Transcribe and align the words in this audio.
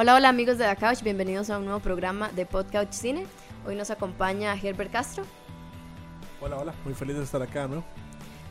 Hola, 0.00 0.14
hola 0.14 0.28
amigos 0.28 0.58
de 0.58 0.64
la 0.64 0.76
Couch, 0.76 1.02
bienvenidos 1.02 1.50
a 1.50 1.58
un 1.58 1.64
nuevo 1.64 1.80
programa 1.80 2.28
de 2.28 2.46
Podcouch 2.46 2.92
Cine. 2.92 3.26
Hoy 3.66 3.74
nos 3.74 3.90
acompaña 3.90 4.54
Herbert 4.54 4.92
Castro, 4.92 5.24
Hola, 6.40 6.56
hola, 6.56 6.72
muy 6.84 6.94
feliz 6.94 7.16
de 7.16 7.24
estar 7.24 7.42
acá, 7.42 7.66
¿no? 7.66 7.82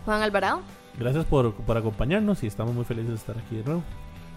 Juan 0.03 0.21
Alvarado 0.21 0.61
Gracias 0.99 1.23
por, 1.23 1.53
por 1.53 1.77
acompañarnos 1.77 2.43
y 2.43 2.47
estamos 2.47 2.73
muy 2.75 2.83
felices 2.83 3.11
de 3.11 3.15
estar 3.15 3.37
aquí 3.37 3.55
de 3.55 3.63
nuevo. 3.63 3.83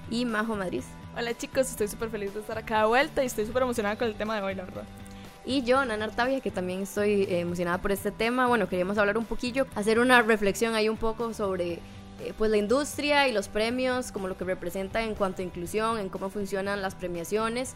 y 0.08 0.24
Majo 0.24 0.54
Madrid. 0.54 0.84
Hola 1.16 1.36
chicos, 1.36 1.68
estoy 1.68 1.88
súper 1.88 2.10
feliz 2.10 2.32
de 2.32 2.38
estar 2.42 2.56
acá 2.56 2.82
de 2.82 2.86
vuelta 2.86 3.24
y 3.24 3.26
estoy 3.26 3.44
súper 3.44 3.64
emocionada 3.64 3.96
con 3.98 4.06
el 4.06 4.14
tema 4.14 4.36
de 4.36 4.42
hoy, 4.42 4.54
la 4.54 4.62
verdad. 4.62 4.84
Y 5.44 5.62
yo, 5.64 5.84
Nana 5.84 6.04
Artavia, 6.04 6.40
que 6.40 6.52
también 6.52 6.82
estoy 6.82 7.22
eh, 7.24 7.40
emocionada 7.40 7.78
por 7.78 7.90
este 7.90 8.12
tema. 8.12 8.46
Bueno, 8.46 8.68
queríamos 8.68 8.98
hablar 8.98 9.18
un 9.18 9.24
poquillo, 9.24 9.66
hacer 9.74 9.98
una 9.98 10.22
reflexión 10.22 10.76
ahí 10.76 10.88
un 10.88 10.96
poco 10.96 11.34
sobre 11.34 11.80
eh, 12.20 12.34
pues 12.36 12.50
la 12.50 12.56
industria 12.56 13.28
y 13.28 13.32
los 13.32 13.48
premios, 13.48 14.12
como 14.12 14.28
lo 14.28 14.36
que 14.36 14.44
representa 14.44 15.02
en 15.02 15.14
cuanto 15.14 15.42
a 15.42 15.44
inclusión, 15.44 15.98
en 15.98 16.08
cómo 16.08 16.30
funcionan 16.30 16.82
las 16.82 16.94
premiaciones 16.94 17.74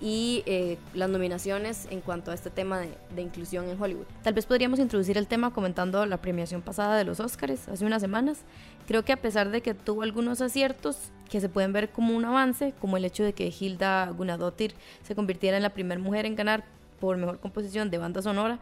y 0.00 0.42
eh, 0.46 0.76
las 0.92 1.08
nominaciones 1.08 1.86
en 1.90 2.00
cuanto 2.00 2.30
a 2.30 2.34
este 2.34 2.50
tema 2.50 2.80
de, 3.14 3.22
inclusión 3.22 3.68
en 3.68 3.80
Hollywood. 3.80 4.06
Tal 4.22 4.34
vez 4.34 4.44
podríamos 4.44 4.78
introducir 4.78 5.16
el 5.16 5.26
tema 5.26 5.52
comentando 5.52 6.04
la 6.06 6.18
premiación 6.18 6.62
pasada 6.62 6.96
de 6.96 7.04
los 7.04 7.20
Oscars 7.20 7.68
hace 7.68 7.84
unas 7.84 8.02
semanas. 8.02 8.38
Creo 8.86 9.04
que 9.04 9.12
a 9.12 9.16
pesar 9.16 9.50
de 9.50 9.62
que 9.62 9.72
tuvo 9.72 10.02
algunos 10.02 10.40
aciertos 10.40 10.98
que 11.30 11.40
se 11.40 11.48
pueden 11.48 11.72
ver 11.72 11.90
como 11.90 12.14
un 12.14 12.24
avance, 12.24 12.74
como 12.80 12.96
el 12.96 13.04
hecho 13.04 13.22
de 13.24 13.32
que 13.32 13.52
Hilda 13.58 14.10
Gunnadóttir 14.10 14.74
se 15.02 15.14
convirtiera 15.14 15.56
en 15.56 15.62
la 15.62 15.70
primera 15.70 16.00
mujer 16.00 16.26
en 16.26 16.36
ganar 16.36 16.64
por 17.00 17.16
mejor 17.16 17.38
composición 17.38 17.90
de 17.90 17.98
banda 17.98 18.22
sonora, 18.22 18.58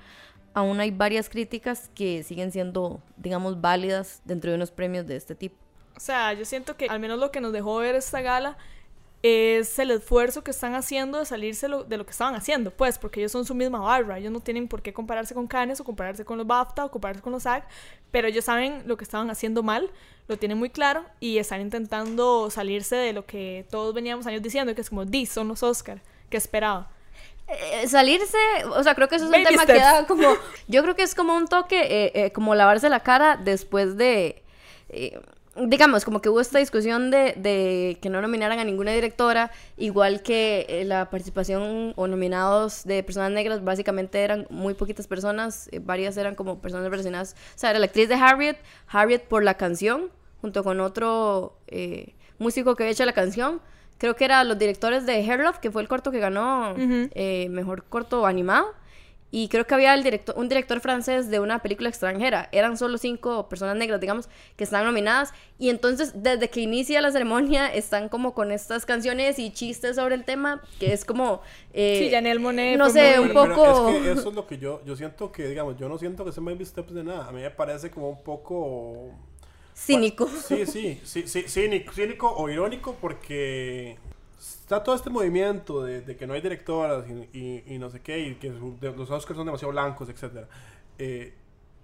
aún 0.54 0.80
hay 0.80 0.90
varias 0.90 1.28
críticas 1.28 1.90
que 1.94 2.22
siguen 2.22 2.52
siendo, 2.52 3.00
digamos, 3.16 3.60
válidas 3.60 4.20
dentro 4.24 4.50
de 4.50 4.56
unos 4.56 4.70
premios 4.70 5.06
de 5.06 5.16
este 5.16 5.34
tipo. 5.34 5.56
O 5.96 6.00
sea, 6.00 6.32
yo 6.32 6.44
siento 6.44 6.76
que 6.76 6.86
al 6.86 7.00
menos 7.00 7.18
lo 7.18 7.30
que 7.30 7.40
nos 7.40 7.52
dejó 7.52 7.76
ver 7.76 7.94
esta 7.94 8.20
gala 8.20 8.56
es 9.22 9.78
el 9.78 9.92
esfuerzo 9.92 10.42
que 10.42 10.50
están 10.50 10.74
haciendo 10.74 11.18
de 11.20 11.26
salirse 11.26 11.68
lo- 11.68 11.84
de 11.84 11.96
lo 11.96 12.04
que 12.04 12.10
estaban 12.10 12.34
haciendo, 12.34 12.72
pues, 12.72 12.98
porque 12.98 13.20
ellos 13.20 13.30
son 13.30 13.44
su 13.44 13.54
misma 13.54 13.78
barra, 13.78 14.18
ellos 14.18 14.32
no 14.32 14.40
tienen 14.40 14.66
por 14.66 14.82
qué 14.82 14.92
compararse 14.92 15.32
con 15.32 15.46
Cannes 15.46 15.80
o 15.80 15.84
compararse 15.84 16.24
con 16.24 16.38
los 16.38 16.46
BAFTA 16.46 16.86
o 16.86 16.90
compararse 16.90 17.22
con 17.22 17.32
los 17.32 17.44
SAG, 17.44 17.64
pero 18.10 18.26
ellos 18.26 18.44
saben 18.44 18.82
lo 18.86 18.96
que 18.96 19.04
estaban 19.04 19.30
haciendo 19.30 19.62
mal, 19.62 19.90
lo 20.26 20.36
tienen 20.38 20.58
muy 20.58 20.70
claro 20.70 21.04
y 21.20 21.38
están 21.38 21.60
intentando 21.60 22.50
salirse 22.50 22.96
de 22.96 23.12
lo 23.12 23.24
que 23.24 23.64
todos 23.70 23.94
veníamos 23.94 24.26
años 24.26 24.42
diciendo, 24.42 24.74
que 24.74 24.80
es 24.80 24.88
como, 24.88 25.04
di, 25.04 25.24
son 25.26 25.46
los 25.46 25.62
Oscar, 25.62 26.02
que 26.28 26.36
esperaba. 26.36 26.90
Eh, 27.48 27.86
salirse, 27.88 28.38
o 28.70 28.82
sea, 28.82 28.94
creo 28.94 29.08
que 29.08 29.16
eso 29.16 29.24
es 29.24 29.30
un 29.30 29.44
tema 29.44 29.66
que 29.66 29.74
da 29.74 30.06
como, 30.06 30.26
yo 30.68 30.82
creo 30.82 30.94
que 30.94 31.02
es 31.02 31.14
como 31.14 31.34
un 31.34 31.48
toque, 31.48 31.80
eh, 31.80 32.12
eh, 32.14 32.32
como 32.32 32.54
lavarse 32.54 32.88
la 32.88 33.00
cara 33.00 33.36
después 33.36 33.96
de, 33.96 34.42
eh, 34.88 35.20
digamos, 35.56 36.04
como 36.04 36.22
que 36.22 36.30
hubo 36.30 36.40
esta 36.40 36.60
discusión 36.60 37.10
de, 37.10 37.34
de 37.36 37.98
que 38.00 38.08
no 38.08 38.22
nominaran 38.22 38.58
a 38.58 38.64
ninguna 38.64 38.92
directora, 38.92 39.50
igual 39.76 40.22
que 40.22 40.64
eh, 40.68 40.84
la 40.84 41.10
participación 41.10 41.92
o 41.96 42.06
nominados 42.06 42.84
de 42.84 43.02
personas 43.02 43.32
negras, 43.32 43.62
básicamente 43.62 44.22
eran 44.22 44.46
muy 44.48 44.72
poquitas 44.72 45.06
personas, 45.06 45.68
varias 45.82 46.16
eran 46.16 46.36
como 46.36 46.60
personas 46.60 46.90
relacionadas, 46.90 47.36
o 47.54 47.58
sea, 47.58 47.70
era 47.70 47.80
la 47.80 47.86
actriz 47.86 48.08
de 48.08 48.14
Harriet, 48.14 48.56
Harriet 48.86 49.24
por 49.24 49.42
la 49.42 49.54
canción, 49.54 50.10
junto 50.40 50.64
con 50.64 50.80
otro 50.80 51.58
músico 52.38 52.76
que 52.76 52.84
había 52.84 52.92
hecho 52.92 53.04
la 53.04 53.12
canción, 53.12 53.60
creo 54.02 54.16
que 54.16 54.24
eran 54.24 54.48
los 54.48 54.58
directores 54.58 55.06
de 55.06 55.12
Hair 55.22 55.38
Love, 55.38 55.58
que 55.60 55.70
fue 55.70 55.80
el 55.80 55.86
corto 55.86 56.10
que 56.10 56.18
ganó 56.18 56.74
eh, 56.76 57.46
mejor 57.50 57.84
corto 57.84 58.26
animado. 58.26 58.66
Y 59.30 59.48
creo 59.48 59.64
que 59.64 59.74
había 59.74 59.94
el 59.94 60.02
director, 60.02 60.34
un 60.36 60.48
director 60.48 60.80
francés 60.80 61.30
de 61.30 61.38
una 61.38 61.60
película 61.60 61.88
extranjera. 61.88 62.48
Eran 62.52 62.76
solo 62.76 62.98
cinco 62.98 63.48
personas 63.48 63.76
negras, 63.76 64.00
digamos, 64.00 64.28
que 64.56 64.64
están 64.64 64.84
nominadas. 64.84 65.32
Y 65.56 65.70
entonces, 65.70 66.12
desde 66.20 66.50
que 66.50 66.60
inicia 66.60 67.00
la 67.00 67.12
ceremonia, 67.12 67.72
están 67.72 68.08
como 68.10 68.34
con 68.34 68.50
estas 68.50 68.84
canciones 68.84 69.38
y 69.38 69.50
chistes 69.52 69.94
sobre 69.96 70.16
el 70.16 70.24
tema, 70.24 70.60
que 70.80 70.92
es 70.92 71.04
como... 71.04 71.40
eh, 71.72 71.96
Sí, 72.00 72.10
Janelle 72.10 72.40
Monáe 72.40 72.76
no 72.76 72.90
sé, 72.90 73.20
un 73.20 73.28
Pero- 73.28 73.42
pero 73.44 73.54
poco... 73.54 73.88
es 73.90 74.02
que 74.02 74.12
eso 74.12 74.28
es 74.30 74.34
lo 74.34 74.46
que 74.48 74.58
yo, 74.58 74.82
yo 74.84 74.96
siento 74.96 75.30
que, 75.30 75.46
digamos, 75.46 75.78
yo 75.78 75.88
no 75.88 75.96
siento 75.96 76.24
que 76.24 76.32
sea 76.32 76.42
baby 76.42 76.66
steps 76.66 76.92
de 76.92 77.04
nada. 77.04 77.28
A 77.28 77.32
mí 77.32 77.40
me 77.40 77.50
parece 77.50 77.90
como 77.90 78.10
un 78.10 78.22
poco... 78.22 79.12
Cínico. 79.74 80.28
Sí, 80.28 80.66
sí, 80.66 81.00
sí, 81.04 81.26
sí, 81.26 81.42
cínico, 81.48 81.92
cínico 81.92 82.30
o 82.32 82.48
irónico 82.50 82.96
porque 83.00 83.96
está 84.38 84.82
todo 84.82 84.94
este 84.94 85.10
movimiento 85.10 85.82
de, 85.82 86.00
de 86.02 86.16
que 86.16 86.26
no 86.26 86.34
hay 86.34 86.40
directoras 86.40 87.04
y, 87.08 87.38
y- 87.38 87.64
y 87.74 87.78
no 87.78 87.90
sé 87.90 88.00
qué, 88.00 88.18
y 88.18 88.34
que 88.36 88.50
los 88.50 89.10
Oscars 89.10 89.36
son 89.36 89.46
demasiado 89.46 89.72
blancos, 89.72 90.08
etc. 90.08 90.46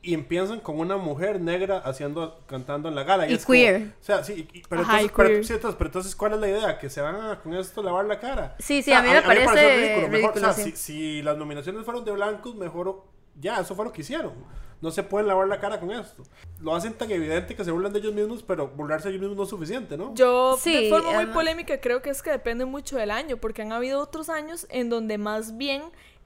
y 0.00 0.14
empiezan 0.14 0.60
con 0.60 0.78
una 0.78 0.96
mujer 0.96 1.40
negra 1.40 1.78
haciendo, 1.78 2.40
cantando 2.46 2.88
en 2.88 2.94
la 2.94 3.02
gala. 3.02 3.28
Y 3.28 3.34
es 3.34 3.44
como- 3.44 3.54
queer. 3.56 3.94
o 4.00 4.04
sea, 4.04 4.22
sí, 4.22 4.48
y- 4.52 4.62
pero, 4.68 4.82
Ajá, 4.82 5.02
y 5.02 5.06
entonces, 5.06 5.12
pero, 5.16 5.44
sí, 5.44 5.52
entonces, 5.54 5.76
pero 5.76 5.88
entonces, 5.88 6.14
¿cuál 6.16 6.32
es 6.34 6.38
la 6.40 6.48
idea? 6.48 6.78
Que 6.78 6.88
se 6.88 7.00
van 7.00 7.16
a 7.16 7.40
con 7.40 7.52
esto 7.54 7.82
lavar 7.82 8.04
la 8.04 8.20
cara. 8.20 8.54
Sí, 8.60 8.80
sí, 8.82 8.90
O 8.92 8.94
sea, 8.94 8.98
a 9.00 9.02
mí 9.02 9.08
me 9.10 9.22
parece 9.22 9.44
pareció 9.46 9.68
ridículo, 9.76 10.08
Mejor, 10.08 10.36
o 10.36 10.40
sea, 10.40 10.52
sí. 10.52 10.70
si, 10.70 10.76
si 10.76 11.22
las 11.22 11.36
nominaciones 11.36 11.84
fueron 11.84 12.04
de 12.04 12.12
blancos, 12.12 12.54
mejor 12.54 13.02
ya, 13.40 13.60
eso 13.60 13.74
fue 13.74 13.84
lo 13.86 13.92
que 13.92 14.02
hicieron. 14.02 14.34
No 14.80 14.90
se 14.92 15.02
pueden 15.02 15.26
lavar 15.26 15.48
la 15.48 15.58
cara 15.58 15.80
con 15.80 15.90
esto. 15.90 16.22
Lo 16.60 16.74
hacen 16.74 16.92
tan 16.94 17.10
evidente 17.10 17.56
que 17.56 17.64
se 17.64 17.70
burlan 17.72 17.92
de 17.92 17.98
ellos 17.98 18.14
mismos, 18.14 18.42
pero 18.44 18.68
burlarse 18.68 19.08
de 19.08 19.14
ellos 19.16 19.22
mismos 19.22 19.36
no 19.36 19.42
es 19.44 19.50
suficiente, 19.50 19.96
¿no? 19.96 20.14
Yo, 20.14 20.56
Sí, 20.60 20.84
de 20.84 20.88
forma 20.90 21.06
muy 21.08 21.16
además- 21.16 21.34
polémica, 21.34 21.80
creo 21.80 22.00
que 22.00 22.10
es 22.10 22.22
que 22.22 22.30
depende 22.30 22.64
mucho 22.64 22.96
del 22.96 23.10
año, 23.10 23.36
porque 23.38 23.62
han 23.62 23.72
habido 23.72 24.00
otros 24.00 24.28
años 24.28 24.66
en 24.70 24.88
donde 24.88 25.18
más 25.18 25.56
bien 25.56 25.82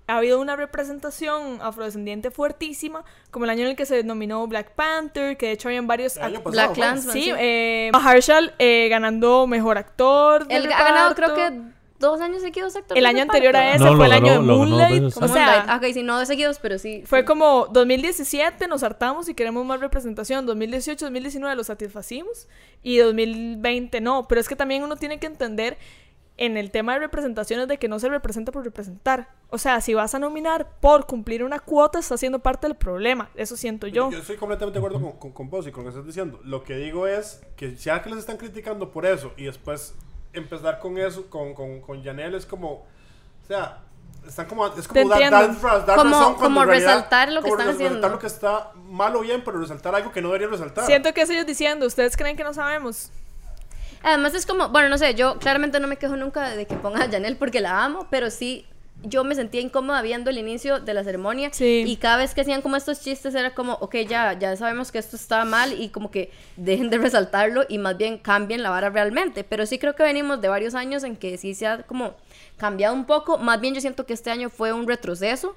ha 0.09 0.17
habido 0.19 0.41
una 0.41 0.57
representación 0.57 1.61
afrodescendiente 1.63 2.31
fuertísima, 2.31 3.05
como 3.31 3.45
el 3.45 3.51
año 3.53 3.63
en 3.63 3.69
el 3.69 3.77
que 3.77 3.87
se 3.87 4.03
nominó 4.03 4.47
Black 4.47 4.73
Panther, 4.75 5.37
que 5.37 5.47
de 5.47 5.53
hecho 5.53 5.69
habían 5.69 5.87
varios... 5.87 6.15
Pasado 6.19 6.43
Black 6.51 6.67
fue. 6.67 6.75
Klansman, 6.75 7.13
Sí, 7.15 7.23
sí. 7.23 7.33
eh, 7.39 7.91
Marshall 7.93 8.53
eh, 8.59 8.89
ganando 8.91 9.47
mejor 9.47 9.79
actor. 9.79 10.45
Él 10.51 10.71
ha 10.73 10.85
ganado 10.85 11.15
creo 11.15 11.35
que 11.35 11.61
dos 12.03 12.21
años 12.21 12.43
seguidos 12.43 12.77
actor 12.77 12.99
El 12.99 13.07
año 13.07 13.23
anterior 13.23 13.57
a 13.57 13.75
ese 13.75 13.83
No, 13.83 13.97
fue 13.97 14.01
lo 14.01 14.05
el 14.05 14.13
año 14.13 14.27
ganó- 14.27 14.41
de 14.43 14.47
lo 14.47 14.59
ganó 14.59 14.59
dos 14.59 14.69
Moonlight. 14.69 15.03
veces, 15.05 15.17
O 15.23 15.27
sí. 15.29 15.33
sea, 15.33 15.47
Moonlight. 15.65 15.83
Ok, 15.85 15.95
sí, 15.95 16.03
no 16.03 16.19
de 16.19 16.27
seguidos, 16.27 16.59
pero 16.61 16.79
sí. 16.79 17.03
fue 17.07 17.21
sí. 17.21 17.25
como 17.25 17.67
2017 17.71 18.69
nos 18.69 18.83
hartamos 18.83 19.29
y 19.31 19.35
queremos 19.35 19.65
más 19.65 19.81
representación, 19.81 20.45
2018, 20.45 21.07
2019 21.07 21.57
lo 21.57 21.65
satisfacimos 21.65 22.49
y 22.83 22.99
2020 22.99 24.01
no, 24.03 24.29
pero 24.29 24.41
es 24.41 24.49
que 24.49 24.57
también 24.57 24.83
uno 24.83 24.97
tiene 24.97 25.19
que 25.19 25.27
entender 25.27 25.79
en 26.39 26.57
el 26.57 26.71
tema 26.71 26.95
de 26.95 26.99
representaciones 27.01 27.69
de 27.69 27.79
que 27.79 27.89
no 27.89 27.99
se 27.99 28.09
representa 28.09 28.53
por 28.53 28.65
representar. 28.65 29.29
O 29.51 29.59
sea, 29.59 29.83
si 29.83 29.93
vas 29.93 30.15
a 30.15 30.19
nominar 30.19 30.67
por 30.81 31.07
cumplir 31.07 31.45
una 31.45 31.61
cuota, 31.61 31.99
está 31.99 32.17
siendo 32.17 32.39
parte 32.39 32.67
del 32.67 32.75
problema. 32.75 33.29
Eso 33.35 33.55
siento 33.55 33.87
yo. 33.87 34.11
Yo 34.11 34.19
estoy 34.19 34.37
completamente 34.39 34.81
de 34.81 34.85
acuerdo 34.85 35.01
con, 35.07 35.19
con, 35.19 35.33
con 35.33 35.51
vos 35.51 35.67
y 35.67 35.71
con 35.71 35.85
lo 35.85 35.91
que 35.91 35.99
estás 35.99 36.07
diciendo. 36.07 36.41
Lo 36.43 36.65
que 36.65 36.75
digo 36.77 37.07
es 37.07 37.43
que 37.55 37.77
ya 37.77 38.03
que 38.03 38.09
les 38.09 38.19
están 38.21 38.39
criticando 38.39 38.91
por 38.91 39.05
eso 39.05 39.33
y 39.37 39.45
después 39.45 39.95
empezar 40.33 40.79
con 40.79 40.99
eso, 40.99 41.29
con, 41.29 41.55
con, 41.55 41.81
con 41.81 42.03
Janelle 42.03 42.37
es 42.37 42.47
como, 42.47 42.71
o 42.73 43.47
sea, 43.47 43.79
están 44.27 44.47
como, 44.47 44.67
es 44.69 44.87
como 44.89 45.09
dar, 45.09 45.31
dar, 45.31 45.87
dar 45.87 45.97
Como- 45.99 46.19
razón 46.19 46.35
como 46.37 46.65
realidad- 46.65 46.95
resaltar 46.97 47.33
lo 47.33 47.43
que 47.43 47.51
como 47.51 47.55
están 47.61 47.67
resaltar 47.67 47.87
haciendo. 47.89 48.09
lo 48.09 48.19
que 48.19 48.27
está 48.27 48.71
mal 48.89 49.17
o 49.17 49.21
bien, 49.21 49.43
pero 49.45 49.59
resaltar 49.61 49.95
algo 49.95 50.13
que 50.13 50.23
no 50.23 50.29
debería 50.29 50.49
resaltar. 50.49 50.87
Siento 50.87 51.13
que 51.13 51.23
es 51.23 51.31
ellos 51.31 51.47
diciendo, 51.47 51.87
¿ustedes 51.87 52.17
creen 52.17 52.37
que 52.37 52.45
no 52.45 52.55
sabemos? 52.55 53.11
Además 54.05 54.35
es 54.35 54.47
como, 54.47 54.69
bueno, 54.69 54.89
no 54.89 54.99
sé, 54.99 55.15
yo 55.15 55.39
claramente 55.39 55.79
no 55.79 55.87
me 55.87 55.97
quejo 55.97 56.17
nunca 56.17 56.49
de 56.51 56.67
que 56.67 56.75
ponga 56.77 57.05
a 57.05 57.09
Janelle 57.11 57.37
porque 57.37 57.61
la 57.61 57.85
amo, 57.85 58.07
pero 58.11 58.31
sí 58.31 58.67
yo 59.03 59.25
me 59.25 59.35
sentía 59.35 59.61
incómoda 59.61 60.01
viendo 60.03 60.31
el 60.31 60.39
inicio 60.39 60.81
de 60.81 60.95
la 60.95 61.05
ceremonia 61.05 61.51
Sí. 61.53 61.85
y 61.87 61.97
cada 61.97 62.19
vez 62.19 62.35
que 62.35 62.41
hacían 62.43 62.63
como 62.63 62.77
estos 62.77 63.01
chistes 63.01 63.35
era 63.35 63.55
como, 63.55 63.75
ok, 63.75 63.97
ya, 64.09 64.39
ya 64.39 64.57
sabemos 64.57 64.93
que 64.93 64.99
esto 64.99 65.17
está 65.17 65.45
mal 65.45 65.81
y 65.81 65.89
como 65.89 66.11
que 66.11 66.31
dejen 66.57 66.91
de 66.91 66.99
resaltarlo 66.99 67.65
y 67.69 67.79
más 67.79 67.97
bien 67.97 68.19
cambien 68.19 68.63
la 68.63 68.71
vara 68.71 68.91
realmente, 68.91 69.45
pero 69.45 69.67
sí 69.67 69.79
creo 69.79 69.95
que 69.95 70.03
venimos 70.03 70.41
de 70.41 70.49
varios 70.49 70.75
años 70.75 71.05
en 71.05 71.17
que 71.17 71.37
sí 71.39 71.55
se 71.55 71.67
ha 71.67 71.83
como 71.83 72.15
cambiado 72.57 72.95
un 72.95 73.05
poco, 73.07 73.39
más 73.39 73.61
bien 73.61 73.75
yo 73.75 73.81
siento 73.81 74.07
que 74.07 74.13
este 74.13 74.31
año 74.31 74.51
fue 74.51 74.73
un 74.73 74.87
retroceso 74.87 75.57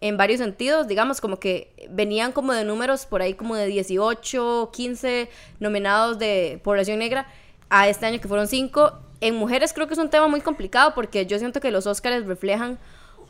en 0.00 0.16
varios 0.16 0.40
sentidos, 0.40 0.88
digamos, 0.88 1.20
como 1.20 1.38
que 1.38 1.72
venían 1.88 2.32
como 2.32 2.52
de 2.52 2.64
números 2.64 3.06
por 3.06 3.22
ahí 3.22 3.34
como 3.34 3.54
de 3.54 3.66
18, 3.66 4.70
15 4.72 5.28
nominados 5.60 6.18
de 6.18 6.60
población 6.64 6.98
negra 6.98 7.26
a 7.70 7.88
este 7.88 8.06
año 8.06 8.20
que 8.20 8.26
fueron 8.26 8.48
5. 8.48 8.98
En 9.22 9.36
mujeres 9.36 9.72
creo 9.72 9.86
que 9.86 9.94
es 9.94 9.98
un 10.00 10.10
tema 10.10 10.26
muy 10.28 10.40
complicado 10.42 10.92
porque 10.94 11.24
yo 11.26 11.38
siento 11.38 11.60
que 11.60 11.70
los 11.70 11.86
Oscars 11.86 12.26
reflejan 12.26 12.78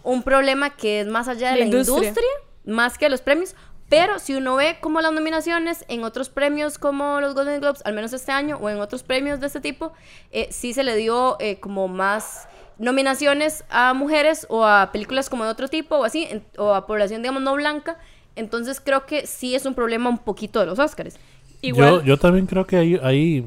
un 0.02 0.22
problema 0.24 0.70
que 0.70 1.00
es 1.00 1.06
más 1.06 1.28
allá 1.28 1.50
de 1.52 1.58
La 1.58 1.58
la, 1.60 1.64
industria. 1.66 1.98
industria. 2.08 2.28
más 2.64 2.98
que 2.98 3.08
los 3.08 3.20
premios. 3.20 3.54
Pero 3.88 4.18
si 4.18 4.34
uno 4.34 4.56
ve 4.56 4.78
como 4.80 5.00
las 5.02 5.12
nominaciones 5.12 5.84
en 5.88 6.02
otros 6.04 6.30
premios 6.30 6.78
como 6.78 7.20
los 7.20 7.34
Golden 7.34 7.60
Globes, 7.60 7.82
al 7.84 7.92
menos 7.92 8.12
este 8.14 8.32
año, 8.32 8.56
o 8.60 8.70
en 8.70 8.80
otros 8.80 9.02
premios 9.02 9.38
de 9.38 9.48
este 9.48 9.60
tipo, 9.60 9.92
eh, 10.30 10.48
sí 10.50 10.72
se 10.72 10.82
le 10.82 10.96
dio 10.96 11.36
eh, 11.40 11.60
como 11.60 11.88
más 11.88 12.48
nominaciones 12.78 13.64
a 13.68 13.92
mujeres 13.94 14.46
o 14.48 14.64
a 14.64 14.90
películas 14.92 15.28
como 15.28 15.44
de 15.44 15.50
otro 15.50 15.68
tipo 15.68 15.96
o 15.98 16.04
así, 16.04 16.26
en- 16.30 16.42
o 16.56 16.74
a 16.74 16.86
población, 16.86 17.20
digamos, 17.22 17.42
no 17.42 17.54
blanca. 17.54 17.98
Entonces 18.34 18.80
creo 18.80 19.04
que 19.04 19.26
sí 19.26 19.54
es 19.54 19.66
un 19.66 19.74
problema 19.74 20.08
un 20.08 20.18
poquito 20.18 20.58
de 20.60 20.66
los 20.66 20.78
Oscars. 20.78 21.16
Igual, 21.60 21.90
Yo, 22.00 22.02
yo 22.02 22.16
también 22.16 22.46
creo 22.46 22.66
que 22.66 22.76
hay, 22.76 22.98
hay, 23.02 23.44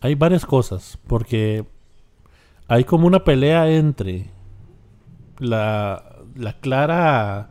hay 0.00 0.14
varias 0.14 0.44
cosas, 0.46 0.98
porque 1.06 1.64
hay 2.68 2.84
como 2.84 3.06
una 3.06 3.24
pelea 3.24 3.70
entre 3.70 4.30
la, 5.38 6.04
la 6.36 6.52
clara 6.60 7.50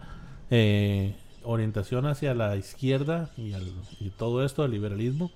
eh, 0.50 1.16
orientación 1.44 2.06
hacia 2.06 2.34
la 2.34 2.56
izquierda 2.56 3.30
y, 3.38 3.54
al- 3.54 3.74
y 4.00 4.10
todo 4.12 4.44
esto 4.46 4.62
del 4.64 4.72
liberalismo 4.72 5.32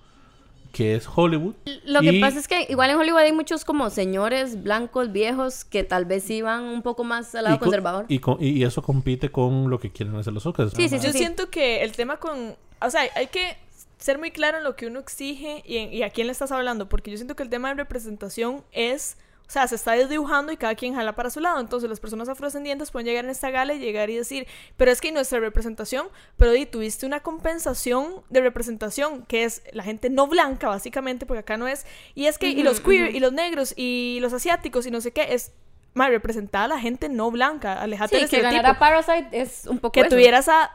que 0.71 0.95
es 0.95 1.05
Hollywood. 1.13 1.55
Lo 1.85 1.99
que 1.99 2.19
pasa 2.21 2.39
es 2.39 2.47
que 2.47 2.65
igual 2.69 2.89
en 2.91 2.95
Hollywood 2.95 3.19
hay 3.19 3.33
muchos 3.33 3.65
como 3.65 3.89
señores 3.89 4.63
blancos, 4.63 5.11
viejos, 5.11 5.65
que 5.65 5.83
tal 5.83 6.05
vez 6.05 6.25
van 6.41 6.63
un 6.63 6.81
poco 6.81 7.03
más 7.03 7.35
al 7.35 7.43
lado 7.43 7.57
y 7.57 7.59
conservador. 7.59 8.05
Y, 8.07 8.19
co- 8.19 8.37
y 8.39 8.63
eso 8.63 8.81
compite 8.81 9.29
con 9.29 9.69
lo 9.69 9.79
que 9.81 9.91
quieren 9.91 10.15
hacer 10.15 10.31
los 10.31 10.45
Oscars. 10.45 10.71
Sí, 10.71 10.87
sí, 10.87 10.97
sí. 10.99 11.07
Yo 11.07 11.11
siento 11.11 11.49
que 11.49 11.83
el 11.83 11.91
tema 11.91 12.17
con... 12.17 12.55
O 12.81 12.89
sea, 12.89 13.01
hay 13.15 13.27
que 13.27 13.57
ser 14.01 14.17
muy 14.19 14.31
claro 14.31 14.57
en 14.57 14.63
lo 14.63 14.75
que 14.75 14.87
uno 14.87 14.99
exige 14.99 15.63
y, 15.65 15.77
en- 15.77 15.93
y 15.93 16.03
a 16.03 16.09
quién 16.09 16.27
le 16.27 16.33
estás 16.33 16.51
hablando, 16.51 16.89
porque 16.89 17.09
yo 17.11 17.17
siento 17.17 17.35
que 17.35 17.43
el 17.43 17.49
tema 17.49 17.69
de 17.69 17.75
representación 17.75 18.63
es... 18.71 19.17
O 19.47 19.53
sea, 19.53 19.67
se 19.67 19.75
está 19.75 19.91
desdibujando 19.91 20.53
y 20.53 20.55
cada 20.55 20.75
quien 20.75 20.95
jala 20.95 21.13
para 21.13 21.29
su 21.29 21.41
lado. 21.41 21.59
Entonces, 21.59 21.89
las 21.89 21.99
personas 21.99 22.29
afrodescendientes 22.29 22.89
pueden 22.89 23.05
llegar 23.05 23.25
en 23.25 23.31
esta 23.31 23.49
gala 23.49 23.73
y 23.73 23.79
llegar 23.79 24.09
y 24.09 24.15
decir, 24.15 24.47
pero 24.77 24.91
es 24.91 25.01
que 25.01 25.11
nuestra 25.11 25.41
representación, 25.41 26.07
pero 26.37 26.51
di, 26.51 26.65
tuviste 26.65 27.05
una 27.05 27.19
compensación 27.19 28.23
de 28.29 28.39
representación, 28.39 29.25
que 29.25 29.43
es 29.43 29.61
la 29.73 29.83
gente 29.83 30.09
no 30.09 30.27
blanca, 30.27 30.69
básicamente, 30.69 31.25
porque 31.25 31.39
acá 31.39 31.57
no 31.57 31.67
es. 31.67 31.85
Y 32.15 32.27
es 32.27 32.37
que, 32.37 32.47
y 32.47 32.63
los 32.63 32.79
queer, 32.79 33.13
y 33.13 33.19
los 33.19 33.33
negros, 33.33 33.73
y 33.75 34.19
los 34.21 34.31
asiáticos, 34.31 34.85
y 34.85 34.91
no 34.91 35.01
sé 35.01 35.11
qué, 35.11 35.33
es 35.33 35.51
más 35.93 36.09
representada 36.11 36.69
la 36.69 36.79
gente 36.79 37.09
no 37.09 37.29
blanca. 37.29 37.73
Alejate 37.81 38.15
Sí, 38.15 38.21
del 38.21 38.29
que 38.29 38.35
estereotipo 38.37 38.63
ganara 38.63 38.79
Parasite 38.79 39.27
es 39.41 39.67
un 39.67 39.79
poco 39.79 39.91
que 39.91 39.99
eso. 40.01 40.09
tuvieras 40.11 40.47
a 40.47 40.71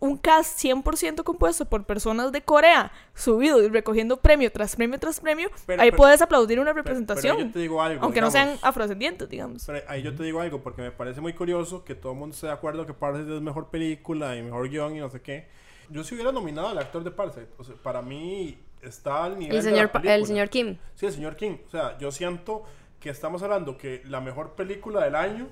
un 0.00 0.16
cast 0.16 0.58
100% 0.58 1.22
compuesto 1.22 1.66
por 1.66 1.84
personas 1.84 2.32
de 2.32 2.40
Corea, 2.42 2.90
subido 3.14 3.62
y 3.62 3.68
recogiendo 3.68 4.16
premio 4.16 4.50
tras 4.50 4.74
premio 4.74 4.98
tras 4.98 5.20
premio, 5.20 5.50
Pero- 5.66 5.82
ahí 5.82 5.90
pero- 5.90 5.98
puedes 5.98 6.20
aplaudir 6.22 6.58
una 6.58 6.70
Pero- 6.72 6.82
representación. 6.82 7.36
Pero 7.36 7.46
yo 7.48 7.52
te 7.52 7.58
digo 7.60 7.82
algo. 7.82 8.02
aunque 8.02 8.20
no 8.20 8.30
digamos, 8.30 8.50
sean 8.56 8.58
afrodescendientes, 8.68 9.28
digamos. 9.28 9.64
Pero 9.66 9.84
ahí 9.88 10.02
yo 10.02 10.14
te 10.14 10.22
digo 10.24 10.40
algo, 10.40 10.60
porque 10.62 10.82
me 10.82 10.90
parece 10.90 11.20
muy 11.20 11.34
curioso 11.34 11.84
que 11.84 11.94
todo 11.94 12.12
el 12.12 12.18
mundo 12.18 12.34
esté 12.34 12.46
de 12.46 12.52
acuerdo 12.52 12.86
que 12.86 12.94
Parasite 12.94 13.36
es 13.36 13.42
mejor 13.42 13.68
película 13.68 14.36
y 14.36 14.42
mejor 14.42 14.68
guion 14.68 14.96
y 14.96 15.00
no 15.00 15.10
sé 15.10 15.20
qué. 15.20 15.48
Yo 15.90 16.02
si 16.04 16.14
hubiera 16.14 16.32
nominado 16.32 16.68
al 16.68 16.78
actor 16.78 17.04
de 17.04 17.10
Parasite. 17.10 17.48
O 17.58 17.64
sea, 17.64 17.74
para 17.76 18.00
mí 18.00 18.58
está 18.80 19.24
al 19.24 19.38
nivel 19.38 19.56
el 19.58 19.62
de 19.62 19.70
señor, 19.70 19.86
la 19.86 19.92
Pa- 19.92 20.14
el 20.14 20.24
señor 20.24 20.48
Kim. 20.48 20.78
Sí, 20.94 21.06
el 21.06 21.12
señor 21.12 21.36
King. 21.36 21.56
O 21.66 21.70
sea, 21.70 21.98
yo 21.98 22.10
siento 22.10 22.62
que 23.00 23.10
estamos 23.10 23.42
hablando 23.42 23.76
que 23.76 24.00
la 24.06 24.20
mejor 24.20 24.54
película 24.54 25.04
del 25.04 25.14
año 25.16 25.48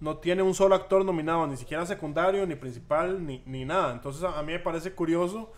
no 0.00 0.16
tiene 0.18 0.42
un 0.42 0.54
solo 0.54 0.74
actor 0.74 1.04
nominado, 1.04 1.46
ni 1.46 1.56
siquiera 1.56 1.84
secundario, 1.86 2.46
ni 2.46 2.54
principal, 2.56 3.24
ni, 3.26 3.42
ni 3.46 3.64
nada. 3.64 3.92
Entonces 3.92 4.22
a, 4.24 4.38
a 4.38 4.42
mí 4.42 4.52
me 4.52 4.58
parece 4.58 4.92
curioso 4.92 5.52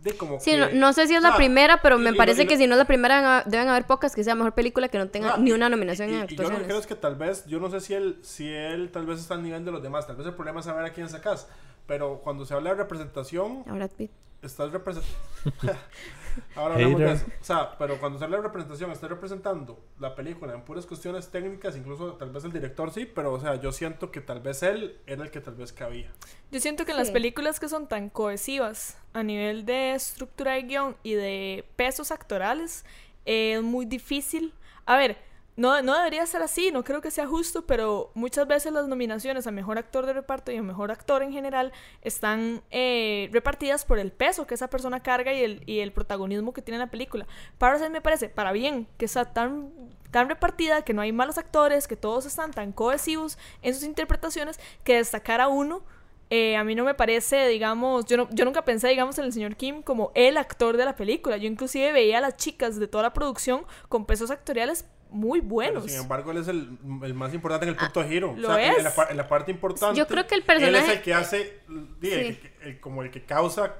de 0.00 0.16
como 0.16 0.38
Sí, 0.38 0.50
que- 0.52 0.58
no, 0.58 0.68
no 0.72 0.92
sé 0.92 1.06
si 1.06 1.14
es 1.14 1.22
la 1.22 1.30
Ah, 1.30 1.36
primera, 1.36 1.80
pero 1.82 1.98
y- 1.98 2.02
me 2.02 2.10
y 2.10 2.14
parece 2.14 2.42
y 2.42 2.46
que 2.46 2.56
si 2.58 2.66
no 2.66 2.74
es 2.74 2.78
la 2.78 2.84
primera 2.84 3.16
deben 3.16 3.28
ha- 3.30 3.42
deben 3.46 3.68
haber 3.68 3.86
pocas 3.86 4.14
que 4.14 4.22
sea 4.22 4.34
mejor 4.34 4.52
película 4.52 4.88
que 4.88 4.98
no 4.98 5.08
tenga 5.08 5.34
Ah, 5.34 5.36
ni 5.38 5.50
y- 5.50 5.52
una 5.54 5.68
nominación 5.68 6.10
y- 6.10 6.14
en 6.14 6.26
y- 6.28 6.34
y 6.34 6.36
yo 6.36 6.42
lo 6.44 6.48
que 6.50 6.54
creo 6.54 6.58
actuaciones. 6.58 6.80
es 6.82 6.86
que 6.86 6.94
tal 6.94 7.16
vez, 7.16 7.46
yo 7.46 7.58
no 7.58 7.70
sé 7.70 7.80
si 7.80 7.94
él, 7.94 8.18
si 8.22 8.52
él 8.52 8.90
tal 8.92 9.06
vez 9.06 9.18
está 9.18 9.34
al 9.34 9.42
nivel 9.42 9.64
de 9.64 9.70
los 9.72 9.82
demás, 9.82 10.06
tal 10.06 10.16
vez 10.16 10.26
el 10.26 10.34
problema 10.34 10.60
es 10.60 10.66
saber 10.66 10.84
a 10.84 10.92
quién 10.92 11.08
sacas, 11.08 11.48
pero 11.86 12.20
cuando 12.22 12.44
se 12.44 12.52
habla 12.54 12.70
de 12.70 12.76
representación, 12.76 13.64
A 13.66 13.72
Brad 13.72 13.90
Pitt. 13.92 14.10
estás 14.42 14.70
representando... 14.72 15.16
Ahora 16.56 16.74
hablamos 16.74 17.00
de 17.00 17.12
eso. 17.12 17.26
O 17.40 17.44
sea, 17.44 17.78
pero 17.78 17.98
cuando 17.98 18.22
habla 18.24 18.36
de 18.38 18.42
representación, 18.42 18.90
estás 18.90 19.10
representando 19.10 19.78
la 19.98 20.14
película 20.14 20.54
en 20.54 20.62
puras 20.62 20.86
cuestiones 20.86 21.30
técnicas, 21.30 21.76
incluso 21.76 22.14
tal 22.14 22.30
vez 22.30 22.44
el 22.44 22.52
director 22.52 22.90
sí, 22.90 23.06
pero 23.06 23.32
o 23.32 23.40
sea, 23.40 23.56
yo 23.56 23.72
siento 23.72 24.10
que 24.10 24.20
tal 24.20 24.40
vez 24.40 24.62
él 24.62 24.98
era 25.06 25.22
el 25.22 25.30
que 25.30 25.40
tal 25.40 25.54
vez 25.54 25.72
cabía. 25.72 26.10
Yo 26.50 26.60
siento 26.60 26.84
que 26.84 26.92
en 26.92 26.98
las 26.98 27.10
películas 27.10 27.60
que 27.60 27.68
son 27.68 27.88
tan 27.88 28.08
cohesivas 28.10 28.98
a 29.12 29.22
nivel 29.22 29.64
de 29.64 29.94
estructura 29.94 30.52
de 30.52 30.62
guion 30.62 30.96
y 31.02 31.14
de 31.14 31.64
pesos 31.76 32.10
actorales, 32.10 32.84
eh, 33.26 33.54
es 33.54 33.62
muy 33.62 33.86
difícil. 33.86 34.52
A 34.86 34.96
ver, 34.96 35.16
no, 35.56 35.80
no 35.82 35.96
debería 35.96 36.26
ser 36.26 36.42
así, 36.42 36.70
no 36.72 36.82
creo 36.82 37.00
que 37.00 37.10
sea 37.12 37.26
justo, 37.28 37.64
pero 37.64 38.10
muchas 38.14 38.46
veces 38.48 38.72
las 38.72 38.88
nominaciones 38.88 39.46
a 39.46 39.52
mejor 39.52 39.78
actor 39.78 40.04
de 40.04 40.12
reparto 40.12 40.50
y 40.50 40.56
a 40.56 40.62
mejor 40.62 40.90
actor 40.90 41.22
en 41.22 41.32
general 41.32 41.72
están 42.02 42.62
eh, 42.72 43.28
repartidas 43.32 43.84
por 43.84 43.98
el 44.00 44.10
peso 44.10 44.46
que 44.46 44.54
esa 44.54 44.68
persona 44.68 45.00
carga 45.02 45.32
y 45.32 45.42
el, 45.44 45.62
y 45.66 45.78
el 45.78 45.92
protagonismo 45.92 46.52
que 46.52 46.62
tiene 46.62 46.78
la 46.78 46.88
película. 46.90 47.26
Parasite 47.58 47.90
me 47.90 48.00
parece, 48.00 48.28
para 48.28 48.50
bien, 48.50 48.88
que 48.98 49.04
está 49.04 49.32
tan, 49.32 49.70
tan 50.10 50.28
repartida, 50.28 50.82
que 50.82 50.92
no 50.92 51.02
hay 51.02 51.12
malos 51.12 51.38
actores, 51.38 51.86
que 51.86 51.96
todos 51.96 52.26
están 52.26 52.50
tan 52.50 52.72
cohesivos 52.72 53.38
en 53.62 53.74
sus 53.74 53.84
interpretaciones, 53.84 54.58
que 54.82 54.96
destacar 54.96 55.40
a 55.40 55.48
uno 55.48 55.82
eh, 56.30 56.56
a 56.56 56.64
mí 56.64 56.74
no 56.74 56.84
me 56.84 56.94
parece, 56.94 57.46
digamos, 57.48 58.06
yo, 58.06 58.16
no- 58.16 58.28
yo 58.32 58.44
nunca 58.46 58.64
pensé, 58.64 58.88
digamos, 58.88 59.18
en 59.18 59.26
el 59.26 59.32
señor 59.32 59.56
Kim 59.56 59.82
como 59.82 60.10
el 60.14 60.36
actor 60.38 60.76
de 60.78 60.84
la 60.86 60.96
película. 60.96 61.36
Yo 61.36 61.46
inclusive 61.46 61.92
veía 61.92 62.18
a 62.18 62.20
las 62.22 62.36
chicas 62.38 62.76
de 62.80 62.88
toda 62.88 63.02
la 63.04 63.12
producción 63.12 63.64
con 63.88 64.06
pesos 64.06 64.30
actoriales 64.30 64.86
muy 65.14 65.40
Pero, 65.40 65.50
buenos. 65.50 65.84
sin 65.90 66.00
embargo, 66.00 66.30
él 66.32 66.38
es 66.38 66.48
el, 66.48 66.76
el 67.02 67.14
más 67.14 67.32
importante 67.32 67.64
en 67.66 67.70
el 67.70 67.76
punto 67.76 68.02
de 68.02 68.08
giro. 68.08 68.34
lo 68.36 68.50
o 68.50 68.54
sea, 68.54 68.72
es. 68.72 68.78
En 68.78 68.84
la, 68.84 68.94
par- 68.94 69.10
en 69.10 69.16
la 69.16 69.28
parte 69.28 69.50
importante. 69.50 69.98
Yo 69.98 70.06
creo 70.06 70.26
que 70.26 70.34
el 70.34 70.40
Él 70.40 70.46
personaje- 70.46 70.86
es 70.86 70.96
el 70.96 71.02
que 71.02 71.14
hace. 71.14 71.58
Sí. 72.02 72.38
el- 72.62 72.80
como 72.80 73.02
el 73.02 73.10
que 73.10 73.22
causa. 73.24 73.74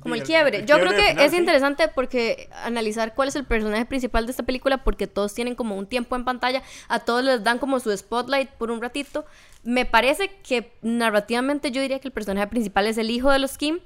Como 0.00 0.16
el 0.16 0.24
quiebre. 0.24 0.64
Yo 0.66 0.74
creo 0.80 0.90
que 0.90 1.10
final, 1.10 1.24
es 1.24 1.30
sí. 1.30 1.36
interesante 1.36 1.86
porque 1.86 2.48
analizar 2.64 3.14
cuál 3.14 3.28
es 3.28 3.36
el 3.36 3.44
personaje 3.44 3.84
principal 3.84 4.26
de 4.26 4.32
esta 4.32 4.42
película 4.42 4.82
porque 4.82 5.06
todos 5.06 5.34
tienen 5.34 5.54
como 5.54 5.76
un 5.76 5.86
tiempo 5.86 6.16
en 6.16 6.24
pantalla, 6.24 6.62
a 6.88 6.98
todos 6.98 7.22
les 7.22 7.44
dan 7.44 7.60
como 7.60 7.78
su 7.78 7.96
spotlight 7.96 8.48
por 8.50 8.72
un 8.72 8.82
ratito. 8.82 9.24
Me 9.62 9.84
parece 9.86 10.32
que 10.42 10.72
narrativamente 10.82 11.70
yo 11.70 11.80
diría 11.80 12.00
que 12.00 12.08
el 12.08 12.12
personaje 12.12 12.48
principal 12.48 12.88
es 12.88 12.98
el 12.98 13.08
hijo 13.10 13.30
de 13.30 13.38
los 13.38 13.56
Kim 13.56 13.78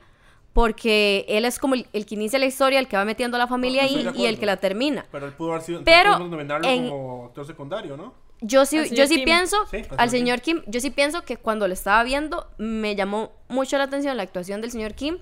porque 0.56 1.26
él 1.28 1.44
es 1.44 1.58
como 1.58 1.74
el, 1.74 1.86
el 1.92 2.06
que 2.06 2.14
inicia 2.14 2.38
la 2.38 2.46
historia, 2.46 2.78
el 2.78 2.88
que 2.88 2.96
va 2.96 3.04
metiendo 3.04 3.36
a 3.36 3.38
la 3.38 3.46
familia 3.46 3.82
No, 3.82 3.88
ahí 3.90 4.10
y 4.16 4.24
el 4.24 4.38
que 4.38 4.46
la 4.46 4.56
termina. 4.56 5.04
Pero 5.12 5.26
él 5.26 5.34
pudo 5.34 5.50
haber 5.50 5.60
sido. 5.62 5.82
Pero 5.84 6.18
nominarlo 6.18 6.66
en- 6.66 6.88
como 6.88 7.26
actor 7.26 7.46
secundario, 7.46 7.94
¿no? 7.98 8.14
Yo 8.40 8.64
sí, 8.64 8.78
yo 8.94 9.06
sí 9.06 9.16
Kim. 9.16 9.24
pienso, 9.26 9.56
Sí, 9.70 9.82
al 9.98 10.08
señor 10.08 10.40
Kim, 10.40 10.62
yo 10.66 10.80
sí 10.80 10.88
pienso 10.90 11.22
que 11.22 11.36
cuando 11.36 11.68
lo 11.68 11.74
estaba 11.74 12.02
viendo 12.04 12.46
me 12.56 12.96
llamó 12.96 13.32
mucho 13.48 13.76
la 13.76 13.84
atención 13.84 14.16
la 14.16 14.22
actuación 14.22 14.62
del 14.62 14.70
señor 14.70 14.94
Kim 14.94 15.18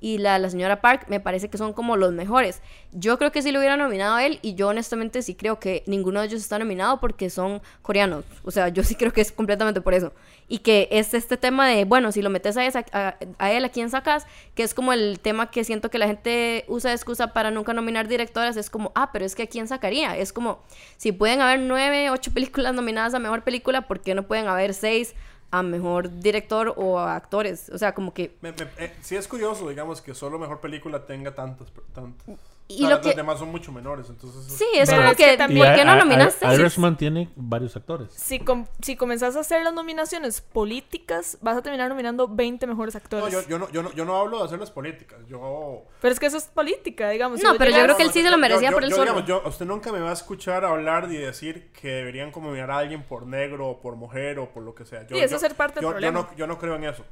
y 0.00 0.18
la, 0.18 0.38
la 0.38 0.48
señora 0.48 0.80
Park, 0.80 1.06
me 1.08 1.20
parece 1.20 1.48
que 1.48 1.58
son 1.58 1.72
como 1.72 1.96
los 1.96 2.12
mejores. 2.12 2.62
Yo 2.92 3.18
creo 3.18 3.32
que 3.32 3.42
sí 3.42 3.50
lo 3.50 3.58
hubiera 3.58 3.76
nominado 3.76 4.14
a 4.14 4.24
él 4.24 4.38
y 4.42 4.54
yo 4.54 4.68
honestamente 4.68 5.22
sí 5.22 5.34
creo 5.34 5.58
que 5.58 5.82
ninguno 5.86 6.20
de 6.20 6.26
ellos 6.26 6.40
está 6.40 6.58
nominado 6.58 7.00
porque 7.00 7.30
son 7.30 7.60
coreanos. 7.82 8.24
O 8.44 8.50
sea, 8.50 8.68
yo 8.68 8.84
sí 8.84 8.94
creo 8.94 9.12
que 9.12 9.20
es 9.20 9.32
completamente 9.32 9.80
por 9.80 9.94
eso. 9.94 10.12
Y 10.46 10.58
que 10.58 10.88
es 10.92 11.14
este 11.14 11.36
tema 11.36 11.68
de, 11.68 11.84
bueno, 11.84 12.12
si 12.12 12.22
lo 12.22 12.30
metes 12.30 12.56
a, 12.56 13.16
a 13.38 13.52
él, 13.52 13.64
¿a 13.64 13.68
quién 13.68 13.90
sacas? 13.90 14.26
Que 14.54 14.62
es 14.62 14.72
como 14.72 14.92
el 14.92 15.18
tema 15.20 15.50
que 15.50 15.64
siento 15.64 15.90
que 15.90 15.98
la 15.98 16.06
gente 16.06 16.64
usa 16.68 16.90
de 16.90 16.96
excusa 16.96 17.32
para 17.32 17.50
nunca 17.50 17.72
nominar 17.72 18.08
directoras. 18.08 18.56
Es 18.56 18.70
como, 18.70 18.92
ah, 18.94 19.10
pero 19.12 19.24
es 19.24 19.34
que 19.34 19.42
¿a 19.42 19.46
quién 19.46 19.66
sacaría? 19.66 20.16
Es 20.16 20.32
como, 20.32 20.62
si 20.96 21.12
pueden 21.12 21.40
haber 21.40 21.60
nueve, 21.60 22.10
ocho 22.10 22.30
películas 22.34 22.72
nominadas 22.72 23.14
a 23.14 23.18
Mejor 23.18 23.42
Película, 23.42 23.82
¿por 23.88 24.00
qué 24.00 24.14
no 24.14 24.22
pueden 24.22 24.46
haber 24.46 24.74
seis 24.74 25.14
a 25.50 25.62
Mejor 25.62 26.20
Director 26.20 26.74
o 26.76 26.98
a 26.98 27.16
actores? 27.16 27.68
O 27.70 27.78
sea, 27.78 27.94
como 27.94 28.12
que... 28.14 28.36
Me- 28.40 28.52
me- 28.52 28.56
eh, 28.78 28.94
sí 29.00 29.16
es 29.16 29.26
curioso, 29.28 29.68
digamos, 29.68 30.00
que 30.02 30.14
solo 30.14 30.38
mejor 30.38 30.60
película 30.60 31.06
tenga 31.06 31.34
tantas. 31.34 31.68
tantas. 31.94 32.26
Y 32.70 32.82
lo 32.82 32.90
los 33.02 33.16
demás 33.16 33.38
son 33.38 33.50
mucho 33.50 33.72
menores, 33.72 34.10
entonces... 34.10 34.44
Sí, 34.52 34.66
es 34.74 34.90
Pero 34.90 35.00
como 35.00 35.12
es 35.12 35.16
que 35.16 35.24
que, 35.24 35.36
también- 35.38 35.66
¿por 35.66 35.74
qué 35.74 35.84
no 35.86 35.96
nominaste? 35.96 36.46
Irishman 36.54 36.98
tiene 36.98 37.30
varios 37.34 37.74
actores. 37.76 38.12
Si, 38.12 38.40
com- 38.40 38.66
si 38.82 38.94
comenzás 38.94 39.36
a 39.36 39.40
hacer 39.40 39.64
las 39.64 39.72
nominaciones 39.72 40.42
políticas, 40.42 41.38
vas 41.40 41.56
a 41.56 41.62
terminar 41.62 41.88
nominando 41.88 42.28
20 42.28 42.66
mejores 42.66 42.94
No, 42.94 42.98
actores. 42.98 43.32
yo, 43.32 43.40
yo 43.48 43.58
no, 43.58 43.70
yo, 43.70 43.82
no, 43.82 43.92
yo 43.94 44.04
no 44.04 44.16
hablo 44.16 44.38
de 44.40 44.44
hacerlas 44.44 44.70
políticas, 44.70 45.18
yo... 45.26 45.84
Pero 46.02 46.12
es 46.12 46.20
que 46.20 46.26
eso 46.26 46.36
es 46.36 46.44
política, 46.44 47.08
digamos. 47.08 47.42
No, 47.42 47.54
pero 47.56 47.70
yo 47.70 47.82
creo 47.82 47.96
que 47.96 48.02
él 48.02 48.12
sí 48.12 48.20
se 48.22 48.30
lo 48.30 48.36
merecía 48.36 48.68
yo- 48.68 48.74
por 48.76 48.84
yo, 48.84 48.90
solo. 48.90 49.02
digamos, 49.02 49.26
yo- 49.26 49.42
usted 49.48 49.64
nunca 49.64 49.90
me 49.90 50.00
va 50.00 50.10
a 50.10 50.12
escuchar 50.12 50.66
hablar 50.66 51.10
y 51.10 51.16
decir 51.16 51.70
que 51.72 51.88
deberían 51.88 52.30
nominar 52.36 52.70
a 52.70 52.78
alguien 52.78 53.02
por 53.02 53.26
negro 53.26 53.66
o 53.66 53.80
por 53.80 53.96
mujer 53.96 54.38
o 54.38 54.50
por 54.52 54.62
lo 54.62 54.74
que 54.74 54.84
sea. 54.84 55.06
Yo, 55.06 55.16
Sí, 55.16 55.22
eso 55.22 55.30
yo- 55.30 55.36
es 55.36 55.40
ser 55.40 55.54
parte 55.54 55.76
del 55.76 55.82
yo- 55.84 55.88
yo 55.88 55.92
problema. 55.92 56.20
no, 56.20 56.36
yo 56.36 56.46
no 56.46 56.58
creo 56.58 56.74
en 56.76 56.84
eso. 56.84 57.02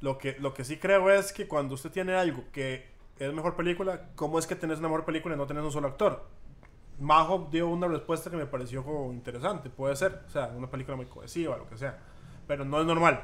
Lo 0.00 0.18
que, 0.18 0.36
lo 0.40 0.54
que 0.54 0.64
sí 0.64 0.76
creo 0.76 1.08
es 1.12 1.32
que 1.32 1.46
cuando 1.46 1.74
usted 1.74 1.90
tiene 1.90 2.14
algo 2.14 2.42
que 2.52 2.97
es 3.18 3.32
mejor 3.32 3.54
película, 3.56 4.02
¿cómo 4.16 4.38
es 4.38 4.46
que 4.46 4.54
tenés 4.56 4.78
una 4.78 4.88
mejor 4.88 5.04
película 5.04 5.34
y 5.34 5.38
no 5.38 5.46
tenés 5.46 5.64
un 5.64 5.72
solo 5.72 5.88
actor? 5.88 6.24
Majo 7.00 7.48
dio 7.50 7.68
una 7.68 7.86
respuesta 7.86 8.28
que 8.30 8.36
me 8.36 8.46
pareció 8.46 8.82
como 8.84 9.12
interesante, 9.12 9.70
puede 9.70 9.94
ser, 9.94 10.20
o 10.26 10.30
sea, 10.30 10.50
una 10.56 10.68
película 10.68 10.96
muy 10.96 11.06
cohesiva, 11.06 11.56
lo 11.56 11.68
que 11.68 11.76
sea, 11.78 11.96
pero 12.46 12.64
no 12.64 12.80
es 12.80 12.86
normal. 12.86 13.22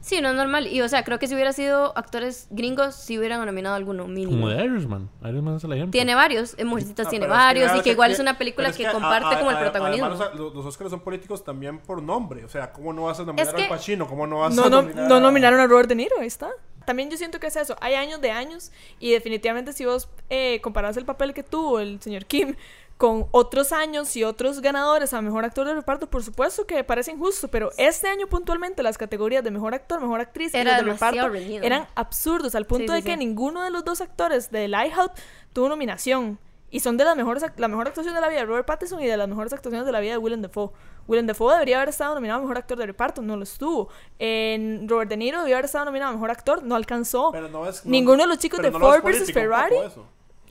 Sí, 0.00 0.20
no 0.20 0.28
es 0.30 0.34
normal. 0.34 0.66
Y 0.66 0.80
o 0.82 0.88
sea, 0.88 1.04
creo 1.04 1.18
que 1.20 1.28
si 1.28 1.34
hubiera 1.34 1.52
sido 1.52 1.96
actores 1.96 2.48
gringos, 2.50 2.94
si 2.96 3.18
hubieran 3.18 3.44
nominado 3.44 3.76
alguno 3.76 4.06
mínimo. 4.08 4.32
Como 4.32 4.48
de 4.48 4.64
Irishman. 4.64 5.08
Irishman 5.22 5.56
es 5.56 5.64
el 5.64 5.72
ejemplo. 5.72 5.92
Tiene 5.92 6.14
varios, 6.16 6.54
en 6.58 6.66
Mujercitas 6.66 7.06
Ah, 7.06 7.10
tiene 7.10 7.26
es 7.26 7.30
que 7.30 7.36
varios, 7.36 7.66
vea 7.68 7.74
y 7.76 7.78
que 7.80 7.84
que- 7.84 7.90
igual 7.92 8.08
que- 8.08 8.14
es 8.14 8.20
una 8.20 8.38
película 8.38 8.68
es 8.68 8.76
que, 8.76 8.86
a- 8.86 8.92
comparte 8.92 9.34
a- 9.34 9.38
como 9.38 9.50
el 9.50 9.56
a- 9.56 9.60
protagonismo. 9.60 10.06
además, 10.06 10.30
los, 10.34 10.54
los 10.54 10.66
Oscars 10.66 10.90
son 10.90 11.00
políticos 11.00 11.44
también 11.44 11.78
por 11.78 12.02
nombre. 12.02 12.44
O 12.44 12.48
sea, 12.48 12.72
¿cómo 12.72 12.92
no 12.92 13.04
vas 13.04 13.20
a 13.20 13.24
nominar 13.24 13.46
Es 13.46 13.54
que- 13.54 13.62
al 13.64 13.68
Pacino? 13.68 14.06
¿Cómo 14.08 14.26
no 14.26 14.40
vas 14.40 14.54
No, 14.54 14.64
a 14.64 14.70
no, 14.70 14.82
nominar 14.82 15.08
no 15.08 15.14
a- 15.16 15.20
nominaron 15.20 15.60
a 15.60 15.66
Robert 15.66 15.88
De 15.88 15.94
Niro, 15.94 16.16
ahí 16.20 16.26
está. 16.26 16.50
También 16.86 17.10
yo 17.10 17.16
siento 17.18 17.38
que 17.40 17.48
es 17.48 17.56
eso. 17.56 17.76
Hay 17.80 17.94
años 17.94 18.20
de 18.22 18.30
años 18.30 18.72
y 18.98 19.10
definitivamente 19.12 19.72
si 19.74 19.84
vos 19.84 20.08
eh, 20.30 20.60
comparás 20.62 20.96
el 20.96 21.04
papel 21.04 21.34
que 21.34 21.42
tuvo 21.42 21.80
el 21.80 22.00
señor 22.00 22.24
Kim 22.24 22.56
con 22.96 23.26
otros 23.30 23.72
años 23.72 24.16
y 24.16 24.24
otros 24.24 24.62
ganadores 24.62 25.12
a 25.12 25.20
mejor 25.20 25.44
actor 25.44 25.66
de 25.66 25.74
reparto, 25.74 26.08
por 26.08 26.22
supuesto 26.24 26.66
que 26.66 26.82
parece 26.82 27.10
injusto, 27.10 27.48
pero 27.48 27.70
este 27.76 28.08
año 28.08 28.26
puntualmente 28.26 28.82
las 28.82 28.96
categorías 28.96 29.44
de 29.44 29.50
mejor 29.50 29.74
actor, 29.74 30.00
mejor 30.00 30.20
actriz 30.20 30.54
y 30.54 30.58
de 30.64 30.64
reparto 30.82 31.28
reñido. 31.28 31.62
eran 31.62 31.86
absurdos 31.94 32.54
al 32.54 32.64
punto 32.64 32.86
Sí, 32.92 32.92
de 32.94 32.98
sí, 33.00 33.04
que 33.04 33.12
sí. 33.12 33.18
ninguno 33.18 33.62
de 33.64 33.70
los 33.70 33.84
dos 33.84 34.00
actores 34.00 34.50
de 34.50 34.68
Lighthouse 34.68 35.10
tuvo 35.52 35.68
nominación. 35.68 36.38
Y 36.70 36.80
son 36.80 36.96
de 36.96 37.04
las 37.04 37.16
mejores, 37.16 37.42
ac- 37.44 37.52
la 37.58 37.68
mejor 37.68 37.86
actuación 37.86 38.14
de 38.14 38.20
la 38.20 38.28
vida 38.28 38.40
de 38.40 38.46
Robert 38.46 38.66
Pattinson 38.66 39.00
y 39.00 39.06
de 39.06 39.16
las 39.16 39.28
mejores 39.28 39.52
actuaciones 39.52 39.86
de 39.86 39.92
la 39.92 40.00
vida 40.00 40.12
de 40.12 40.18
Willem 40.18 40.42
Dafoe. 40.42 40.70
Willem 41.06 41.26
Dafoe 41.26 41.52
debería 41.54 41.76
haber 41.76 41.90
estado 41.90 42.14
nominado 42.16 42.38
a 42.40 42.42
mejor 42.42 42.58
actor 42.58 42.76
de 42.76 42.86
reparto, 42.86 43.22
no 43.22 43.36
lo 43.36 43.44
estuvo. 43.44 43.88
En 44.18 44.88
Robert 44.88 45.08
De 45.08 45.16
Niro 45.16 45.38
debería 45.38 45.56
haber 45.56 45.66
estado 45.66 45.84
nominado 45.84 46.10
a 46.10 46.14
mejor 46.14 46.30
actor, 46.32 46.62
no 46.64 46.74
alcanzó. 46.74 47.30
Pero 47.30 47.48
no 47.48 47.66
es, 47.68 47.84
no- 47.84 47.90
Ninguno 47.92 48.22
de 48.24 48.28
los 48.28 48.38
chicos 48.38 48.60
de 48.60 48.70
no 48.72 48.80
Ford 48.80 49.00
poco 49.02 49.14
Ferrari. 49.32 49.76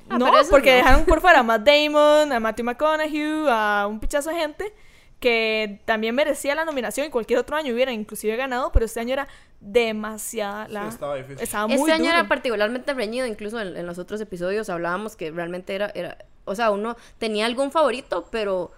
Ah, 0.07 0.17
no, 0.19 0.27
porque 0.49 0.69
no. 0.71 0.75
dejaron 0.77 1.05
por 1.05 1.19
fuera 1.19 1.39
a 1.39 1.43
Matt 1.43 1.63
Damon, 1.67 2.31
a 2.31 2.39
Matthew 2.39 2.63
McConaughey, 2.65 3.45
a 3.49 3.85
un 3.89 3.99
pichazo 3.99 4.29
de 4.29 4.35
gente 4.37 4.73
que 5.19 5.81
también 5.85 6.13
merecía 6.15 6.55
la 6.55 6.65
nominación 6.65 7.07
y 7.07 7.09
cualquier 7.09 7.39
otro 7.39 7.55
año 7.55 7.73
hubiera 7.73 7.91
inclusive 7.91 8.35
ganado, 8.35 8.71
pero 8.71 8.85
este 8.85 8.99
año 8.99 9.13
era 9.13 9.27
demasiada 9.59 10.67
la... 10.67 10.83
Sí, 10.83 10.89
estaba 10.89 11.15
difícil. 11.15 11.41
estaba 11.41 11.67
muy 11.67 11.75
Este 11.77 11.91
año 11.93 12.05
duro. 12.05 12.17
era 12.17 12.27
particularmente 12.27 12.93
reñido, 12.93 13.25
incluso 13.25 13.59
en, 13.59 13.75
en 13.75 13.85
los 13.85 13.97
otros 13.97 14.21
episodios 14.21 14.69
hablábamos 14.69 15.15
que 15.15 15.31
realmente 15.31 15.73
era, 15.73 15.91
era, 15.95 16.17
o 16.45 16.53
sea, 16.55 16.71
uno 16.71 16.95
tenía 17.17 17.45
algún 17.45 17.71
favorito, 17.71 18.27
pero 18.31 18.71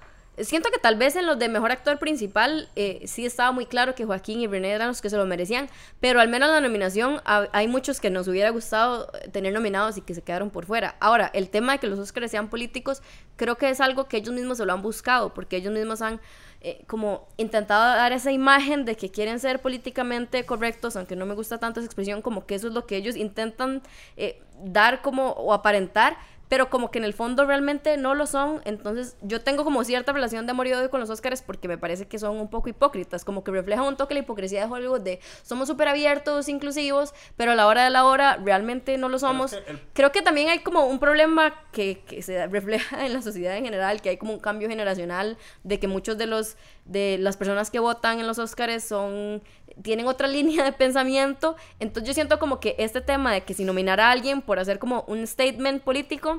siento 0.44 0.70
que 0.72 0.80
tal 0.80 0.96
vez 0.98 1.16
en 1.16 1.26
los 1.26 1.40
de 1.40 1.50
mejor 1.50 1.72
actor 1.72 1.98
principal 2.00 2.70
eh, 2.76 3.02
sí 3.06 3.26
estaba 3.26 3.52
muy 3.52 3.66
claro 3.66 3.96
que 3.96 4.06
Joaquín 4.06 4.40
y 4.42 4.48
René 4.48 4.72
eran 4.72 4.90
los 4.90 5.02
que 5.02 5.10
se 5.10 5.18
lo 5.18 5.26
merecían, 5.26 5.70
pero 6.00 6.20
al 6.20 6.28
menos 6.30 6.50
la 6.50 6.62
nominación 6.62 7.22
ha- 7.26 7.48
hay 7.54 7.68
muchos 7.68 8.00
que 8.00 8.10
nos 8.10 8.28
hubiera 8.28 8.50
gustado 8.52 9.08
tener 9.32 9.54
nominados 9.54 9.98
y 9.98 10.02
que 10.02 10.14
se 10.14 10.22
quedaron 10.22 10.50
por 10.50 10.66
fuera. 10.66 10.96
Ahora, 11.00 11.30
el 11.34 11.50
tema 11.50 11.74
de 11.74 11.80
que 11.80 11.88
los 11.88 12.00
Oscars 12.00 12.30
sean 12.32 12.50
políticos, 12.50 13.02
creo 13.36 13.56
que 13.58 13.70
es 13.70 13.82
algo 13.82 14.08
que 14.08 14.18
ellos 14.18 14.34
mismos 14.34 14.58
se 14.58 14.66
lo 14.66 14.74
han 14.74 14.82
buscado, 14.82 15.34
porque 15.34 15.58
ellos 15.58 15.74
mismos 15.74 16.02
han 16.02 16.20
eh, 16.62 16.84
como 16.88 17.28
intentado 17.38 17.84
dar 17.96 18.12
esa 18.14 18.32
imagen 18.32 18.84
de 18.86 18.96
que 18.98 19.10
quieren 19.12 19.40
ser 19.40 19.62
políticamente 19.62 20.44
correctos, 20.46 20.96
aunque 20.96 21.16
no 21.16 21.26
me 21.26 21.36
gusta 21.36 21.60
tanto 21.60 21.80
esa 21.80 21.86
expresión, 21.86 22.22
como 22.22 22.46
que 22.48 22.56
eso 22.56 22.68
es 22.68 22.74
lo 22.74 22.86
que 22.88 22.96
ellos 22.98 23.16
intentan 23.16 23.82
eh, 24.18 24.42
dar 24.64 25.02
como 25.04 25.30
o 25.34 25.54
aparentar, 25.54 26.18
pero 26.50 26.70
como 26.70 26.92
que 26.92 27.00
en 27.00 27.06
el 27.06 27.14
fondo 27.14 27.46
realmente 27.46 27.98
no 27.98 28.16
lo 28.16 28.26
son. 28.26 28.62
Entonces 28.66 29.16
yo 29.22 29.42
tengo 29.42 29.64
como 29.64 29.84
cierta 29.84 30.12
relación 30.14 30.46
de 30.46 30.52
amor 30.52 30.68
y 30.68 30.74
odio 30.74 30.90
con 30.90 31.00
los 31.00 31.10
Oscars 31.10 31.42
porque 31.42 31.68
me 31.68 31.78
parece 31.78 32.08
que 32.08 32.20
son 32.20 32.38
un 32.40 32.50
poco 32.50 32.70
hipócritas, 32.70 33.26
como 33.26 33.44
que 33.44 33.52
reflejan 33.52 33.86
un 33.86 33.98
toque 33.98 34.14
la 34.14 34.22
hipocresía 34.22 34.66
de 34.66 34.72
Hollywood 34.72 35.02
de 35.02 35.20
somos 35.44 35.68
súper 35.68 35.88
abiertos, 35.88 36.48
inclusivos, 36.50 37.14
pero 37.36 37.52
a 37.52 37.56
la 37.56 37.68
hora 37.68 37.84
de 37.84 37.90
la 37.90 38.06
hora 38.06 38.38
realmente 38.38 38.98
no 38.98 39.10
lo 39.10 39.20
somos. 39.20 39.52
que 39.52 39.72
el- 39.72 39.82
Creo 39.94 40.12
que 40.12 40.22
también 40.22 40.50
hay 40.50 40.60
como 40.60 40.86
un 40.88 41.00
problema 41.00 41.54
que, 41.72 42.00
que 42.08 42.22
se 42.22 42.46
refleja 42.48 43.06
en 43.06 43.14
la 43.14 43.22
sociedad 43.22 43.56
en 43.58 43.66
general, 43.66 44.02
que 44.02 44.10
hay 44.10 44.18
como 44.18 44.34
un 44.34 44.40
cambio 44.40 44.70
generacional 44.70 45.38
de 45.64 45.80
que 45.80 45.88
muchos 45.88 46.18
de 46.18 46.28
los 46.28 46.56
de 46.86 47.18
las 47.20 47.36
personas 47.36 47.70
que 47.70 47.80
votan 47.80 48.22
en 48.22 48.28
los 48.28 48.40
Oscars 48.40 48.82
son 48.86 49.44
tienen 49.82 50.08
otra 50.08 50.28
línea 50.38 50.64
de 50.64 50.72
pensamiento, 50.72 51.56
entonces 51.80 52.08
yo 52.08 52.14
siento 52.14 52.40
como 52.40 52.60
que 52.62 52.76
este 52.80 53.02
tema 53.02 53.34
de 53.34 53.42
que 53.42 53.54
si 53.54 53.66
nominar 53.66 54.00
a 54.00 54.10
alguien 54.12 54.42
por 54.42 54.58
hacer 54.60 54.80
como 54.80 55.04
un 55.08 55.28
statement 55.28 55.84
político 55.84 56.37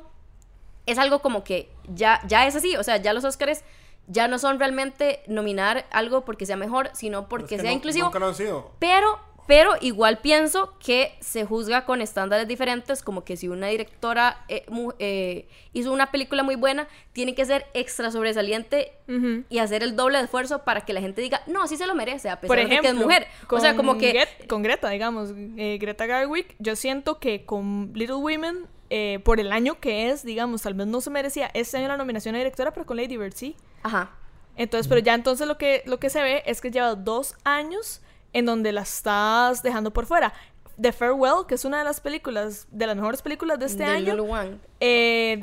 es 0.91 0.99
algo 0.99 1.21
como 1.21 1.45
que 1.45 1.69
ya 1.95 2.21
ya 2.27 2.47
es 2.47 2.57
así, 2.57 2.77
o 2.77 2.83
sea, 2.83 2.97
ya 2.97 3.13
los 3.13 3.25
Oscars 3.25 3.63
ya 4.07 4.27
no 4.27 4.39
son 4.39 4.59
realmente 4.59 5.21
nominar 5.27 5.85
algo 5.91 6.25
porque 6.25 6.47
sea 6.47 6.57
mejor, 6.57 6.91
sino 6.95 7.29
porque 7.29 7.45
Es 7.45 7.49
que 7.51 7.59
sea 7.61 7.71
no- 7.71 7.77
inclusivo. 7.77 8.07
Nunca 8.07 8.19
lo 8.19 8.29
han 8.29 8.35
sido. 8.35 8.71
Pero, 8.79 9.19
pero 9.47 9.73
igual 9.83 10.19
pienso 10.19 10.75
que 10.79 11.15
se 11.21 11.45
juzga 11.45 11.85
con 11.85 12.01
estándares 12.01 12.49
diferentes, 12.49 13.03
como 13.03 13.25
que 13.25 13.37
si 13.37 13.49
una 13.49 13.67
directora 13.67 14.45
eh, 14.49 14.65
mu- 14.71 14.93
eh, 14.99 15.47
hizo 15.75 15.93
una 15.93 16.11
película 16.11 16.43
muy 16.43 16.55
buena, 16.55 16.89
tiene 17.13 17.35
que 17.35 17.45
ser 17.45 17.67
extra 17.75 18.11
sobresaliente 18.11 18.93
y 19.51 19.59
hacer 19.59 19.83
el 19.83 19.95
doble 19.97 20.19
de 20.19 20.25
esfuerzo 20.25 20.65
para 20.65 20.83
que 20.83 20.93
la 20.95 21.01
gente 21.03 21.21
diga, 21.21 21.43
no, 21.47 21.67
sí 21.67 21.77
se 21.77 21.87
lo 21.87 21.95
merece, 21.95 22.31
a 22.31 22.41
pesar 22.41 22.49
Por 22.49 22.57
de 22.57 22.63
ejemplo, 22.63 22.83
que 22.83 22.89
es 22.89 22.95
mujer. 22.95 23.27
O 23.51 23.61
sea, 23.61 23.77
como 23.77 23.99
que... 23.99 24.13
Gret- 24.15 24.47
con 24.49 24.63
Greta, 24.63 24.89
digamos, 24.91 25.31
eh, 25.59 25.77
Greta 25.81 26.07
Garwick, 26.07 26.55
yo 26.59 26.77
siento 26.77 27.19
que 27.19 27.45
con 27.45 27.93
Little 27.95 28.17
Women, 28.17 28.67
eh, 28.91 29.21
por 29.25 29.41
el 29.41 29.53
año 29.53 29.81
que 29.81 30.11
es, 30.11 30.25
digamos, 30.25 30.63
tal 30.63 30.75
vez 30.75 30.87
no 30.87 31.01
se 31.01 31.11
merecía 31.11 31.51
este 31.55 31.77
año 31.77 31.89
la 31.89 31.97
nominación 31.97 32.35
a 32.35 32.39
directora, 32.39 32.73
pero 32.73 32.87
con 32.87 32.97
Lady 32.97 33.17
Bird 33.17 33.35
sí. 33.35 33.57
Ajá. 33.83 34.11
Entonces, 34.57 34.89
pero 34.89 35.01
ya 35.01 35.15
entonces 35.15 35.47
lo 35.47 35.57
que, 35.57 35.83
lo 35.87 35.99
que 36.01 36.11
se 36.11 36.23
ve 36.23 36.43
es 36.47 36.61
que 36.61 36.71
lleva 36.71 36.95
dos 36.95 37.37
años 37.45 38.03
en 38.33 38.45
donde 38.45 38.73
la 38.73 38.83
estás 38.83 39.63
dejando 39.63 39.93
por 39.93 40.07
fuera. 40.07 40.33
The 40.81 40.93
Farewell, 40.93 41.47
que 41.47 41.55
es 41.55 41.65
una 41.65 41.79
de 41.79 41.85
las 41.85 42.01
películas, 42.01 42.67
de 42.71 42.87
las 42.87 42.97
mejores 42.97 43.23
películas 43.23 43.59
de 43.59 43.67
este 43.67 43.85
de 43.85 43.89
año, 43.89 44.59
eh, 44.81 45.43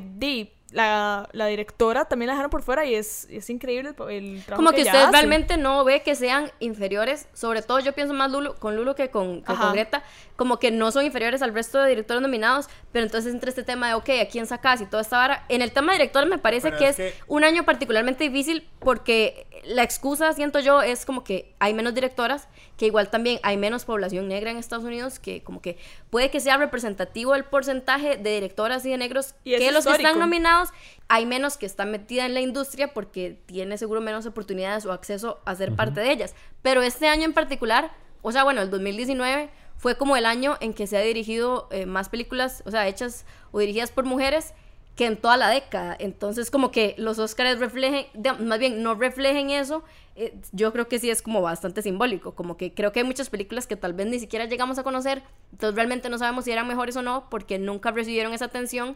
la, 0.76 1.30
la 1.32 1.46
directora 1.48 2.04
también 2.06 2.28
la 2.28 2.34
dejaron 2.34 2.52
por 2.52 2.62
fuera 2.62 2.84
y 2.86 2.96
es, 2.96 3.28
es 3.30 3.50
increíble 3.50 3.96
el, 3.98 4.10
el 4.12 4.44
trabajo 4.44 4.58
Como 4.58 4.72
que 4.76 4.82
ella 4.82 4.92
usted 4.92 5.04
hace. 5.04 5.12
realmente 5.14 5.56
no 5.58 5.84
ve 5.86 6.02
que 6.04 6.16
sean 6.16 6.52
inferiores, 6.60 7.28
sobre 7.34 7.62
todo 7.62 7.80
yo 7.80 7.94
pienso 7.94 8.14
más 8.14 8.30
Lulu, 8.30 8.56
con 8.56 8.76
Lulu 8.76 8.94
que 8.94 9.10
con, 9.10 9.42
que 9.42 9.54
con 9.54 9.72
Greta, 9.72 10.04
como 10.36 10.60
que 10.60 10.72
no 10.72 10.92
son 10.92 11.06
inferiores 11.06 11.42
al 11.42 11.54
resto 11.54 11.82
de 11.82 11.88
directores 11.90 12.22
nominados, 12.22 12.68
pero 12.92 13.06
entonces 13.06 13.34
entre 13.34 13.50
este 13.50 13.64
tema 13.64 13.88
de, 13.88 13.94
ok, 13.94 14.10
¿a 14.22 14.28
quién 14.28 14.48
sacas 14.48 14.82
y 14.82 14.86
toda 14.86 15.02
esta 15.02 15.18
vara? 15.18 15.46
En 15.48 15.62
el 15.62 15.72
tema 15.72 15.94
de 15.94 16.00
directores 16.00 16.30
me 16.30 16.38
parece 16.40 16.72
que 16.74 16.90
es 16.90 17.00
es, 17.00 17.14
que- 17.14 17.24
un 17.28 17.46
año 17.46 17.64
particularmente 17.64 18.26
difícil 18.26 18.68
porque 18.80 19.48
la 19.64 19.84
excusa, 19.84 20.34
siento 20.34 20.60
yo, 20.60 20.82
es 20.82 21.06
como 21.06 21.24
que 21.24 21.56
hay 21.60 21.74
menos 21.74 21.94
directoras, 21.94 22.48
que 22.78 22.86
igual 22.86 23.10
también 23.10 23.40
hay 23.44 23.58
menos 23.58 23.86
población 23.86 24.28
negra 24.28 24.52
en 24.52 24.58
Estados 24.58 24.86
Unidos, 24.86 25.20
que 25.20 25.44
como 25.44 25.62
que 25.62 25.78
puede 26.10 26.30
que 26.30 26.40
sea 26.40 26.58
representativo 26.58 27.36
el 27.36 27.46
porcentaje 27.46 28.18
de 28.18 28.36
directoras 28.36 28.86
y 28.86 28.90
de 28.90 28.98
negros 28.98 29.36
Y 29.44 29.58
que 29.58 29.72
los 29.72 29.86
que 29.86 29.94
están 29.94 30.20
nominados, 30.20 30.70
hay 31.08 31.26
menos 31.26 31.58
que 31.58 31.66
están 31.66 31.92
metidas 31.92 32.26
en 32.26 32.34
la 32.34 32.42
industria 32.42 32.94
porque 32.94 33.40
tiene 33.46 33.78
seguro 33.78 34.02
menos 34.02 34.26
oportunidades 34.26 34.86
o 34.86 34.92
acceso 34.92 35.40
a 35.46 35.56
ser 35.56 35.76
parte 35.76 36.02
de 36.02 36.12
ellas. 36.12 36.36
Pero 36.62 36.82
este 36.82 37.08
año 37.08 37.24
en 37.24 37.34
particular, 37.34 37.92
o 38.22 38.32
sea, 38.32 38.44
bueno, 38.44 38.62
el 38.62 38.70
2019 38.70 39.50
fue 39.78 39.98
como 39.98 40.18
el 40.18 40.26
año 40.26 40.58
en 40.62 40.74
que 40.74 40.88
se 40.88 40.98
ha 40.98 41.02
dirigido 41.02 41.68
eh, 41.72 41.86
más 41.86 42.10
películas, 42.10 42.64
o 42.66 42.72
sea, 42.72 42.88
hechas 42.88 43.26
o 43.52 43.60
dirigidas 43.60 43.92
por 43.92 44.06
mujeres 44.06 44.54
que 44.96 45.06
en 45.06 45.18
toda 45.18 45.38
la 45.38 45.50
década. 45.50 45.96
Entonces, 46.00 46.50
como 46.50 46.72
que 46.72 46.96
los 46.98 47.20
Oscars 47.20 47.60
reflejen, 47.60 48.06
más 48.40 48.60
bien 48.60 48.82
no 48.82 48.96
reflejen 48.96 49.50
eso, 49.50 49.84
eh, 50.16 50.34
yo 50.54 50.72
creo 50.72 50.88
que 50.88 51.00
sí 51.00 51.10
es 51.10 51.22
como 51.22 51.42
bastante 51.42 51.82
simbólico. 51.82 52.34
Como 52.34 52.56
que 52.56 52.74
creo 52.74 52.92
que 52.92 53.02
hay 53.02 53.06
muchas 53.06 53.30
películas 53.30 53.68
que 53.68 53.76
tal 53.76 53.94
vez 53.94 54.08
ni 54.08 54.20
siquiera 54.20 54.46
llegamos 54.46 54.80
a 54.80 54.84
conocer, 54.84 55.24
entonces 55.52 55.76
realmente 55.76 56.10
no 56.10 56.18
sabemos 56.18 56.46
si 56.46 56.52
eran 56.52 56.68
mejores 56.68 56.96
o 56.96 57.02
no, 57.02 57.30
porque 57.30 57.60
nunca 57.60 57.92
recibieron 57.92 58.34
esa 58.34 58.46
atención 58.46 58.96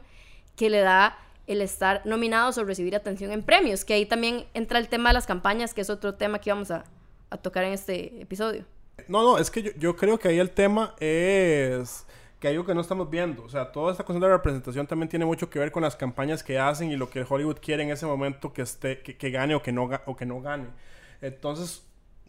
que 0.55 0.69
le 0.69 0.79
da 0.79 1.17
el 1.47 1.61
estar 1.61 2.05
nominados 2.05 2.57
o 2.57 2.63
recibir 2.63 2.95
atención 2.95 3.31
en 3.31 3.43
premios, 3.43 3.83
que 3.83 3.95
ahí 3.95 4.05
también 4.05 4.45
entra 4.53 4.79
el 4.79 4.87
tema 4.87 5.09
de 5.09 5.15
las 5.15 5.25
campañas, 5.25 5.73
que 5.73 5.81
es 5.81 5.89
otro 5.89 6.15
tema 6.15 6.39
que 6.39 6.51
vamos 6.51 6.71
a, 6.71 6.85
a 7.29 7.37
tocar 7.37 7.63
en 7.63 7.73
este 7.73 8.21
episodio. 8.21 8.65
No, 9.07 9.23
no, 9.23 9.37
es 9.37 9.49
que 9.49 9.63
yo, 9.63 9.71
yo 9.77 9.95
creo 9.95 10.19
que 10.19 10.29
ahí 10.29 10.39
el 10.39 10.51
tema 10.51 10.95
es 10.99 12.05
que 12.39 12.48
hay 12.48 12.55
algo 12.55 12.65
que 12.65 12.74
no 12.75 12.81
estamos 12.81 13.10
viendo. 13.10 13.43
O 13.43 13.50
sea, 13.50 13.72
toda 13.72 13.91
esta 13.91 14.03
cuestión 14.05 14.22
de 14.22 14.36
representación 14.36 14.88
también 14.88 15.10
tiene 15.10 15.25
mucho 15.25 15.50
que 15.50 15.60
ver 15.60 15.72
con 15.72 15.84
las 15.84 15.96
campañas 15.96 16.43
que 16.43 16.58
hacen 16.60 16.91
y 16.91 16.98
lo 16.98 17.10
que 17.10 17.25
Hollywood 17.27 17.58
quiere 17.62 17.84
en 17.84 17.89
ese 17.91 18.05
momento 18.05 18.53
que, 18.53 18.62
esté, 18.62 19.01
que, 19.01 19.17
que 19.17 19.31
gane 19.31 19.55
o 19.55 19.62
que, 19.62 19.72
no, 19.72 19.88
ga- 19.89 20.01
o 20.05 20.15
que 20.15 20.25
no 20.25 20.41
gane. 20.41 20.67
Entonces, 21.22 21.86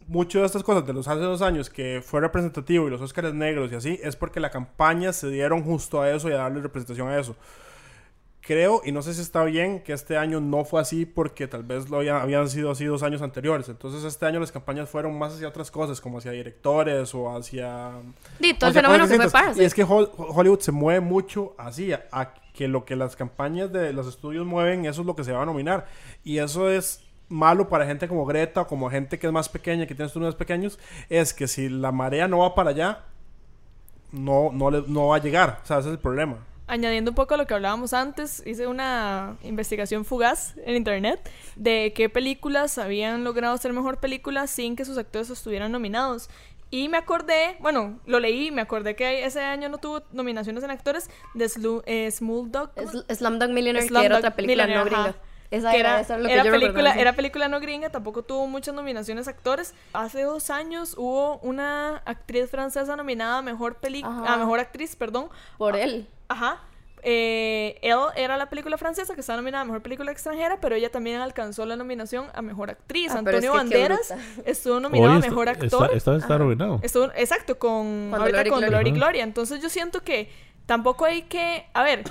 muchas 0.07 0.41
de 0.41 0.45
estas 0.47 0.63
cosas 0.63 0.85
de 0.85 0.93
los 0.93 1.07
hace 1.07 1.21
dos 1.21 1.41
años 1.41 1.69
que 1.69 2.01
fue 2.05 2.19
representativo 2.21 2.87
y 2.87 2.91
los 2.91 3.01
Óscares 3.01 3.33
negros 3.33 3.71
y 3.71 3.75
así, 3.75 3.99
es 4.03 4.15
porque 4.15 4.39
la 4.39 4.49
campaña 4.51 5.13
se 5.13 5.29
dieron 5.29 5.63
justo 5.63 6.01
a 6.01 6.09
eso 6.11 6.29
y 6.29 6.33
a 6.33 6.37
darle 6.37 6.61
representación 6.61 7.07
a 7.09 7.17
eso. 7.19 7.35
Creo, 8.43 8.81
y 8.83 8.91
no 8.91 9.03
sé 9.03 9.13
si 9.13 9.21
está 9.21 9.43
bien, 9.43 9.81
que 9.83 9.93
este 9.93 10.17
año 10.17 10.41
no 10.41 10.65
fue 10.65 10.81
así 10.81 11.05
porque 11.05 11.47
tal 11.47 11.61
vez 11.61 11.89
lo 11.91 11.97
había- 11.97 12.21
habían 12.21 12.49
sido 12.49 12.71
así 12.71 12.85
dos 12.85 13.03
años 13.03 13.21
anteriores. 13.21 13.69
Entonces 13.69 14.03
este 14.03 14.25
año 14.25 14.39
las 14.39 14.51
campañas 14.51 14.89
fueron 14.89 15.17
más 15.17 15.33
hacia 15.35 15.47
otras 15.47 15.69
cosas, 15.69 16.01
como 16.01 16.17
hacia 16.17 16.31
directores 16.31 17.13
o 17.13 17.29
hacia... 17.35 17.91
Y 18.39 18.53
todo 18.55 18.69
el 18.71 18.77
hacia 18.77 18.81
fenómeno 18.81 19.03
cosas 19.03 19.09
que 19.17 19.29
fue. 19.29 19.31
Parasite. 19.41 19.63
Y 19.63 19.65
es 19.67 19.73
que 19.75 19.85
Hol- 19.85 20.09
Hollywood 20.17 20.59
se 20.59 20.71
mueve 20.71 21.01
mucho 21.01 21.53
así, 21.59 21.93
a, 21.93 22.03
a 22.11 22.33
que 22.55 22.67
lo 22.67 22.83
que 22.83 22.95
las 22.95 23.15
campañas 23.15 23.71
de 23.71 23.93
los 23.93 24.07
estudios 24.07 24.45
mueven, 24.47 24.85
eso 24.87 25.01
es 25.01 25.07
lo 25.07 25.15
que 25.15 25.23
se 25.23 25.33
va 25.33 25.43
a 25.43 25.45
nominar. 25.45 25.85
Y 26.23 26.39
eso 26.39 26.67
es 26.69 27.03
malo 27.29 27.69
para 27.69 27.85
gente 27.85 28.07
como 28.07 28.25
Greta 28.25 28.61
o 28.61 28.67
como 28.67 28.89
gente 28.89 29.19
que 29.19 29.27
es 29.27 29.31
más 29.33 29.49
pequeña, 29.49 29.85
que 29.85 29.93
tiene 29.93 30.07
estudios 30.07 30.33
pequeños, 30.35 30.79
es 31.09 31.33
que 31.35 31.47
si 31.47 31.69
la 31.69 31.91
marea 31.91 32.27
no 32.27 32.39
va 32.39 32.55
para 32.55 32.71
allá, 32.71 33.03
no, 34.11 34.49
no, 34.51 34.71
le- 34.71 34.83
no 34.87 35.07
va 35.09 35.17
a 35.17 35.19
llegar. 35.19 35.59
O 35.63 35.65
sea, 35.67 35.77
ese 35.77 35.89
es 35.89 35.93
el 35.93 35.99
problema. 35.99 36.37
Añadiendo 36.67 37.11
un 37.11 37.15
poco 37.15 37.33
a 37.33 37.37
lo 37.37 37.45
que 37.47 37.53
hablábamos 37.53 37.93
antes, 37.93 38.41
hice 38.45 38.65
una 38.67 39.35
investigación 39.43 40.05
fugaz 40.05 40.53
en 40.65 40.75
internet 40.77 41.29
de 41.57 41.91
qué 41.93 42.07
películas 42.07 42.77
habían 42.77 43.23
logrado 43.25 43.57
ser 43.57 43.73
mejor 43.73 43.97
película 43.99 44.47
sin 44.47 44.75
que 44.77 44.85
sus 44.85 44.97
actores 44.97 45.29
estuvieran 45.29 45.71
nominados. 45.71 46.29
Y 46.69 46.87
me 46.87 46.95
acordé, 46.97 47.57
bueno, 47.59 47.99
lo 48.05 48.21
leí, 48.21 48.51
me 48.51 48.61
acordé 48.61 48.95
que 48.95 49.25
ese 49.25 49.41
año 49.41 49.67
no 49.67 49.79
tuvo 49.79 50.03
nominaciones 50.13 50.63
en 50.63 50.71
actores 50.71 51.09
de 51.33 51.45
Slu- 51.47 51.83
eh, 51.85 52.09
Smalltalk, 52.09 52.71
Es- 52.77 53.17
Slumdog 53.17 53.49
Millionaire, 53.49 53.81
que 53.81 53.87
Slumdog 53.89 54.05
era 54.05 54.17
otra 54.19 54.35
película 54.35 54.65
no 54.67 54.85
gringa. 54.85 55.15
Esa 55.51 55.71
que 55.71 55.79
era, 55.81 55.89
era, 55.89 55.99
eso 55.99 56.13
era 56.13 56.21
lo 56.21 56.27
que 56.29 56.33
era 56.33 56.43
yo 56.45 56.51
película, 56.53 56.93
era 56.93 57.11
película 57.13 57.47
no 57.49 57.59
gringa, 57.59 57.89
tampoco 57.89 58.23
tuvo 58.23 58.47
muchas 58.47 58.73
nominaciones 58.73 59.27
actores. 59.27 59.73
Hace 59.91 60.21
dos 60.21 60.49
años 60.49 60.95
hubo 60.97 61.39
una 61.39 61.97
actriz 62.05 62.49
francesa 62.49 62.95
nominada 62.95 63.39
a 63.39 63.41
mejor 63.41 63.77
Ajá. 64.01 64.33
a 64.33 64.37
mejor 64.37 64.61
actriz, 64.61 64.95
perdón. 64.95 65.27
Por 65.57 65.75
él. 65.75 66.07
Ajá. 66.31 66.61
Eh, 67.03 67.79
él 67.81 67.97
era 68.15 68.37
la 68.37 68.47
película 68.49 68.77
francesa 68.77 69.15
que 69.15 69.21
estaba 69.21 69.37
nominada 69.37 69.63
a 69.63 69.65
mejor 69.65 69.81
película 69.81 70.11
extranjera, 70.11 70.59
pero 70.61 70.75
ella 70.75 70.91
también 70.91 71.19
alcanzó 71.19 71.65
la 71.65 71.75
nominación 71.75 72.27
a 72.33 72.43
mejor 72.43 72.69
actriz. 72.69 73.11
Ah, 73.11 73.17
Antonio 73.19 73.39
es 73.39 73.43
que 73.45 73.51
qué 73.51 73.57
Banderas 73.57 74.13
estuvo 74.45 74.79
nominado 74.79 75.09
Hoy 75.09 75.15
a 75.15 75.19
está- 75.19 75.29
mejor 75.29 75.47
está- 75.47 75.65
actor. 75.65 75.89
Vez 75.93 76.07
está 76.23 76.37
nominado. 76.37 76.79
Estuvo, 76.83 77.05
exacto, 77.15 77.57
con, 77.57 78.09
Con 78.11 78.21
ahorita 78.21 78.37
Dolor 78.37 78.49
con 78.49 78.59
Gloria. 78.59 78.77
Dolor 78.77 78.87
y. 78.87 78.91
Gloria. 78.91 79.23
Entonces 79.23 79.61
yo 79.63 79.69
siento 79.69 80.03
que 80.03 80.29
tampoco 80.67 81.05
hay 81.05 81.23
que... 81.23 81.65
A 81.73 81.81
ver, 81.81 82.03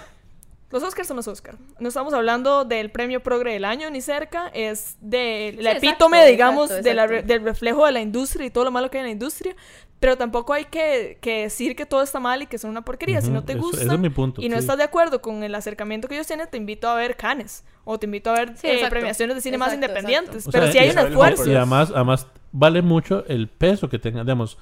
los 0.73 0.83
Oscars 0.83 1.07
son 1.07 1.19
los 1.19 1.29
Oscars. 1.29 1.57
No 1.79 1.87
estamos 1.89 2.13
hablando 2.13 2.65
del 2.65 2.91
premio 2.91 3.23
progre 3.23 3.53
del 3.53 3.65
año 3.65 3.91
ni 3.91 4.01
cerca. 4.01 4.49
Es 4.53 4.97
de 5.01 5.55
la 5.61 5.71
Sí, 5.73 5.87
epítome, 5.87 6.17
exacto, 6.19 6.31
digamos, 6.33 6.65
exacto, 6.71 6.89
de 6.89 6.95
la 6.95 7.07
re- 7.07 7.15
exacto. 7.19 7.33
del 7.33 7.45
reflejo 7.45 7.87
de 7.87 7.93
la 7.93 8.01
industria 8.01 8.47
y 8.47 8.51
todo 8.51 8.65
lo 8.65 8.71
malo 8.73 8.91
que 8.91 8.99
hay 8.99 9.03
en 9.03 9.07
la 9.07 9.13
industria. 9.13 9.55
Pero 10.01 10.17
tampoco 10.17 10.55
hay 10.55 10.65
que, 10.65 11.19
que 11.21 11.43
decir 11.43 11.77
que 11.77 11.85
todo 11.87 12.03
está 12.03 12.19
mal 12.21 12.41
y 12.43 12.47
que 12.47 12.57
son 12.59 12.71
una 12.71 12.83
porquería. 12.83 13.21
Si 13.21 13.31
no 13.31 13.45
te 13.45 13.53
eso- 13.53 13.61
gusta 13.61 13.83
ese 13.85 13.93
es 13.95 14.01
mi 14.01 14.09
punto, 14.09 14.41
y 14.41 14.49
no 14.49 14.57
sí. 14.57 14.61
estás 14.61 14.79
de 14.79 14.85
acuerdo 14.85 15.21
con 15.21 15.43
el 15.45 15.55
acercamiento 15.55 16.09
que 16.09 16.15
ellos 16.15 16.27
tienen, 16.27 16.49
te 16.51 16.57
invito 16.57 16.89
a 16.89 16.95
ver 16.95 17.17
Cannes. 17.17 17.65
O 17.85 17.99
te 17.99 18.07
invito 18.07 18.31
a 18.31 18.33
ver 18.35 18.57
Sí, 18.57 18.67
eh, 18.67 18.87
premiaciones 18.89 19.37
de 19.37 19.43
cine 19.43 19.59
más 19.59 19.73
independientes. 19.75 20.47
exacto. 20.47 20.49
O 20.49 20.53
Pero 20.53 20.65
sea, 20.65 20.73
sí 20.73 20.79
hay 20.79 20.91
un 20.91 20.99
esfuerzo. 21.11 21.51
Y 21.51 21.55
además, 21.55 21.93
además 21.95 22.27
vale 22.51 22.81
mucho 22.83 23.25
el 23.27 23.49
peso 23.49 23.89
que 23.91 23.99
tengan. 23.99 24.25
Digamos, 24.25 24.57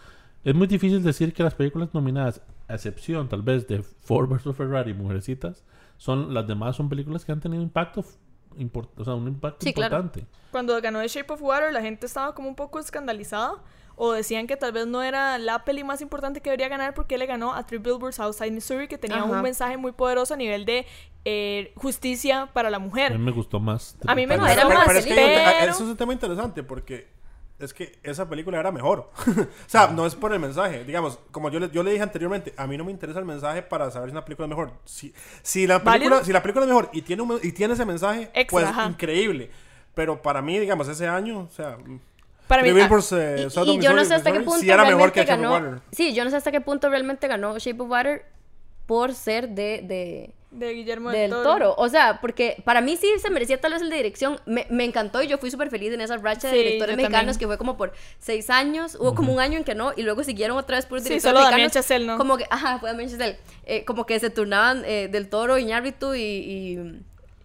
es 0.45 0.55
muy 0.57 0.67
difícil 0.67 1.03
decir 1.05 1.33
que 1.33 1.43
las 1.45 1.55
películas 1.55 1.91
nominadas, 1.95 2.41
a 2.67 2.75
excepción 2.75 3.29
tal 3.29 3.43
vez 3.43 3.67
de 3.69 3.83
Ford 3.83 4.29
vs. 4.29 4.57
Ferrari 4.57 4.91
y 4.91 4.95
Mujercitas, 4.95 5.63
son 5.99 6.35
las 6.35 6.47
demás 6.49 6.75
son 6.77 6.89
películas 6.89 7.25
que 7.25 7.31
han 7.33 7.41
tenido 7.41 7.63
impacto, 7.63 8.01
f- 8.01 8.11
import- 8.57 8.91
o 8.97 9.05
sea, 9.05 9.15
un 9.15 9.29
impacto 9.29 9.65
Sí, 9.65 9.73
claro. 9.73 9.97
importante. 9.99 10.27
Cuando 10.51 10.81
ganó 10.81 11.01
The 11.01 11.09
Shape 11.09 11.33
of 11.33 11.43
Water, 11.43 11.73
la 11.73 11.81
gente 11.83 12.07
estaba 12.07 12.35
como 12.35 12.49
un 12.49 12.55
poco 12.57 12.79
escandalizada. 12.81 13.55
O 14.01 14.13
decían 14.13 14.47
que 14.47 14.57
tal 14.57 14.71
vez 14.71 14.87
no 14.87 15.03
era 15.03 15.39
la 15.39 15.65
peli 15.65 15.83
más 15.83 16.01
importante 16.01 16.41
que 16.41 16.51
debería 16.51 16.69
ganar 16.69 16.95
porque 16.95 17.19
le 17.19 17.27
ganó 17.27 17.53
a 17.53 17.67
Three 17.67 17.79
Billboards 17.79 18.21
Outside 18.21 18.53
Missouri, 18.53 18.87
que 18.87 18.97
tenía 18.97 19.17
Ajá. 19.19 19.27
un 19.27 19.43
mensaje 19.43 19.77
muy 19.77 19.91
poderoso 19.91 20.35
a 20.35 20.37
nivel 20.37 20.65
de 20.65 20.87
eh, 21.25 21.73
justicia 21.75 22.49
para 22.53 22.71
la 22.71 22.77
A 22.77 22.81
mujer. 22.81 23.13
mí 23.13 23.19
me 23.19 23.33
gustó 23.33 23.59
más. 23.59 23.97
A 24.07 24.15
mí 24.15 24.25
me 24.27 24.37
gustó 24.37 24.53
era 24.53 24.63
pero, 24.63 24.79
más 24.79 24.87
pero 24.87 24.99
es 25.01 25.05
que 25.07 25.15
pero- 25.15 25.73
eso 25.73 25.83
es 25.85 25.91
un 25.91 25.97
tema 25.97 26.13
interesante 26.13 26.63
porque 26.63 27.09
es 27.59 27.75
que 27.75 27.99
esa 28.05 28.29
película 28.29 28.61
era 28.61 28.71
mejor. 28.71 29.11
o 29.27 29.47
sea, 29.67 29.89
no 29.89 30.07
es 30.07 30.15
por 30.15 30.33
el 30.33 30.39
mensaje. 30.39 30.85
Digamos, 30.85 31.19
como 31.33 31.51
yo 31.51 31.59
le, 31.59 31.69
yo 31.71 31.83
le 31.83 31.91
dije 31.91 32.03
anteriormente, 32.05 32.55
a 32.57 32.69
mí 32.69 32.77
no 32.79 32.85
me 32.85 32.93
interesa 32.93 33.19
el 33.19 33.25
mensaje 33.25 33.63
para 33.63 33.91
saber 33.91 34.11
si 34.11 34.13
una 34.13 34.25
película 34.25 34.47
es 34.47 34.51
mejor. 34.51 34.73
Si, 34.85 35.13
si, 35.43 35.67
la, 35.67 35.83
película, 35.83 36.23
si 36.23 36.33
la 36.33 36.41
película 36.41 36.65
es 36.67 36.69
mejor 36.69 36.89
y 36.93 37.03
tiene, 37.03 37.23
un 37.23 37.41
y 37.43 37.51
tiene 37.51 37.75
ese 37.75 37.85
mensaje, 37.85 38.31
Extra, 38.33 38.47
pues 38.47 38.65
ajá. 38.67 38.87
increíble. 38.87 39.51
Pero 39.95 40.23
para 40.23 40.41
mí, 40.41 40.57
digamos, 40.61 40.87
ese 40.87 41.09
año, 41.09 41.41
o 41.41 41.51
sea... 41.51 41.77
Para 42.49 42.63
mí, 42.63 42.71
ah, 42.71 42.75
Billboards, 42.75 43.13
eh, 43.13 43.47
Y, 43.67 43.79
yo 43.79 43.93
no 43.93 44.05
sé 44.05 44.15
hasta 44.15 44.33
qué 44.33 44.41
punto 44.41 44.61
sí 44.61 44.71
era 44.71 44.85
mejor 44.85 45.13
que 45.13 45.23
realmente 45.23 45.49
ganó. 45.49 45.67
Water. 45.69 45.83
Sí, 45.93 46.15
yo 46.15 46.25
no 46.25 46.31
sé 46.31 46.37
hasta 46.37 46.51
qué 46.51 46.61
punto 46.61 46.89
realmente 46.89 47.29
ganó 47.29 47.59
Shape 47.59 47.81
of 47.83 47.91
Water 47.91 48.25
por 48.87 49.13
ser 49.15 49.51
de, 49.51 49.83
de, 49.83 50.35
de 50.51 50.73
Guillermo 50.73 51.11
del 51.11 51.31
toro. 51.31 51.75
O 51.77 51.91
sea, 51.91 52.21
porque 52.23 52.63
para 52.65 52.81
mí 52.81 52.97
sí 52.97 53.07
se 53.21 53.29
merecía 53.29 53.61
tal 53.61 53.73
vez 53.75 53.83
el 53.83 53.91
de 53.91 53.97
dirección. 53.97 54.41
Me, 54.47 54.67
me 54.71 54.85
encantó 54.85 55.23
y 55.23 55.27
yo 55.27 55.37
fui 55.37 55.51
súper 55.51 55.69
feliz 55.69 55.93
en 55.93 56.01
esa 56.01 56.17
racha 56.17 56.49
Sí, 56.49 56.57
de 56.57 56.63
directores 56.63 56.97
mexicanos 56.97 57.19
también. 57.37 57.39
que 57.39 57.47
fue 57.49 57.59
como 57.59 57.77
por 57.77 57.93
seis 58.19 58.49
años. 58.49 58.97
Hubo 58.99 59.15
como 59.15 59.35
un 59.35 59.41
año 59.41 59.59
en 59.59 59.65
que 59.65 59.75
no 59.75 59.93
y 59.95 60.03
luego 60.03 60.25
siguieron 60.25 60.57
otra 60.57 60.77
vez 60.77 60.87
por 60.87 61.01
Sí, 61.01 61.11
directores 61.11 61.23
solo 61.39 61.45
Damien 61.45 61.67
mexicanos. 61.67 61.87
Chazelle, 61.87 62.07
¿no? 62.07 62.17
Como 62.17 62.39
que, 62.39 62.47
ajá, 62.49 62.79
fue 62.79 62.89
Damien 62.91 63.11
Chazelle. 63.11 63.39
Eh, 63.67 63.85
como 63.85 64.07
que 64.07 64.19
se 64.21 64.31
turnaban 64.31 64.85
eh, 64.87 65.09
del 65.13 65.29
toro, 65.29 65.59
Iñárritu 65.59 66.15
y, 66.15 66.21
y, 66.23 67.01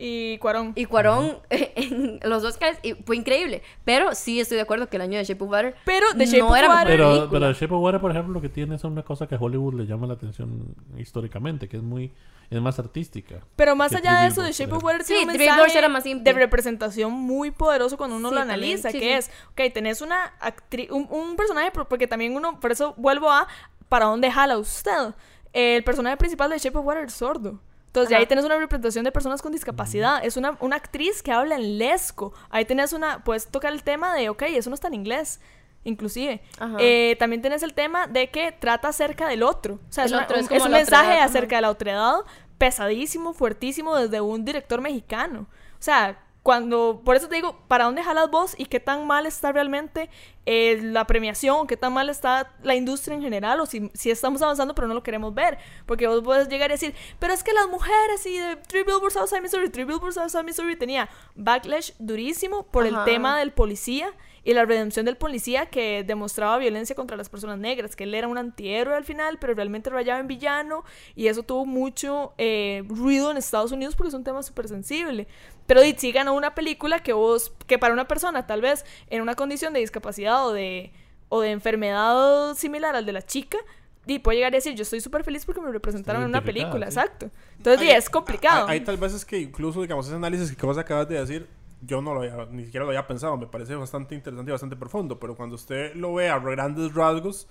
Y 0.05 0.38
Cuarón. 0.39 0.74
y 0.75 0.83
Cuarón 0.86 1.38
en 1.50 2.19
los 2.24 2.43
Oscars 2.43 2.77
y 2.83 2.93
fue 2.93 3.15
increíble. 3.15 3.62
Pero 3.86 4.13
sí 4.15 4.41
estoy 4.41 4.57
de 4.57 4.63
acuerdo 4.63 4.89
que 4.89 4.98
el 4.98 5.01
año 5.03 5.17
de 5.17 5.24
Shape 5.24 5.41
of 5.43 5.50
Water 5.50 5.75
Pero 5.86 6.07
The 6.17 6.25
Shape 6.25 6.39
no 6.39 6.50
of 6.50 6.57
era 6.57 6.67
Water- 6.69 6.88
Pero, 6.88 7.27
pero 7.31 7.53
Shape 7.53 7.74
of 7.74 7.81
Water, 7.81 8.01
por 8.01 8.12
ejemplo, 8.12 8.33
lo 8.33 8.41
que 8.41 8.50
tiene 8.50 8.75
es 8.75 8.83
una 8.83 9.03
cosa 9.03 9.27
que 9.27 9.36
a 9.36 9.38
Hollywood 9.39 9.75
le 9.75 9.86
llama 9.86 10.05
la 10.07 10.15
atención 10.15 10.75
históricamente, 10.98 11.67
que 11.69 11.77
es 11.77 11.83
muy 11.83 12.12
es 12.50 12.62
más 12.62 12.77
artística. 12.77 13.38
Pero 13.55 13.75
más 13.75 13.93
allá 13.95 14.22
de 14.22 14.27
eso, 14.27 14.41
The 14.43 14.50
Billboards, 14.50 14.57
Shape 14.60 14.74
of 14.74 14.83
Water 14.83 15.01
Sí, 15.03 15.13
tiene 15.15 15.31
un 15.31 15.38
mensaje 15.39 15.77
era 15.77 15.88
más 15.89 16.03
simple. 16.03 16.33
de 16.33 16.38
representación 16.39 17.12
muy 17.13 17.50
poderoso 17.51 17.98
cuando 17.98 18.17
uno 18.17 18.29
Sí, 18.29 18.36
lo 18.36 18.41
también, 18.41 18.60
analiza, 18.60 18.91
sí, 18.91 19.00
que 19.00 19.05
sí. 19.22 19.29
es, 19.31 19.31
ok, 19.53 19.74
tenés 19.74 20.01
una 20.01 20.25
actriz, 20.39 20.91
un, 20.91 21.07
un 21.10 21.36
personaje, 21.36 21.72
por- 21.72 21.88
porque 21.88 22.05
también 22.07 22.36
uno, 22.36 22.60
por 22.60 22.72
eso 22.72 22.93
vuelvo 22.98 23.31
a, 23.31 23.48
¿para 23.89 24.05
dónde 24.05 24.29
jala 24.29 24.57
usted? 24.57 25.13
El 25.53 25.83
personaje 25.83 26.17
principal 26.17 26.50
de 26.50 26.57
Shape 26.60 26.77
of 26.77 26.86
Water 26.86 27.05
es 27.05 27.13
sordo. 27.13 27.60
Entonces, 27.94 28.10
de 28.10 28.16
Ajá. 28.16 28.22
ahí 28.22 28.26
tenés 28.26 28.44
una 28.44 28.58
representación 28.58 29.06
de 29.06 29.12
personas 29.12 29.44
con 29.44 29.52
discapacidad. 29.52 30.26
Es 30.26 30.36
una, 30.36 30.58
una 30.62 30.78
actriz 30.78 31.22
que 31.22 31.32
habla 31.32 31.56
en 31.58 31.78
lesco. 31.78 32.34
Ahí 32.50 32.66
tenés 32.66 32.92
una, 32.92 33.24
puedes 33.24 33.46
tocar 33.48 33.72
el 33.72 33.84
tema 33.84 34.16
de, 34.16 34.30
ok, 34.30 34.42
eso 34.48 34.72
no 34.72 34.74
está 34.74 34.88
en 34.88 34.96
inglés, 34.96 35.40
inclusive. 35.84 36.42
Eh, 36.80 37.16
también 37.20 37.44
tenés 37.44 37.62
el 37.62 37.76
tema 37.76 38.08
de 38.08 38.32
que 38.32 38.52
trata 38.52 38.88
acerca 38.88 39.28
del 39.28 39.44
otro. 39.44 39.76
O 39.88 39.92
sea, 39.92 40.06
es, 40.06 40.12
El 40.12 40.18
una- 40.18 40.26
otro 40.26 40.38
es 40.38 40.50
un, 40.50 40.56
es 40.58 40.70
mensaje 40.70 41.04
otredad, 41.04 41.18
ajá. 41.20 41.26
acerca 41.26 41.56
de 41.58 41.62
la 41.62 41.70
otredad 41.70 42.16
pesadísimo, 42.58 43.34
fuertísimo 43.34 43.96
desde 43.96 44.22
un 44.22 44.44
director 44.44 44.82
mexicano. 44.82 45.42
O 45.74 45.82
sea, 45.84 46.18
cuando, 46.44 47.02
por 47.06 47.16
eso 47.16 47.30
te 47.30 47.36
digo, 47.36 47.58
¿para 47.70 47.86
dónde 47.86 48.04
jalas 48.04 48.30
vos 48.30 48.54
y 48.58 48.66
qué 48.66 48.82
tan 48.82 49.08
mal 49.08 49.26
está 49.26 49.54
realmente 49.54 50.10
eh, 50.46 50.78
la 50.82 51.08
premiación? 51.08 51.68
¿Qué 51.68 51.78
tan 51.78 51.94
mal 51.94 52.10
está 52.10 52.52
la 52.64 52.76
industria 52.76 53.16
en 53.16 53.22
general? 53.22 53.62
O 53.62 53.66
si, 53.66 53.90
si 53.94 54.12
estamos 54.12 54.42
avanzando 54.42 54.75
pero 54.75 54.90
no 54.90 54.94
lo 54.94 55.03
queremos 55.03 55.34
ver. 55.34 55.58
Porque 55.86 56.06
vos 56.06 56.22
puedes 56.22 56.50
llegar 56.50 56.70
y 56.70 56.74
decir, 56.74 56.94
pero 57.18 57.34
es 57.34 57.46
que 57.46 57.53
las 57.53 57.70
mujeres 57.70 58.25
y 58.25 58.38
de 58.38 58.58
Three 58.58 58.84
Billboards 58.84 59.16
Outside 59.16 59.42
Missouri, 59.42 59.70
Three 59.70 59.86
Billboards 59.86 60.18
Outside 60.18 60.44
Missouri 60.44 60.75
tenía 60.75 61.10
backlash 61.36 61.92
durísimo 61.98 62.64
por 62.64 62.86
el 62.86 62.96
Ajá. 62.96 63.06
tema 63.06 63.40
del 63.40 63.53
policía 63.53 64.14
y 64.46 64.53
la 64.53 64.66
redención 64.66 65.06
del 65.06 65.16
policía 65.16 65.68
que 65.68 66.03
demostraba 66.03 66.58
violencia 66.58 66.96
contra 66.96 67.16
las 67.16 67.29
personas 67.29 67.58
negras, 67.60 67.96
que 67.96 68.03
él 68.03 68.14
era 68.14 68.27
un 68.27 68.38
antihéroe 68.38 68.96
al 68.96 69.06
final, 69.06 69.38
pero 69.40 69.53
realmente 69.53 69.90
rayaba 69.90 70.20
en 70.20 70.27
villano, 70.27 70.84
y 71.16 71.27
eso 71.27 71.44
tuvo 71.44 71.66
mucho 71.66 72.34
eh, 72.38 72.84
ruido 72.88 73.32
en 73.32 73.38
Estados 73.38 73.72
Unidos 73.72 73.96
porque 73.96 74.10
es 74.10 74.14
un 74.14 74.24
tema 74.24 74.44
súper 74.44 74.68
sensible. 74.68 75.27
Pero 75.66 75.82
sí 75.98 76.12
ganó 76.12 76.34
una 76.34 76.56
película 76.56 77.00
que 77.00 77.14
vos, 77.14 77.53
que 77.68 77.79
para 77.79 77.94
una 77.94 78.08
persona 78.08 78.46
tal 78.46 78.60
vez 78.60 78.86
en 79.10 79.22
una 79.22 79.36
condición 79.36 79.72
de 79.74 79.79
discapacidad 79.79 80.46
o 80.46 80.51
de, 80.51 80.92
o 81.29 81.40
de 81.40 81.51
enfermedad 81.51 82.53
similar 82.56 82.96
al 82.96 83.06
de 83.06 83.14
la 83.14 83.22
chica, 83.22 83.58
y 84.06 84.20
puede 84.20 84.40
llegar 84.40 84.51
a 84.53 84.58
decir, 84.58 84.75
yo 84.75 84.82
estoy 84.84 85.00
súper 85.00 85.24
feliz 85.24 85.46
porque 85.46 85.62
me 85.62 85.72
representaron 85.72 86.24
en 86.24 86.27
una 86.27 86.44
película, 86.44 86.92
sí. 86.92 87.00
exacto. 87.00 87.29
Entonces, 87.58 87.88
Ahí- 87.88 87.96
es 87.96 88.10
complicado. 88.10 88.68
Hay, 88.68 88.79
hay 88.79 88.84
tal 88.84 88.98
vez 88.98 89.14
es 89.14 89.24
que 89.24 89.40
incluso, 89.40 89.82
digamos, 89.82 90.06
ese 90.08 90.16
análisis 90.16 90.53
que 90.53 90.66
vos 90.66 90.77
acabas 90.77 91.08
de 91.08 91.18
decir, 91.18 91.48
yo 91.85 92.01
no 92.01 92.13
lo 92.13 92.22
había, 92.22 92.46
ni 92.51 92.65
siquiera 92.65 92.85
lo 92.85 92.91
había 92.91 93.07
pensado, 93.07 93.37
me 93.37 93.48
parece 93.48 93.75
bastante 93.75 94.15
interesante 94.15 94.51
y 94.51 94.53
bastante 94.53 94.75
profundo, 94.75 95.19
pero 95.19 95.35
cuando 95.35 95.55
usted 95.55 95.93
lo 95.96 96.13
ve 96.13 96.29
a 96.29 96.39
grandes 96.39 96.93
rasgos, 96.93 97.48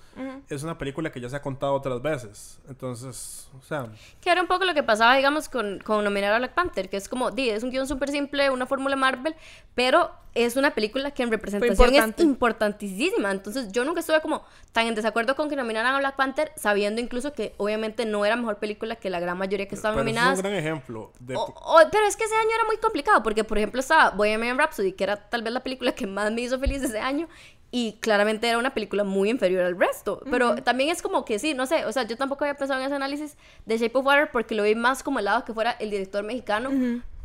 es 0.48 0.62
una 0.62 0.78
película 0.78 1.10
que 1.10 1.20
ya 1.20 1.28
se 1.28 1.36
ha 1.36 1.42
contado 1.42 1.74
otras 1.74 2.00
veces. 2.00 2.60
Entonces, 2.68 3.50
o 3.58 3.62
sea, 3.62 3.86
Que 4.20 4.30
era 4.30 4.40
un 4.40 4.48
poco 4.48 4.64
lo 4.64 4.74
que 4.74 4.82
pasaba, 4.82 5.16
digamos, 5.16 5.48
con, 5.48 5.78
con 5.80 6.04
nominar 6.04 6.32
a 6.32 6.38
Black 6.38 6.54
Panther, 6.54 6.88
que 6.88 6.96
es 6.96 7.08
como, 7.08 7.30
di, 7.30 7.50
es 7.50 7.62
un 7.62 7.70
guion 7.70 7.86
súper 7.86 8.10
simple, 8.10 8.50
una 8.50 8.66
fórmula 8.66 8.96
Marvel, 8.96 9.34
pero 9.74 10.10
es 10.34 10.56
una 10.56 10.70
película 10.74 11.10
que 11.10 11.22
en 11.22 11.30
representación 11.30 11.76
es 11.88 12.24
importantísima. 12.24 13.30
Entonces, 13.30 13.70
yo 13.72 13.84
nunca 13.84 14.00
estuve 14.00 14.20
como 14.20 14.42
tan 14.72 14.86
en 14.86 14.94
desacuerdo 14.94 15.36
con 15.36 15.48
que 15.50 15.56
nominaran 15.56 15.94
a 15.94 15.98
Black 15.98 16.16
Panther, 16.16 16.52
sabiendo 16.56 17.00
incluso 17.00 17.32
que 17.34 17.54
obviamente 17.58 18.06
no 18.06 18.24
era 18.24 18.36
mejor 18.36 18.56
película 18.58 18.96
que 18.96 19.10
la 19.10 19.20
gran 19.20 19.36
mayoría 19.36 19.68
que 19.68 19.74
estaban 19.74 19.96
pero 19.98 20.08
eso 20.08 20.10
es 20.10 20.14
nominadas. 20.16 20.38
un 20.38 20.42
gran 20.42 20.54
ejemplo 20.58 21.12
de... 21.20 21.36
O- 21.36 21.42
o- 21.44 21.80
pero 21.90 22.06
es 22.06 22.16
que 22.16 22.24
ese 22.24 22.34
año 22.34 22.50
era 22.54 22.64
muy 22.66 22.76
complicado, 22.78 23.22
porque 23.22 23.44
por 23.44 23.58
ejemplo 23.58 23.80
estaba 23.80 24.10
Bohemian 24.10 24.56
Rhapsody, 24.58 24.92
que 24.92 25.04
era 25.04 25.16
tal 25.28 25.42
vez 25.42 25.52
la 25.52 25.60
película 25.60 25.92
que 25.92 26.06
más 26.06 26.32
me 26.32 26.40
hizo 26.40 26.58
feliz 26.58 26.82
ese 26.82 26.98
año, 27.00 27.28
y 27.74 27.94
claramente 28.00 28.46
era 28.48 28.58
una 28.58 28.74
película 28.74 29.02
muy 29.02 29.30
inferior 29.30 29.64
al 29.64 29.78
resto. 29.78 30.22
Pero 30.30 30.56
también 30.62 30.90
es 30.90 31.00
como 31.00 31.24
que 31.24 31.38
sí, 31.38 31.54
no 31.54 31.64
sé, 31.66 31.86
o 31.86 31.92
sea, 31.92 32.02
yo 32.02 32.16
tampoco 32.18 32.44
había 32.44 32.54
pensado 32.56 32.78
en 32.80 32.86
ese 32.86 32.94
análisis 32.94 33.36
de 33.64 33.78
Shape 33.78 33.96
of 33.98 34.04
Water 34.04 34.30
porque 34.30 34.54
lo 34.54 34.62
vi 34.62 34.74
más 34.74 35.02
como 35.02 35.18
el 35.20 35.24
lado 35.24 35.44
que 35.46 35.54
fuera 35.54 35.70
el 35.72 35.90
director 35.90 36.22
mexicano. 36.22 36.70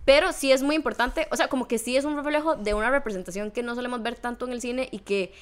Pero 0.08 0.32
sí 0.32 0.54
es 0.54 0.64
muy 0.64 0.78
importante, 0.78 1.28
o 1.32 1.36
sea, 1.36 1.50
como 1.50 1.68
que 1.68 1.78
sí 1.78 1.98
es 1.98 2.06
un 2.06 2.16
reflejo 2.16 2.56
de 2.56 2.74
una 2.74 2.90
representación 2.90 3.52
que 3.52 3.62
no 3.62 3.76
solemos 3.76 4.02
ver 4.02 4.16
tanto 4.16 4.48
en 4.48 4.54
el 4.54 4.62
cine 4.62 4.88
y 4.90 5.00
que, 5.00 5.34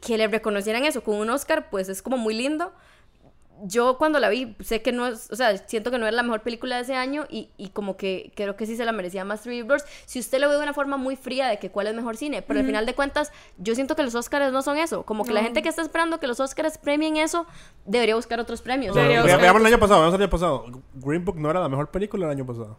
que 0.00 0.18
le 0.18 0.26
reconocieran 0.26 0.84
eso 0.84 1.04
con 1.04 1.14
un 1.14 1.30
Oscar, 1.30 1.70
pues 1.70 1.88
es 1.88 2.02
como 2.02 2.16
muy 2.16 2.34
lindo 2.34 2.72
yo 3.62 3.98
cuando 3.98 4.18
la 4.18 4.28
vi, 4.28 4.56
sé 4.60 4.82
que 4.82 4.90
no 4.90 5.06
es, 5.06 5.30
o 5.30 5.36
sea, 5.36 5.56
siento 5.58 5.92
que 5.92 5.98
no 5.98 6.06
era 6.06 6.16
la 6.16 6.22
mejor 6.24 6.40
película 6.40 6.76
de 6.76 6.82
ese 6.82 6.94
año 6.94 7.26
y, 7.28 7.50
y 7.56 7.68
como 7.68 7.96
que 7.96 8.32
creo 8.34 8.56
que 8.56 8.66
sí 8.66 8.74
se 8.76 8.84
la 8.84 8.90
merecía 8.90 9.24
más 9.24 9.42
Three 9.42 9.60
Billboards. 9.60 9.84
Si 10.06 10.18
usted 10.18 10.40
lo 10.40 10.48
ve 10.48 10.56
de 10.56 10.62
una 10.62 10.72
forma 10.72 10.96
muy 10.96 11.14
fría 11.14 11.46
de 11.46 11.58
que 11.58 11.70
cuál 11.70 11.86
es 11.86 11.94
mejor 11.94 12.16
cine, 12.16 12.42
pero 12.42 12.60
al 12.60 12.66
final 12.66 12.86
de 12.86 12.94
cuentas, 12.94 13.32
yo 13.58 13.74
siento 13.74 13.96
que 13.96 14.02
los 14.02 14.14
Oscars 14.14 14.52
no 14.52 14.62
son 14.62 14.78
eso. 14.78 15.04
Como 15.04 15.24
que 15.24 15.32
la 15.32 15.42
gente 15.42 15.62
que 15.62 15.68
está 15.68 15.82
esperando 15.82 16.18
que 16.18 16.26
los 16.26 16.40
Oscars 16.40 16.78
premien 16.78 17.16
eso, 17.16 17.46
debería 17.84 18.16
buscar 18.16 18.40
otros 18.40 18.62
premios. 18.62 18.96
Veamos 18.96 19.30
el 19.60 19.66
año 19.66 19.78
pasado, 19.78 20.00
veamos 20.00 20.14
el 20.14 20.22
año 20.22 20.30
pasado. 20.30 20.64
Green 20.94 21.24
Book 21.24 21.36
no 21.36 21.50
era 21.50 21.60
la 21.60 21.68
mejor 21.68 21.90
película 21.90 22.26
el 22.26 22.32
año 22.32 22.46
pasado. 22.46 22.76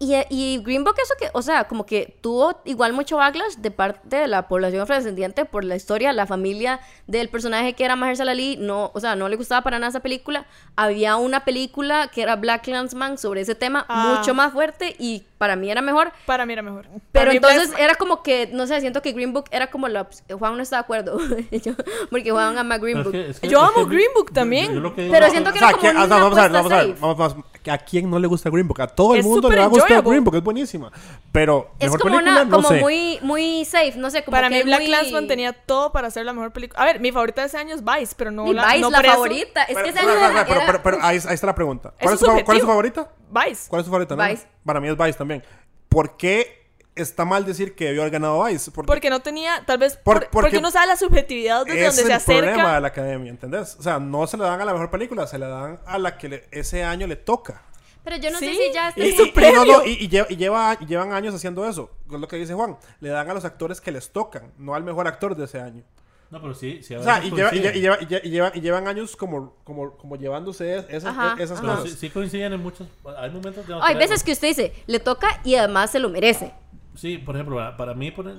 Y, 0.00 0.14
y 0.30 0.58
Green 0.62 0.84
Book, 0.84 0.94
eso 1.02 1.14
que, 1.18 1.28
o 1.32 1.42
sea, 1.42 1.64
como 1.64 1.84
que 1.84 2.16
tuvo 2.20 2.60
igual 2.64 2.92
mucho 2.92 3.16
backlash 3.16 3.56
de 3.56 3.72
parte 3.72 4.16
de 4.18 4.28
la 4.28 4.46
población 4.46 4.82
afrodescendiente 4.82 5.44
por 5.44 5.64
la 5.64 5.74
historia, 5.74 6.12
la 6.12 6.24
familia 6.24 6.78
del 7.08 7.28
personaje 7.28 7.72
que 7.72 7.84
era 7.84 7.96
Mahershala 7.96 8.30
Ali, 8.30 8.56
no, 8.60 8.92
o 8.94 9.00
sea, 9.00 9.16
no 9.16 9.28
le 9.28 9.34
gustaba 9.34 9.62
para 9.62 9.80
nada 9.80 9.90
esa 9.90 9.98
película. 10.00 10.46
Había 10.76 11.16
una 11.16 11.44
película 11.44 12.08
que 12.14 12.22
era 12.22 12.36
Black 12.36 12.62
Clansman 12.62 13.18
sobre 13.18 13.40
ese 13.40 13.56
tema, 13.56 13.84
Ah. 13.88 14.14
mucho 14.18 14.34
más 14.34 14.52
fuerte 14.52 14.94
y 15.00 15.24
para 15.36 15.56
mí 15.56 15.68
era 15.70 15.82
mejor. 15.82 16.12
Para 16.26 16.46
mí 16.46 16.52
era 16.52 16.62
mejor. 16.62 16.86
Pero 17.10 17.32
entonces 17.32 17.70
Black- 17.70 17.80
era 17.80 17.94
como 17.96 18.22
que, 18.22 18.48
no 18.52 18.68
sé, 18.68 18.80
siento 18.80 19.02
que 19.02 19.10
Green 19.12 19.32
Book 19.32 19.46
era 19.50 19.68
como 19.68 19.88
la... 19.88 20.06
Juan 20.30 20.56
no 20.56 20.62
está 20.62 20.76
de 20.76 20.80
acuerdo, 20.80 21.18
Yo- 21.50 21.72
porque 22.10 22.30
Juan 22.30 22.56
ama 22.56 22.78
Green 22.78 23.02
Book. 23.02 23.14
es 23.16 23.24
que- 23.24 23.30
es 23.30 23.40
que- 23.40 23.48
Yo 23.48 23.64
es 23.64 23.68
amo 23.76 23.88
que- 23.88 23.94
Green 23.96 24.10
Book 24.14 24.28
yo- 24.28 24.34
también. 24.34 24.66
yo 24.74 24.80
digo- 24.80 24.94
Pero 24.94 25.28
siento 25.30 25.50
que 25.52 25.58
O 25.58 25.60
sea, 25.60 25.68
era 25.70 25.76
como 25.78 25.80
¿quién- 25.82 25.96
una 25.96 26.04
ah, 26.04 26.06
no, 26.08 26.24
vamos 26.24 26.38
a 26.38 26.42
ver, 26.42 26.52
vamos 26.52 26.72
a 26.72 26.76
ver, 26.84 26.94
vamos, 27.00 27.16
vamos. 27.18 27.36
¿A 27.70 27.78
quién 27.78 28.08
no 28.10 28.18
le 28.18 28.26
gusta 28.26 28.50
Green 28.50 28.66
Book? 28.68 28.80
A 28.80 28.86
todo 28.86 29.14
el 29.14 29.20
Es 29.20 29.26
mundo 29.26 29.48
le 29.50 29.56
va 29.58 29.64
a 29.64 29.66
gustar 29.68 29.90
enjoyable. 29.90 30.10
Green 30.10 30.24
Book, 30.24 30.34
es 30.36 30.42
buenísima. 30.42 30.92
Pero, 31.32 31.70
Es 31.78 31.86
mejor 31.86 32.00
como 32.00 32.16
película, 32.16 32.42
una, 32.42 32.44
no 32.50 32.56
como 32.56 32.68
sé. 32.68 32.80
muy, 32.80 33.18
muy 33.22 33.64
safe, 33.64 33.94
no 33.96 34.10
sé, 34.10 34.24
como 34.24 34.36
Para 34.36 34.48
que 34.48 34.56
mí 34.56 34.62
Black 34.64 34.80
muy... 34.80 34.88
Clansman 34.88 35.26
tenía 35.28 35.52
todo 35.52 35.92
para 35.92 36.10
ser 36.10 36.24
la 36.26 36.32
mejor 36.32 36.52
película. 36.52 36.80
A 36.82 36.84
ver, 36.86 37.00
mi 37.00 37.12
favorita 37.12 37.42
de 37.42 37.48
ese 37.48 37.58
año 37.58 37.74
es 37.74 37.82
Vice, 37.84 38.14
pero 38.16 38.30
no 38.30 38.44
Mi 38.44 38.54
la, 38.54 38.66
Vice, 38.66 38.80
no 38.80 38.90
la 38.90 38.98
eso- 39.00 39.10
favorita. 39.10 39.62
Es 39.64 39.76
que 39.76 39.88
ese 39.90 39.98
pero, 40.00 40.10
año 40.12 40.18
pero, 40.20 40.30
era- 40.32 40.46
pero, 40.46 40.60
pero- 40.66 40.82
pero 40.82 40.98
ahí, 41.02 41.18
ahí 41.28 41.34
está 41.34 41.46
la 41.46 41.54
pregunta. 41.54 41.92
¿Cuál 42.00 42.14
es, 42.14 42.20
tu, 42.20 42.26
cuál 42.44 42.56
es 42.58 42.64
favorita? 42.64 43.10
Vice. 43.30 43.68
¿Cuál 43.68 43.80
es 43.80 43.84
tu 43.86 43.90
favorita? 43.90 44.16
no? 44.16 44.28
Vice. 44.28 44.46
Para 44.64 44.80
mí 44.80 44.88
es 44.88 44.96
Vice 44.96 45.12
también. 45.18 45.42
¿Por 45.88 46.16
qué 46.16 46.57
está 47.02 47.24
mal 47.24 47.44
decir 47.44 47.74
que 47.74 47.86
debió 47.86 48.02
haber 48.02 48.12
ganado 48.12 48.44
Vice. 48.44 48.70
Porque, 48.70 48.86
Porque 48.86 49.10
no 49.10 49.20
tenía, 49.20 49.62
tal 49.66 49.78
vez, 49.78 49.96
Por- 49.96 50.02
por- 50.02 50.30
porque 50.30 50.30
porque 50.30 50.58
uno 50.58 50.70
sabe 50.70 50.86
la 50.88 50.96
subjetividad 50.96 51.64
desde 51.64 51.86
es 51.86 51.96
donde 51.96 52.12
el 52.14 52.20
se 52.20 52.24
problema 52.26 52.46
de 52.52 52.60
acerca. 52.60 52.80
la 52.80 52.88
academia, 52.88 53.30
¿entendés? 53.30 53.76
O 53.78 53.82
sea, 53.82 53.98
no 53.98 54.26
se 54.26 54.36
le 54.36 54.44
dan 54.44 54.60
a 54.60 54.64
la 54.64 54.72
mejor 54.72 54.90
película, 54.90 55.26
se 55.26 55.38
le 55.38 55.46
dan 55.46 55.78
a 55.86 55.98
la 55.98 56.16
que 56.18 56.28
le- 56.28 56.44
ese 56.50 56.82
año 56.84 57.06
le 57.06 57.16
toca. 57.16 57.62
Pero 58.04 58.16
yo 58.16 58.30
no 58.30 58.38
sé 58.38 58.46
Sí. 58.46 58.56
si 58.68 58.72
ya 58.72 58.92
Y, 58.96 59.08
está 59.10 59.22
y- 59.22 59.48
y 59.50 59.52
no, 59.54 59.64
no, 59.66 59.84
y- 59.84 59.90
y 60.04 60.08
lleva- 60.08 60.26
y 60.30 60.36
lleva- 60.36 60.76
y 60.80 60.86
llevan 60.86 61.12
años 61.12 61.34
haciendo 61.34 61.68
eso. 61.68 61.90
Es 62.10 62.18
lo 62.18 62.26
que 62.26 62.36
dice 62.36 62.54
Juan. 62.54 62.76
Le 63.00 63.10
dan 63.10 63.28
a 63.28 63.34
los 63.34 63.44
actores 63.44 63.80
que 63.82 63.90
les 63.92 64.10
tocan, 64.12 64.52
no 64.56 64.74
al 64.74 64.82
mejor 64.82 65.06
actor 65.06 65.36
de 65.36 65.44
ese 65.44 65.60
año. 65.60 65.82
No, 66.30 66.40
pero 66.42 66.54
sí, 66.54 66.82
sí. 66.82 66.94
a 66.94 67.00
O 67.00 67.02
sea, 67.02 67.24
y, 67.24 67.30
lleva- 67.30 67.48
y 67.54 67.60
coinciden. 67.60 67.72
lle- 67.72 67.76
y 67.76 67.80
lleva- 67.80 67.98
y 68.00 68.06
lle- 68.06 68.20
y 68.22 68.30
llevan, 68.30 68.52
y 68.54 68.60
llevan 68.60 68.86
años 68.88 69.16
como, 69.16 69.56
como, 69.64 69.96
como 69.96 70.16
llevándose 70.16 70.76
es- 70.76 70.84
esas, 70.90 71.16
Ajá, 71.16 71.36
esas 71.38 71.58
ajá. 71.58 71.76
Cosas. 71.76 71.90
sí, 71.90 71.96
sí 71.98 72.10
coinciden 72.10 72.52
en 72.52 72.62
muchos. 72.62 72.86
Hay 73.18 73.30
momentos 73.30 73.66
de. 73.66 73.74
Hay 73.80 73.94
veces 73.96 74.22
que 74.22 74.32
usted 74.32 74.48
dice, 74.48 74.72
le 74.86 75.00
toca 75.00 75.40
y 75.44 75.54
además 75.54 75.90
se 75.90 75.98
lo 75.98 76.08
merece. 76.10 76.52
Sí, 76.98 77.18
por 77.18 77.36
ejemplo, 77.36 77.56
para, 77.56 77.76
para 77.76 77.94
mí. 77.94 78.10
Por, 78.10 78.32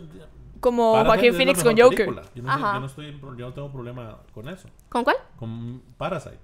Como 0.59 0.91
Joaquín 1.05 1.25
es 1.27 1.31
la 1.33 1.37
Phoenix 1.37 1.63
con 1.63 1.77
Joker. 1.77 2.09
Yo 2.35 2.43
no, 2.43 2.51
Ajá. 2.51 2.73
yo, 2.73 2.79
no 2.81 2.85
estoy, 2.87 3.19
yo 3.37 3.47
no 3.47 3.53
tengo 3.53 3.71
problema 3.71 4.17
con 4.33 4.49
eso. 4.49 4.67
¿Con 4.89 5.03
cuál? 5.05 5.15
Con 5.37 5.81
Parasite. 5.97 6.39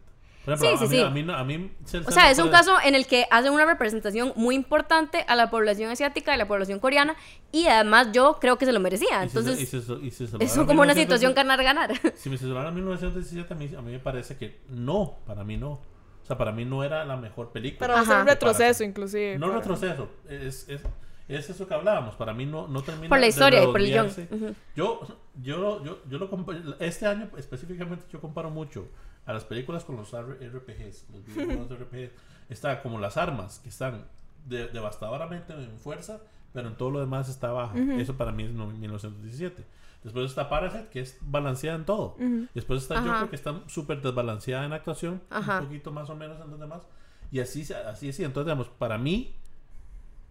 Por 0.45 0.57
Sí, 0.59 0.65
ejemplo, 0.67 0.87
sí, 0.87 1.01
a, 1.01 1.09
mí, 1.09 1.09
sí. 1.09 1.09
a 1.09 1.09
mí 1.09 1.23
no- 1.23 1.35
a 1.35 1.43
mí 1.43 1.71
se- 1.85 1.97
O 1.97 2.03
se 2.03 2.11
sea, 2.11 2.29
es 2.31 2.37
un 2.39 2.49
caso 2.49 2.75
en 2.85 2.93
el 2.95 3.07
que 3.07 3.25
hacen 3.31 3.51
una 3.51 3.65
representación 3.65 4.31
muy 4.35 4.53
importante 4.55 5.25
a 5.27 5.35
la 5.35 5.49
población 5.49 5.89
asiática 5.91 6.35
y 6.35 6.37
la 6.37 6.47
población 6.47 6.79
coreana 6.79 7.15
y 7.51 7.65
además 7.67 8.11
yo 8.13 8.37
creo 8.39 8.57
que 8.57 8.65
se 8.65 8.71
lo 8.71 8.79
merecía. 8.79 9.25
y 9.25 9.27
si 9.29 9.33
se- 9.33 9.39
Entonces, 9.39 9.61
y 9.61 9.65
si 9.65 9.81
se- 9.81 9.93
y 10.05 10.11
si 10.11 10.27
se 10.27 10.37
lo 10.37 10.43
es 10.43 10.55
dan 10.55 10.63
a 10.63 10.67
como 10.67 10.81
una 10.83 10.93
1917, 10.93 11.03
situación 11.03 11.33
ganar-ganar. 11.33 11.91
Si 12.15 12.29
me 12.29 12.37
dan 12.37 12.67
a 12.67 12.71
1917, 12.71 13.53
a 13.53 13.57
mí, 13.57 13.71
a 13.77 13.81
mí 13.81 13.91
me 13.91 13.99
parece 13.99 14.37
que 14.37 14.61
no, 14.69 15.17
para 15.25 15.43
mí 15.43 15.57
no. 15.57 15.71
O 15.71 16.27
sea, 16.27 16.37
para 16.37 16.51
mí 16.51 16.63
no 16.63 16.83
era 16.83 17.03
la 17.05 17.17
mejor 17.17 17.51
película. 17.51 17.79
Pero 17.79 17.93
va 17.95 17.99
a 18.01 18.03
ser 18.05 18.13
Ajá. 18.13 18.21
un 18.21 18.27
retroceso, 18.27 18.83
inclusive. 18.83 19.37
No 19.39 19.47
para- 19.47 19.59
retroceso, 19.59 20.09
es, 20.29 20.69
es, 20.69 20.81
es 21.27 21.49
eso 21.49 21.67
que 21.67 21.73
hablábamos. 21.73 22.15
Para 22.15 22.33
mí 22.33 22.45
no, 22.45 22.67
no 22.67 22.81
termina 22.83 23.09
Por 23.09 23.19
la 23.19 23.27
historia 23.27 23.63
y 23.63 23.65
por 23.67 23.79
el 23.81 23.87
guion. 23.87 24.07
redondearse. 24.07 24.35
Ujú. 24.35 24.55
Yo, 24.75 25.01
yo, 25.41 25.83
yo, 25.83 25.99
yo 26.07 26.17
lo 26.19 26.29
compa- 26.29 26.75
este 26.79 27.05
año 27.07 27.29
específicamente 27.37 28.05
yo 28.11 28.19
comparo 28.21 28.49
mucho 28.49 28.87
a 29.25 29.33
las 29.33 29.43
películas 29.43 29.83
con 29.83 29.95
los 29.95 30.11
RPGs, 30.13 31.07
los 31.11 31.25
videojuegos 31.25 31.69
de 31.69 31.75
RPGs. 31.75 32.11
Está 32.49 32.81
como 32.83 32.99
las 32.99 33.17
armas, 33.17 33.59
que 33.59 33.69
están 33.69 34.05
de- 34.45 34.67
devastadoramente 34.67 35.53
en 35.53 35.79
fuerza, 35.79 36.21
pero 36.53 36.67
en 36.67 36.75
todo 36.75 36.91
lo 36.91 36.99
demás 36.99 37.27
está 37.29 37.51
baja. 37.51 37.75
Eso 37.97 38.15
para 38.15 38.31
mí 38.31 38.43
es 38.43 38.51
no- 38.51 38.67
1917. 38.67 39.65
Después 40.03 40.25
está 40.27 40.47
Parasite, 40.49 40.89
que 40.89 40.99
es 40.99 41.17
balanceada 41.21 41.75
en 41.79 41.85
todo. 41.85 42.15
Después 42.53 42.83
está 42.83 42.99
Ajá. 42.99 43.13
Joker, 43.15 43.29
que 43.31 43.35
está 43.35 43.59
súper 43.65 44.01
desbalanceada 44.03 44.63
en 44.65 44.73
actuación, 44.73 45.23
Ajá. 45.31 45.59
un 45.61 45.65
poquito 45.65 45.91
más 45.91 46.07
o 46.11 46.15
menos 46.15 46.39
en 46.39 46.51
los 46.51 46.59
demás. 46.59 46.83
Y 47.31 47.39
así, 47.39 47.61
así, 47.73 48.09
así. 48.09 48.23
Entonces, 48.23 48.45
digamos, 48.45 48.69
para 48.69 48.99
mí, 48.99 49.35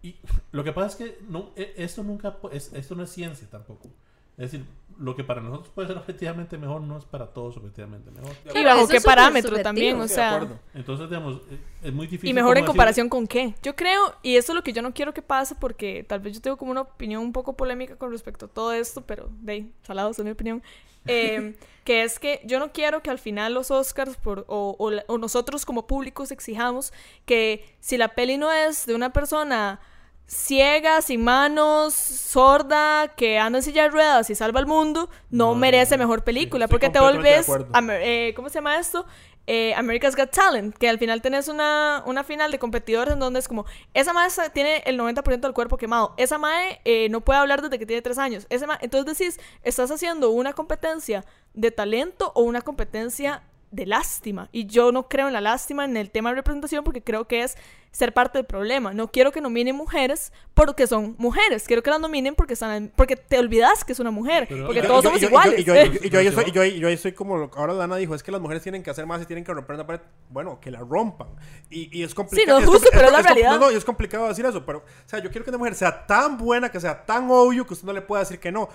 y 0.07 0.15
lo 0.51 0.63
que 0.63 0.71
pasa 0.71 0.87
es 0.87 0.95
que 0.95 1.19
no, 1.27 1.51
e- 1.55 1.73
esto 1.77 2.03
nunca, 2.03 2.37
es, 2.51 2.71
esto 2.73 2.95
no 2.95 3.03
es 3.03 3.09
ciencia 3.09 3.47
tampoco. 3.49 3.89
Es 4.37 4.51
decir, 4.51 4.65
lo 4.99 5.15
que 5.15 5.23
para 5.23 5.39
nosotros 5.39 5.69
puede 5.73 5.87
ser 5.87 5.97
objetivamente 5.97 6.57
mejor 6.57 6.81
no 6.81 6.97
es 6.97 7.05
para 7.05 7.27
todos 7.27 7.55
objetivamente 7.55 8.11
mejor. 8.11 8.33
Y 8.53 8.65
bajo 8.65 8.85
qué 8.85 8.99
parámetro 8.99 9.61
también, 9.61 9.95
o 9.97 10.03
Estoy 10.03 10.09
de 10.09 10.13
sea. 10.15 10.35
acuerdo. 10.35 10.59
Entonces, 10.73 11.07
digamos, 11.09 11.37
eh, 11.49 11.57
es 11.83 11.93
muy 11.93 12.05
difícil. 12.07 12.29
Y 12.29 12.33
mejor 12.33 12.57
en 12.57 12.63
como 12.63 12.73
decir- 12.73 12.75
comparación 12.75 13.07
con 13.09 13.27
qué. 13.27 13.55
Yo 13.63 13.77
creo, 13.77 14.13
y 14.23 14.35
eso 14.35 14.51
es 14.51 14.55
lo 14.57 14.61
que 14.63 14.73
yo 14.73 14.81
no 14.81 14.93
quiero 14.93 15.13
que 15.13 15.21
pase, 15.21 15.55
porque 15.55 16.03
tal 16.03 16.19
vez 16.19 16.33
yo 16.33 16.41
tengo 16.41 16.57
como 16.57 16.71
una 16.71 16.81
opinión 16.81 17.23
un 17.23 17.31
poco 17.31 17.53
polémica 17.55 17.95
con 17.95 18.11
respecto 18.11 18.47
a 18.47 18.49
todo 18.49 18.73
esto, 18.73 19.01
pero 19.05 19.29
de 19.39 19.51
ahí, 19.53 19.73
salados 19.83 20.19
es 20.19 20.25
mi 20.25 20.31
opinión. 20.31 20.61
eh, 21.07 21.55
que 21.85 22.03
es 22.03 22.19
que 22.19 22.41
yo 22.45 22.59
no 22.59 22.73
quiero 22.73 23.01
que 23.03 23.11
al 23.11 23.19
final 23.19 23.53
los 23.53 23.71
Oscars 23.71 24.17
por, 24.17 24.43
o, 24.49 24.75
o 24.79 24.91
o 25.07 25.17
nosotros 25.17 25.63
como 25.65 25.87
públicos 25.87 26.31
exijamos 26.31 26.91
que 27.25 27.63
si 27.79 27.97
la 27.97 28.15
peli 28.15 28.37
no 28.37 28.51
es 28.51 28.85
de 28.87 28.95
una 28.95 29.13
persona 29.13 29.79
ciega, 30.27 31.01
sin 31.01 31.23
manos, 31.23 31.93
sorda, 31.93 33.09
que 33.15 33.37
anda 33.39 33.59
en 33.59 33.63
silla 33.63 33.83
de 33.83 33.89
ruedas 33.89 34.29
y 34.29 34.35
salva 34.35 34.59
al 34.59 34.65
mundo, 34.65 35.09
no, 35.29 35.49
No, 35.49 35.55
merece 35.55 35.97
mejor 35.97 36.23
película. 36.23 36.67
porque 36.67 36.89
te 36.89 36.99
volvés, 36.99 37.47
eh, 38.01 38.33
¿cómo 38.35 38.49
se 38.49 38.55
llama 38.55 38.77
esto? 38.79 39.05
Eh, 39.47 39.75
America's 39.75 40.15
Got 40.15 40.31
Talent, 40.31 40.75
que 40.75 40.89
al 40.89 40.97
final 40.97 41.21
tenés 41.21 41.47
una, 41.47 42.01
una 42.07 42.23
final 42.23 42.51
de 42.51 42.57
competidores 42.57 43.13
en 43.13 43.19
donde 43.19 43.37
es 43.39 43.47
como, 43.47 43.65
esa 43.93 44.11
sa- 44.31 44.49
tiene 44.49 44.81
el 44.87 44.97
90% 44.99 45.41
del 45.41 45.53
cuerpo 45.53 45.77
quemado, 45.77 46.15
esa 46.17 46.39
mae 46.39 46.81
eh, 46.83 47.09
no 47.09 47.21
puede 47.21 47.39
hablar 47.39 47.61
desde 47.61 47.77
que 47.77 47.85
tiene 47.85 48.01
3 48.01 48.17
años, 48.17 48.47
esa 48.49 48.65
mae- 48.65 48.79
entonces 48.81 49.15
decís, 49.17 49.39
estás 49.61 49.91
haciendo 49.91 50.31
una 50.31 50.53
competencia 50.53 51.23
de 51.53 51.69
talento 51.69 52.31
o 52.33 52.41
una 52.41 52.61
competencia 52.61 53.43
de 53.71 53.85
lástima. 53.85 54.49
Y 54.51 54.65
yo 54.67 54.91
no 54.91 55.07
creo 55.09 55.27
en 55.27 55.33
la 55.33 55.41
lástima 55.41 55.85
en 55.85 55.97
el 55.97 56.09
tema 56.11 56.29
de 56.29 56.35
representación 56.37 56.83
porque 56.83 57.03
creo 57.03 57.25
que 57.27 57.43
es 57.43 57.57
ser 57.91 58.13
parte 58.13 58.37
del 58.37 58.45
problema. 58.45 58.93
No 58.93 59.09
quiero 59.09 59.31
que 59.31 59.39
nominen 59.39 59.73
mujeres 59.75 60.33
porque 60.53 60.85
son 60.85 61.15
mujeres. 61.17 61.63
Quiero 61.65 61.81
que 61.81 61.89
las 61.89 61.99
nominen 61.99 62.35
porque 62.35 62.53
están 62.53 62.91
porque 62.95 63.15
te 63.15 63.39
olvidas 63.39 63.85
que 63.85 63.93
es 63.93 63.99
una 64.01 64.11
mujer. 64.11 64.47
Pero- 64.49 64.65
porque 64.65 64.81
yo- 64.81 64.87
todos 64.87 65.03
yo- 65.03 65.09
somos 65.09 65.21
yo- 65.21 65.27
iguales. 65.29 65.59
Y 65.59 65.63
yo, 65.63 65.73
ahí 65.73 65.79
Pero 65.79 65.93
estoy- 65.93 66.07
y 66.07 66.09
yo 66.51 66.61
ahí- 66.61 66.69
y 66.71 66.79
yo 66.79 66.87
ahí 66.89 66.93
estoy 66.93 67.13
como 67.13 67.37
lo 67.37 67.49
que 67.49 67.57
ahora 67.59 67.73
Dana 67.73 67.95
dijo, 67.95 68.13
es 68.15 68.21
que 68.23 68.31
las 68.31 68.41
mujeres 68.41 68.63
tienen 68.63 68.83
que 68.83 68.89
hacer 68.89 69.05
más 69.05 69.21
y 69.21 69.25
tienen 69.25 69.43
que 69.45 69.53
romper 69.53 69.75
una 69.75 69.87
pared. 69.87 70.01
Bueno, 70.29 70.59
que 70.59 70.71
la 70.71 70.79
rompan. 70.79 71.27
Y, 71.69 71.97
y 71.97 72.03
es 72.03 72.13
complicado. 72.13 72.59
no 72.59 72.63
es 72.65 72.69
justo, 72.69 72.89
compli- 72.89 72.91
pero 72.93 73.05
es 73.07 73.11
la 73.13 73.17
com- 73.19 73.25
realidad. 73.25 73.51
No, 73.51 73.59
no, 73.59 73.71
y 73.71 73.75
es 73.75 73.85
complicado 73.85 74.27
decir 74.27 74.45
eso, 74.45 74.65
pero, 74.65 74.79
o 74.79 74.83
sea, 75.09 75.19
yo 75.19 75.29
quiero 75.31 75.43
que 75.45 75.51
una 75.51 75.57
mujer 75.57 75.75
sea 75.75 76.05
tan 76.05 76.37
buena, 76.37 76.69
que 76.69 76.79
sea 76.81 77.05
tan 77.05 77.29
obvio 77.31 77.65
que 77.65 77.73
usted 77.73 77.85
no 77.87 77.93
le 77.93 78.01
pueda 78.01 78.21
decir 78.23 78.39
que 78.39 78.51
no. 78.51 78.67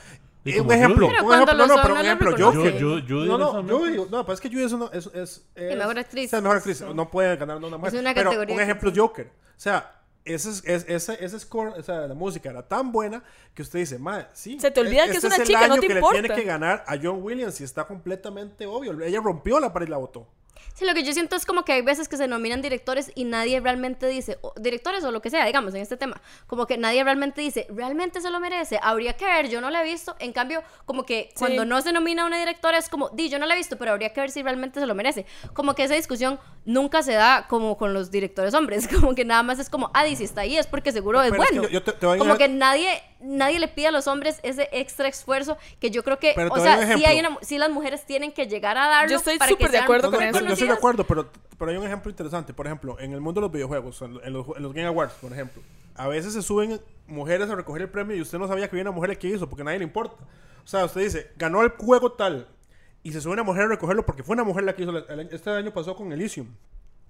Eh, 0.44 0.56
como 0.58 0.68
un 0.70 0.74
ejemplo, 0.74 1.06
un 1.06 1.12
ejemplo, 1.12 1.54
lo 1.54 1.66
no, 1.66 1.76
no, 1.76 1.82
pero 1.82 1.88
no 1.88 1.94
un 1.94 1.96
lo 1.96 2.00
ejemplo. 2.00 2.30
Joker. 2.30 2.78
Yo- 2.78 2.98
yo- 2.98 3.06
Judy 3.06 3.28
no, 3.28 3.38
no, 3.62 3.78
Judy, 3.78 3.96
no, 4.10 4.24
pero 4.24 4.32
es 4.32 4.40
que 4.40 4.48
Judy 4.48 4.64
es 4.64 4.72
una, 4.72 4.86
es, 4.92 5.06
es, 5.12 5.44
es- 5.54 5.76
mejor 5.76 5.98
actriz. 5.98 6.32
es 6.32 6.42
mejor 6.42 6.56
actriz, 6.56 6.80
no 6.80 7.10
puede 7.10 7.36
ganar 7.36 7.58
una 7.58 7.76
mujer. 7.76 7.94
Es 7.94 8.00
una 8.00 8.14
pero 8.14 8.30
categoría 8.30 8.54
un 8.56 8.60
ejemplo, 8.62 8.90
Joker. 8.94 9.26
O 9.26 9.60
sea, 9.60 10.00
ese, 10.24 10.48
es- 10.50 10.62
es- 10.64 10.84
ese, 10.88 11.24
ese 11.24 11.38
score, 11.40 11.74
o 11.78 11.82
sea, 11.82 12.06
la 12.06 12.14
música 12.14 12.48
era 12.50 12.66
tan 12.66 12.90
buena 12.90 13.22
que 13.54 13.62
usted 13.62 13.80
dice, 13.80 13.98
madre, 13.98 14.28
sí. 14.32 14.58
Se 14.60 14.70
te 14.70 14.80
olvida 14.80 15.04
que 15.04 15.10
es 15.10 15.16
este 15.16 15.26
una 15.26 15.36
el 15.36 15.42
chica, 15.44 15.58
no 15.68 15.74
año 15.74 15.80
te 15.82 15.86
que 15.88 15.92
importa". 15.94 16.16
le 16.16 16.22
tiene 16.28 16.40
que 16.42 16.46
ganar 16.46 16.84
a 16.86 16.96
John 17.02 17.22
Williams 17.22 17.60
y 17.60 17.64
está 17.64 17.84
completamente 17.86 18.64
obvio. 18.66 18.98
Ella 19.02 19.20
rompió 19.22 19.60
la 19.60 19.72
pared 19.72 19.88
y 19.88 19.90
la 19.90 19.98
votó. 19.98 20.26
Sí, 20.74 20.84
lo 20.86 20.94
que 20.94 21.02
yo 21.02 21.12
siento 21.12 21.36
es 21.36 21.44
como 21.44 21.64
que 21.64 21.72
hay 21.72 21.82
veces 21.82 22.08
que 22.08 22.16
se 22.16 22.26
nominan 22.26 22.62
directores 22.62 23.12
y 23.14 23.24
nadie 23.24 23.60
realmente 23.60 24.06
dice, 24.08 24.38
o 24.40 24.54
directores 24.58 25.04
o 25.04 25.10
lo 25.10 25.20
que 25.20 25.28
sea, 25.30 25.44
digamos, 25.44 25.74
en 25.74 25.82
este 25.82 25.96
tema, 25.96 26.20
como 26.46 26.66
que 26.66 26.78
nadie 26.78 27.04
realmente 27.04 27.40
dice, 27.42 27.66
realmente 27.70 28.20
se 28.20 28.30
lo 28.30 28.40
merece, 28.40 28.78
habría 28.82 29.14
que 29.14 29.24
ver, 29.26 29.48
yo 29.48 29.60
no 29.60 29.68
la 29.70 29.82
he 29.82 29.84
visto, 29.84 30.16
en 30.18 30.32
cambio, 30.32 30.62
como 30.86 31.04
que 31.04 31.32
cuando 31.38 31.64
no 31.64 31.82
se 31.82 31.92
nomina 31.92 32.22
a 32.22 32.26
una 32.26 32.38
directora 32.38 32.78
es 32.78 32.88
como, 32.88 33.10
di, 33.10 33.28
yo 33.28 33.38
no 33.38 33.46
la 33.46 33.54
he 33.54 33.58
visto, 33.58 33.76
pero 33.76 33.92
habría 33.92 34.12
que 34.12 34.20
ver 34.20 34.30
si 34.30 34.42
realmente 34.42 34.80
se 34.80 34.86
lo 34.86 34.94
merece. 34.94 35.26
Como 35.52 35.74
que 35.74 35.84
esa 35.84 35.94
discusión 35.94 36.38
nunca 36.64 37.02
se 37.02 37.12
da 37.12 37.46
como 37.48 37.76
con 37.76 37.92
los 37.92 38.10
directores 38.10 38.54
hombres, 38.54 38.88
como 39.00 39.14
que 39.14 39.24
nada 39.24 39.42
más 39.42 39.58
es 39.58 39.68
como, 39.68 39.90
ah, 39.94 40.04
di, 40.04 40.16
si 40.16 40.24
está 40.24 40.42
ahí 40.42 40.56
es 40.56 40.66
porque 40.66 40.92
seguro 40.92 41.20
es 41.22 41.30
Pero 41.30 41.42
es 41.42 41.48
que 41.50 41.54
bueno. 41.58 41.68
yo- 41.70 41.82
te- 41.82 41.92
te 41.92 42.18
como 42.18 42.36
que 42.38 42.48
nadie, 42.48 43.02
nadie 43.20 43.58
le 43.58 43.68
pide 43.68 43.88
a 43.88 43.90
los 43.90 44.06
hombres 44.06 44.40
ese 44.42 44.68
extra 44.72 45.08
esfuerzo 45.08 45.56
que 45.78 45.90
yo 45.90 46.02
creo 46.02 46.18
que, 46.18 46.32
Pero 46.34 46.52
o 46.52 46.58
sea, 46.60 46.96
sí, 46.96 47.04
hay 47.04 47.20
una, 47.20 47.36
sí 47.42 47.58
las 47.58 47.70
mujeres 47.70 48.04
tienen 48.06 48.32
que 48.32 48.46
llegar 48.46 48.76
a 48.78 48.88
darlo 48.88 49.10
Yo 49.10 49.16
estoy 49.16 49.38
para 49.38 49.48
que 49.50 49.54
súper 49.54 49.70
de 49.70 49.78
acuerdo 49.78 50.10
no, 50.10 50.16
con 50.16 50.26
eso. 50.26 50.40
yo 50.40 50.52
estoy 50.52 50.68
de 50.68 50.74
acuerdo, 50.74 51.04
pero, 51.04 51.30
pero 51.58 51.70
hay 51.70 51.76
un 51.76 51.86
ejemplo 51.86 52.10
interesante. 52.10 52.52
Por 52.54 52.66
ejemplo, 52.66 52.98
en 52.98 53.12
el 53.12 53.20
mundo 53.20 53.40
de 53.40 53.46
los 53.46 53.52
videojuegos, 53.52 54.00
en, 54.02 54.32
los, 54.32 54.46
en 54.56 54.62
los 54.62 54.72
Game 54.72 54.86
Awards, 54.86 55.14
por 55.20 55.32
ejemplo, 55.32 55.62
a 55.94 56.08
veces 56.08 56.32
se 56.32 56.42
suben 56.42 56.80
mujeres 57.06 57.50
a 57.50 57.54
recoger 57.54 57.82
el 57.82 57.88
premio 57.90 58.16
y 58.16 58.20
usted 58.22 58.38
no 58.38 58.46
sabía 58.48 58.66
que 58.68 58.76
había 58.76 58.82
una 58.82 58.92
mujer 58.92 59.18
que 59.18 59.28
hizo 59.28 59.48
porque 59.48 59.62
a 59.62 59.64
nadie 59.66 59.78
le 59.78 59.84
importa. 59.84 60.22
O 60.64 60.66
sea, 60.66 60.84
usted 60.84 61.00
dice, 61.02 61.30
ganó 61.36 61.62
el 61.62 61.70
juego 61.70 62.12
tal 62.12 62.48
y 63.02 63.12
se 63.12 63.20
sube 63.20 63.32
una 63.34 63.42
mujer 63.42 63.64
a 63.64 63.68
recogerlo 63.68 64.06
porque 64.06 64.22
fue 64.22 64.34
una 64.34 64.44
mujer 64.44 64.64
la 64.64 64.74
que 64.74 64.82
hizo. 64.82 64.96
el- 64.96 65.28
Este 65.32 65.50
año 65.50 65.72
pasó 65.72 65.94
con 65.96 66.12
Elysium. 66.12 66.46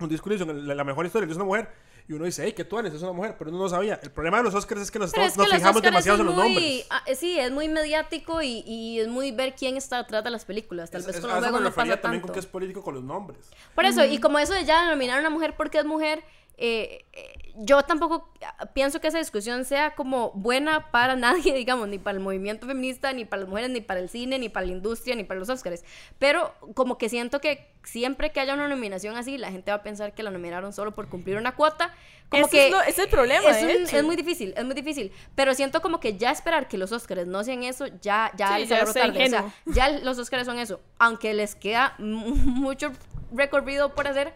Un 0.01 0.09
disco 0.09 0.29
Elysium, 0.31 0.51
la, 0.67 0.75
la 0.75 0.85
mejor 0.85 1.05
historia, 1.07 1.27
hizo 1.29 1.37
una 1.37 1.45
mujer. 1.45 1.69
Y 2.09 2.13
uno 2.15 2.25
dice, 2.25 2.43
hey, 2.45 2.53
que 2.55 2.65
tú 2.65 2.77
eres, 2.79 2.93
es 2.93 3.03
una 3.03 3.13
mujer, 3.13 3.37
pero 3.39 3.51
uno 3.51 3.61
no 3.61 3.69
sabía. 3.69 4.01
El 4.03 4.11
problema 4.11 4.39
de 4.39 4.43
los 4.45 4.55
Oscars 4.55 4.81
es 4.81 4.91
que 4.91 4.99
nos, 4.99 5.09
estamos- 5.11 5.29
es 5.29 5.35
que 5.35 5.39
nos 5.43 5.53
fijamos 5.53 5.77
Oscars 5.77 5.85
demasiado 5.93 6.17
es 6.17 6.21
en 6.21 6.27
los 6.27 6.35
muy, 6.35 6.55
nombres. 6.55 6.87
ah, 6.91 7.03
eh, 7.07 7.15
sí, 7.15 7.39
es 7.39 7.53
muy 7.53 7.69
mediático 7.69 8.43
y, 8.43 8.65
y 8.67 8.99
es 8.99 9.07
muy 9.07 9.31
ver 9.31 9.55
quién 9.55 9.77
está 9.77 9.99
detrás 9.99 10.25
de 10.25 10.31
las 10.31 10.45
películas. 10.45 10.91
Tal 10.91 11.03
Es- 11.03 11.07
vez 11.07 11.17
es- 11.17 11.23
con 11.23 11.31
a 11.31 11.35
los 11.35 11.43
juegos 11.45 11.61
no 11.63 11.71
pasa 11.73 12.01
también 12.01 12.21
tanto. 12.23 12.27
con 12.29 12.35
que 12.35 12.41
es 12.41 12.47
político 12.47 12.83
con 12.83 12.95
los 12.95 13.05
nombres. 13.05 13.49
Por 13.77 13.85
eso, 13.85 14.05
y 14.05 14.19
como 14.19 14.41
eso 14.41 14.55
de 14.55 14.65
ya 14.65 14.91
nominar 14.91 15.19
a 15.19 15.21
una 15.21 15.31
mujer 15.31 15.55
porque 15.57 15.79
es 15.79 15.85
mujer, 15.85 16.25
eh, 16.61 17.05
eh, 17.15 17.53
yo 17.63 17.83
tampoco 17.83 18.33
pienso 18.75 19.01
que 19.01 19.09
esa 19.09 19.19
discusión 19.19 19.65
sea 19.65 19.95
como 19.95 20.31
buena 20.33 20.91
para 20.93 21.17
nadie, 21.17 21.53
digamos, 21.55 21.89
ni 21.89 21.99
para 21.99 22.17
el 22.17 22.23
movimiento 22.23 22.67
feminista, 22.67 23.13
ni 23.13 23.25
para 23.25 23.41
las 23.41 23.49
mujeres, 23.49 23.71
ni 23.71 23.81
para 23.81 23.99
el 24.01 24.09
cine, 24.09 24.39
ni 24.39 24.49
para 24.49 24.67
la 24.67 24.73
industria, 24.73 25.17
ni 25.17 25.25
para 25.25 25.41
los 25.41 25.49
Oscars. 25.49 25.85
Pero 26.19 26.55
como 26.75 26.97
que 26.99 27.09
siento 27.09 27.41
que 27.41 27.67
siempre 27.83 28.31
que 28.31 28.41
haya 28.41 28.55
una 28.55 28.69
nominación 28.69 29.17
así, 29.17 29.37
la 29.39 29.51
gente 29.51 29.71
va 29.73 29.79
a 29.79 29.83
pensar 29.83 30.15
que 30.15 30.23
la 30.23 30.31
nominaron 30.31 30.73
solo 30.73 30.95
por 30.95 31.09
cumplir 31.09 31.37
una 31.39 31.57
cuota. 31.57 31.93
Como 32.29 32.47
que 32.49 32.67
es 32.67 32.71
lo- 32.73 32.83
es 32.83 32.99
el 33.01 33.09
problema, 33.09 33.51
es, 33.51 33.63
un- 33.65 33.97
es 33.97 34.05
muy 34.05 34.15
difícil, 34.15 34.55
es 34.57 34.65
muy 34.65 34.75
difícil. 34.75 35.11
Pero 35.35 35.53
siento 35.55 35.83
como 35.83 35.99
que 35.99 36.17
ya 36.17 36.31
esperar 36.31 36.69
que 36.69 36.79
los 36.79 36.93
Oscars 36.93 37.27
no 37.27 37.43
sean 37.43 37.65
eso, 37.65 37.87
ya, 38.01 38.31
ya 38.37 38.55
Sí, 38.55 38.61
les 38.61 38.69
ya 38.69 38.85
tarde. 38.85 39.25
O 39.25 39.29
sea, 39.29 39.55
ya 39.67 39.89
los 39.89 40.19
Oscars 40.19 40.47
son 40.47 40.59
eso. 40.59 40.81
Aunque 40.99 41.35
les 41.35 41.57
queda 41.57 41.95
mu- 41.99 42.37
mucho 42.37 42.93
recorrido 43.33 43.95
por 43.95 44.07
hacer, 44.07 44.33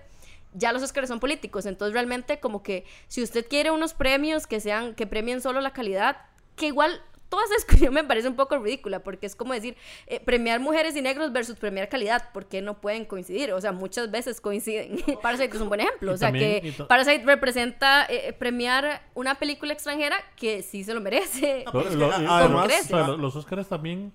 ya 0.55 0.73
los 0.73 0.83
Oscars 0.83 1.09
son 1.09 1.21
políticos. 1.21 1.67
Entonces, 1.67 1.93
realmente, 1.93 2.41
como 2.41 2.63
que 2.63 2.85
si 3.09 3.23
usted 3.23 3.47
quiere 3.47 3.71
unos 3.71 3.93
premios 3.95 4.47
que 4.47 4.61
sean, 4.61 4.95
que 4.95 5.07
premien 5.07 5.41
solo 5.43 5.61
la 5.61 5.73
calidad, 5.73 6.17
que 6.57 6.67
igual 6.67 7.01
toda 7.29 7.45
esa 7.47 7.55
discusión 7.57 7.93
me 7.95 8.05
parece 8.05 8.29
un 8.29 8.37
poco 8.37 8.59
ridícula, 8.59 9.01
porque 9.01 9.27
es 9.27 9.35
como 9.35 9.53
decir, 9.55 9.77
eh, 10.07 10.21
premiar 10.21 10.61
mujeres 10.61 10.95
y 10.95 11.03
negros 11.03 11.33
versus 11.33 11.57
premiar 11.57 11.89
calidad, 11.89 12.29
porque 12.33 12.63
no 12.63 12.81
pueden 12.81 13.05
coincidir, 13.07 13.53
o 13.53 13.61
sea, 13.61 13.73
muchas 13.73 14.11
veces 14.13 14.41
coinciden. 14.41 15.01
Parasite 15.23 15.57
es 15.57 15.61
un 15.61 15.69
buen 15.69 15.81
ejemplo, 15.81 16.13
o 16.13 16.17
sea, 16.17 16.29
también- 16.29 16.63
que 16.63 16.73
Parasite 16.85 17.25
representa 17.27 18.07
eh, 18.09 18.33
premiar 18.39 19.03
una 19.15 19.35
película 19.37 19.73
extranjera 19.73 20.17
que 20.37 20.63
sí 20.63 20.85
se 20.85 20.95
lo 20.95 21.01
merece. 21.01 21.65
Lo- 21.73 21.83
lo- 21.91 22.13
además- 22.13 22.69
o 22.85 22.85
sea, 22.87 23.07
lo- 23.09 23.17
los 23.17 23.35
Oscars 23.35 23.67
también 23.69 24.13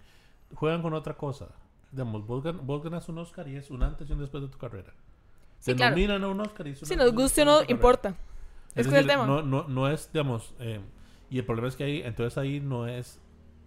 juegan 0.56 0.82
con 0.82 0.94
otra 0.94 1.16
cosa. 1.16 1.48
Digamos, 1.92 2.26
vos 2.26 2.84
ganas 2.84 3.10
un 3.10 3.18
Oscar 3.18 3.48
y 3.50 3.58
es 3.58 3.70
un 3.72 3.84
antes 3.84 4.08
y 4.10 4.14
un 4.14 4.20
después 4.20 4.44
de 4.44 4.48
tu 4.50 4.58
carrera. 4.58 4.94
Sí, 5.60 5.72
Te 5.72 5.76
claro. 5.78 5.96
nominan 5.96 6.24
a 6.24 6.28
un 6.30 6.40
Oscar 6.42 6.68
y 6.68 6.76
Si 6.76 6.96
nos 6.96 7.14
guste 7.14 7.42
o 7.42 7.46
no, 7.46 7.62
importa. 7.68 8.10
Es 8.10 8.16
Es 8.16 8.18
que 8.76 8.82
es 8.82 8.86
el 8.88 8.94
decir, 8.94 9.08
tema. 9.08 9.26
No, 9.28 9.42
no, 9.42 9.68
no 9.68 9.90
es, 9.90 10.12
digamos, 10.14 10.54
eh, 10.60 10.80
y 11.30 11.38
el 11.40 11.46
problema 11.46 11.68
es 11.68 11.76
que 11.76 11.84
ahí, 11.84 12.02
entonces 12.04 12.38
ahí 12.38 12.60
no 12.60 12.88
es, 12.88 13.20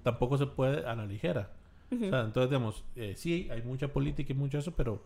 tampoco 0.02 0.38
se 0.38 0.46
puede 0.46 0.86
a 0.86 0.94
la 0.94 1.06
ligera. 1.06 1.50
O 1.94 1.98
sea, 1.98 2.20
entonces, 2.22 2.48
digamos, 2.48 2.84
eh, 2.96 3.12
sí, 3.18 3.48
hay 3.52 3.60
mucha 3.62 3.88
política 3.88 4.32
y 4.32 4.36
mucho 4.36 4.56
eso, 4.58 4.72
pero, 4.72 5.04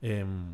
em, 0.00 0.52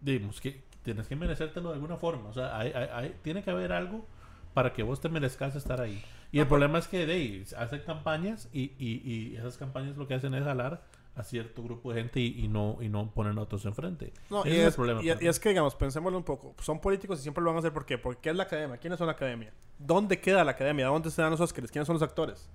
digamos, 0.00 0.40
que 0.40 0.62
tienes 0.82 1.06
que 1.08 1.16
merecértelo 1.16 1.68
de 1.70 1.74
alguna 1.76 1.96
forma. 1.96 2.28
O 2.28 2.32
sea, 2.32 2.58
hay, 2.58 2.72
hay- 2.72 2.88
hay- 2.92 3.14
tiene 3.22 3.42
que 3.42 3.50
haber 3.50 3.72
algo 3.72 4.06
para 4.54 4.72
que 4.72 4.82
vos 4.82 5.00
te 5.00 5.08
merezcas 5.08 5.56
estar 5.56 5.80
ahí. 5.80 6.02
Y 6.32 6.40
el 6.40 6.46
problema 6.46 6.78
es 6.78 6.88
que 6.88 7.06
de 7.06 7.12
ahí, 7.14 7.44
hacen 7.56 7.80
campañas 7.86 8.48
y, 8.52 8.72
y, 8.78 9.02
y 9.04 9.36
esas 9.36 9.56
campañas 9.56 9.96
lo 9.96 10.06
que 10.06 10.14
hacen 10.14 10.34
es 10.34 10.44
jalar 10.44 10.82
a 11.16 11.22
cierto 11.22 11.62
grupo 11.62 11.92
de 11.92 12.00
gente 12.02 12.18
y, 12.20 12.44
y 12.44 12.48
no 12.48 12.78
y 12.80 12.88
no 12.88 13.10
ponen 13.12 13.38
a 13.38 13.42
otros 13.42 13.64
enfrente. 13.66 14.12
No, 14.30 14.44
Ese 14.44 14.56
y, 14.56 14.60
es 14.60 14.66
el 14.66 14.72
problema. 14.74 15.02
y- 15.02 15.08
para 15.10 15.24
y 15.24 15.28
es 15.28 15.38
que, 15.38 15.48
digamos, 15.50 15.74
pensémoslo 15.76 16.18
un 16.18 16.24
poco. 16.24 16.54
Son 16.60 16.80
políticos 16.80 17.20
y 17.20 17.22
siempre 17.22 17.42
lo 17.42 17.50
van 17.50 17.56
a 17.56 17.58
hacer. 17.60 17.72
¿Por 17.72 17.86
qué? 17.86 17.98
Porque 17.98 18.30
es 18.30 18.36
la 18.36 18.42
academia. 18.44 18.76
¿Quiénes 18.78 18.98
son 18.98 19.06
la 19.06 19.12
academia? 19.12 19.52
¿Dónde 19.78 20.20
queda 20.20 20.42
la 20.44 20.52
academia? 20.52 20.86
¿Dónde 20.86 21.10
se 21.10 21.22
dan 21.22 21.30
los 21.30 21.40
Oscars? 21.40 21.70
¿Quiénes 21.70 21.86
son 21.86 21.94
los 21.94 22.02
actores? 22.02 22.48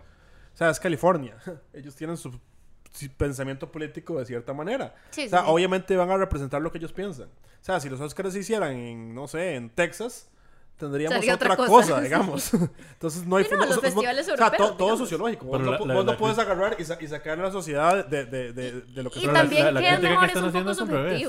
O 0.54 0.58
sea, 0.58 0.70
es 0.70 0.80
California. 0.80 1.38
Ellos 1.74 1.96
tienen 1.96 2.18
su 2.18 2.38
pensamiento 3.18 3.72
político 3.72 4.18
de 4.20 4.26
cierta 4.26 4.52
manera. 4.54 4.96
Sí, 5.12 5.28
o 5.28 5.30
sea, 5.30 5.40
sí, 5.40 5.46
sí. 5.46 5.52
obviamente 5.52 5.96
van 5.96 6.10
a 6.10 6.18
representar 6.18 6.62
lo 6.62 6.72
que 6.72 6.80
ellos 6.80 6.92
piensan. 6.92 7.28
O 7.28 7.64
sea, 7.64 7.80
si 7.80 7.88
los 7.90 8.02
Oscars 8.02 8.34
se 8.34 8.40
hicieran 8.40 8.74
en, 8.76 9.14
no 9.14 9.28
sé, 9.28 9.56
en 9.56 9.70
Texas, 9.70 10.30
tendríamos 10.80 11.16
Sería 11.18 11.36
otra, 11.36 11.54
otra 11.54 11.66
cosa, 11.68 11.94
cosa. 11.94 12.02
digamos. 12.08 12.52
Entonces 12.54 13.26
no 13.28 13.36
hay 13.36 13.44
Sí, 13.44 13.52
no, 13.56 13.64
o 13.64 13.68
sea, 13.68 13.78
festivales 13.78 14.28
o 14.28 14.36
sea, 14.36 14.38
to- 14.38 14.44
europeos, 14.56 14.78
todo 14.78 14.94
es 14.94 15.00
sociológico. 15.00 15.52
Pero 15.52 15.64
la- 15.66 15.72
la- 15.72 15.78
vos 15.78 15.88
no 16.06 16.12
la 16.12 16.18
puedes 16.18 16.40
agarrar 16.40 16.76
y, 16.80 16.86
sa- 16.86 16.98
y 17.00 17.08
sacar 17.08 17.40
a 17.40 17.44
la 17.44 17.52
sociedad 17.52 18.06
de, 18.08 18.26
de, 18.26 18.54
de, 18.54 18.82
de 18.82 19.04
lo 19.04 19.12
que 19.12 19.20
Y 19.20 19.26
son 19.26 19.34
es 19.36 19.42
crítica 19.44 20.20
que 20.20 20.26
están 20.26 20.46
haciendo 20.46 20.86
revés. 20.88 21.28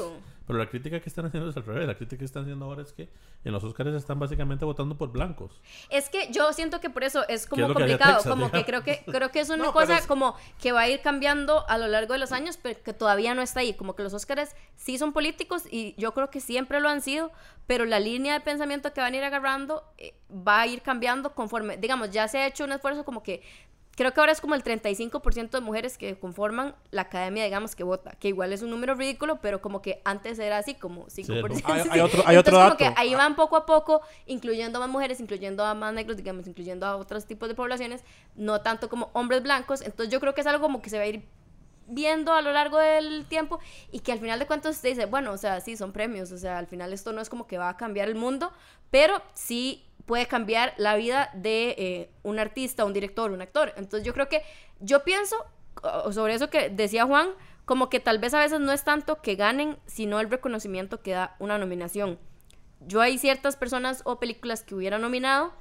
Pero 0.51 0.59
la 0.65 0.69
crítica 0.69 1.01
que 1.01 1.09
están 1.09 1.27
haciendo 1.27 1.49
es 1.51 1.57
al 1.57 1.65
revés. 1.65 1.87
La 1.87 1.95
crítica 1.95 2.19
que 2.19 2.25
están 2.25 2.43
haciendo 2.43 2.65
ahora 2.65 2.83
es 2.83 2.93
que 2.93 3.09
en 3.45 3.53
los 3.53 3.63
Oscars 3.63 3.95
están 3.95 4.19
básicamente 4.19 4.65
votando 4.65 4.97
por 4.99 5.13
blancos. 5.13 5.61
Es 5.91 6.09
que 6.09 6.31
yo 6.33 6.53
siento 6.53 6.81
que 6.81 6.91
por 6.91 7.05
eso 7.05 7.27
es 7.29 7.47
como 7.47 7.67
es 7.67 7.73
complicado, 7.73 8.15
Texas, 8.17 8.31
como 8.33 8.51
que 8.51 8.65
creo 8.65 8.83
que 8.83 9.03
creo 9.07 9.31
que 9.31 9.41
es 9.41 9.49
una 9.51 9.65
No, 9.67 9.73
cosa 9.73 9.99
es- 9.99 10.07
como 10.07 10.35
que 10.61 10.73
va 10.73 10.81
a 10.83 10.89
ir 10.89 11.01
cambiando 11.03 11.65
a 11.69 11.79
lo 11.79 11.87
largo 11.89 12.13
de 12.15 12.19
los 12.19 12.33
años, 12.33 12.59
pero 12.61 12.83
que 12.83 12.93
todavía 12.93 13.35
no 13.35 13.43
está 13.43 13.61
ahí, 13.61 13.75
como 13.75 13.95
que 13.95 14.03
los 14.03 14.13
Óscares 14.13 14.57
sí 14.77 14.99
son 14.99 15.13
políticos 15.13 15.63
y 15.71 15.95
yo 15.99 16.13
creo 16.15 16.31
que 16.31 16.41
siempre 16.41 16.81
lo 16.81 16.89
han 16.89 17.01
sido, 17.01 17.31
pero 17.67 17.85
la 17.85 18.01
línea 18.01 18.33
de 18.35 18.41
pensamiento 18.41 18.93
que 18.93 19.01
van 19.01 19.15
a 19.15 19.17
ir 19.17 19.25
agarrando 19.25 19.85
eh, 19.99 20.15
va 20.31 20.63
a 20.63 20.67
ir 20.67 20.83
cambiando 20.83 21.35
conforme, 21.35 21.77
digamos, 21.77 22.11
ya 22.11 22.27
se 22.29 22.39
ha 22.39 22.47
hecho 22.47 22.65
un 22.65 22.73
esfuerzo 22.73 23.05
como 23.05 23.23
que 23.23 23.43
Creo 23.97 24.15
que 24.15 24.21
ahora 24.21 24.33
es 24.33 24.41
como 24.41 24.55
el 24.55 24.63
35% 24.65 25.51
de 25.51 25.61
mujeres 25.61 25.99
que 25.99 26.19
conforman 26.19 26.75
la 26.91 27.03
academia, 27.03 27.45
digamos, 27.45 27.75
que 27.77 27.83
vota, 27.85 28.13
que 28.13 28.29
igual 28.29 28.53
es 28.53 28.63
un 28.63 28.71
número 28.71 28.95
ridículo, 28.95 29.41
pero 29.43 29.61
como 29.61 29.83
que 29.83 30.01
antes 30.05 30.39
era 30.39 30.57
así, 30.59 30.75
como 30.75 31.07
5%. 31.09 31.63
Hay- 31.67 31.83
Sí, 31.83 31.89
hay 31.91 31.99
sí. 31.99 32.01
otro- 32.01 32.23
hay 32.25 32.37
otro 32.37 32.53
Entonces, 32.53 32.53
como 32.53 32.59
dato. 32.65 32.77
que 32.79 32.93
ahí 32.97 33.15
van 33.15 33.37
poco 33.37 33.57
a 33.57 33.67
poco, 33.67 34.01
incluyendo 34.27 34.79
a 34.79 34.81
más 34.81 34.89
mujeres, 34.91 35.21
incluyendo 35.21 35.65
a 35.65 35.75
más 35.75 35.93
negros, 35.93 36.17
digamos, 36.17 36.47
incluyendo 36.47 36.87
a 36.87 36.97
otros 36.97 37.27
tipos 37.27 37.49
de 37.49 37.55
poblaciones, 37.55 38.03
no 38.37 38.63
tanto 38.63 38.89
como 38.89 39.11
hombres 39.13 39.43
blancos. 39.43 39.83
Entonces 39.83 40.11
yo 40.13 40.19
creo 40.21 40.35
que 40.35 40.41
es 40.41 40.47
algo 40.47 40.63
como 40.63 40.81
que 40.81 40.89
se 40.89 40.97
va 40.97 41.03
a 41.05 41.07
ir 41.09 41.25
viendo 41.93 42.33
a 42.33 42.41
lo 42.41 42.53
largo 42.53 42.79
del 42.79 43.27
tiempo 43.27 43.59
y 43.91 43.99
que 44.01 44.13
al 44.13 44.21
final 44.21 44.39
de 44.39 44.47
cuentas 44.47 44.77
usted 44.77 44.91
dice, 44.91 45.07
bueno, 45.07 45.33
o 45.33 45.37
sea, 45.37 45.61
sí, 45.61 45.77
son 45.77 45.93
premios, 45.93 46.31
o 46.31 46.39
sea, 46.39 46.57
al 46.59 46.69
final 46.69 46.93
esto 46.93 47.13
no 47.13 47.21
es 47.21 47.29
como 47.29 47.49
que 47.49 47.59
va 47.59 47.69
a 47.69 47.77
cambiar 47.77 48.09
el 48.09 48.15
mundo, 48.15 48.53
pero 48.93 49.21
sí 49.35 49.85
puede 50.11 50.27
cambiar 50.27 50.75
la 50.77 50.97
vida 50.97 51.31
de 51.35 51.69
eh, 51.79 52.11
un 52.25 52.41
artista, 52.41 52.85
un 52.85 52.93
director, 52.93 53.31
un 53.31 53.43
actor. 53.43 53.73
Entonces 53.77 54.05
yo 54.05 54.13
creo 54.13 54.29
que, 54.29 54.43
yo 54.81 55.05
pienso 55.05 55.37
sobre 56.11 56.35
eso 56.35 56.51
que 56.51 56.69
decía 56.69 57.05
Juan, 57.05 57.29
como 57.65 57.89
que 57.89 58.01
tal 58.01 58.19
vez 58.19 58.35
a 58.35 58.41
veces 58.41 58.59
no 58.59 58.73
es 58.73 58.83
tanto 58.83 59.23
que 59.23 59.37
ganen, 59.37 59.79
sino 59.87 60.19
el 60.19 60.29
reconocimiento 60.29 61.01
que 61.01 61.13
da 61.13 61.37
una 61.39 61.59
nominación. 61.59 62.19
Yo 62.81 63.01
hay 63.01 63.19
ciertas 63.19 63.55
personas 63.55 64.03
o 64.05 64.19
películas 64.19 64.65
que 64.65 64.75
hubiera 64.75 64.99
nominado 64.99 65.53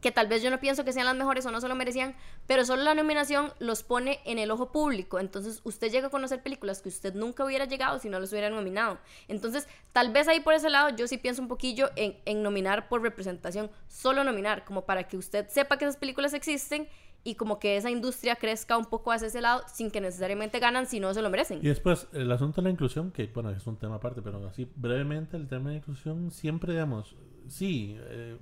que 0.00 0.12
tal 0.12 0.28
vez 0.28 0.42
yo 0.42 0.50
no 0.50 0.60
pienso 0.60 0.84
que 0.84 0.92
sean 0.92 1.06
las 1.06 1.16
mejores 1.16 1.44
o 1.46 1.50
no 1.50 1.60
se 1.60 1.68
lo 1.68 1.74
merecían, 1.74 2.14
pero 2.46 2.64
solo 2.64 2.82
la 2.82 2.94
nominación 2.94 3.52
los 3.58 3.82
pone 3.82 4.20
en 4.24 4.38
el 4.38 4.50
ojo 4.50 4.70
público. 4.72 5.18
Entonces 5.18 5.60
usted 5.64 5.90
llega 5.90 6.08
a 6.08 6.10
conocer 6.10 6.42
películas 6.42 6.82
que 6.82 6.88
usted 6.88 7.14
nunca 7.14 7.44
hubiera 7.44 7.64
llegado 7.64 7.98
si 7.98 8.08
no 8.08 8.20
los 8.20 8.32
hubieran 8.32 8.54
nominado. 8.54 8.98
Entonces, 9.28 9.68
tal 9.92 10.12
vez 10.12 10.28
ahí 10.28 10.40
por 10.40 10.54
ese 10.54 10.70
lado 10.70 10.94
yo 10.96 11.06
sí 11.06 11.18
pienso 11.18 11.42
un 11.42 11.48
poquillo 11.48 11.90
en, 11.96 12.42
nominar 12.42 12.88
por 12.88 13.02
representación, 13.02 13.70
solo 13.88 14.24
nominar, 14.24 14.64
como 14.64 14.84
para 14.84 15.08
que 15.08 15.16
usted 15.16 15.48
sepa 15.48 15.76
que 15.76 15.84
esas 15.84 15.96
películas 15.96 16.34
existen 16.34 16.88
y 17.24 17.34
como 17.34 17.58
que 17.58 17.76
esa 17.76 17.90
industria 17.90 18.36
crezca 18.36 18.78
un 18.78 18.86
poco 18.86 19.10
hacia 19.10 19.26
ese 19.26 19.40
lado 19.40 19.62
sin 19.72 19.90
que 19.90 20.00
necesariamente 20.00 20.60
ganan 20.60 20.86
si 20.86 21.00
no 21.00 21.12
se 21.12 21.20
lo 21.20 21.30
merecen. 21.30 21.58
Y 21.58 21.68
después, 21.68 22.06
el 22.12 22.30
asunto 22.30 22.60
de 22.60 22.66
la 22.66 22.70
inclusión, 22.70 23.10
que 23.10 23.26
bueno, 23.26 23.50
es 23.50 23.66
un 23.66 23.76
tema 23.76 23.96
aparte, 23.96 24.22
pero 24.22 24.46
así 24.46 24.70
brevemente, 24.76 25.36
el 25.36 25.48
tema 25.48 25.70
de 25.70 25.76
inclusión, 25.76 26.30
siempre, 26.30 26.72
digamos, 26.72 27.16
sí, 27.48 27.96
eh, 27.98 28.38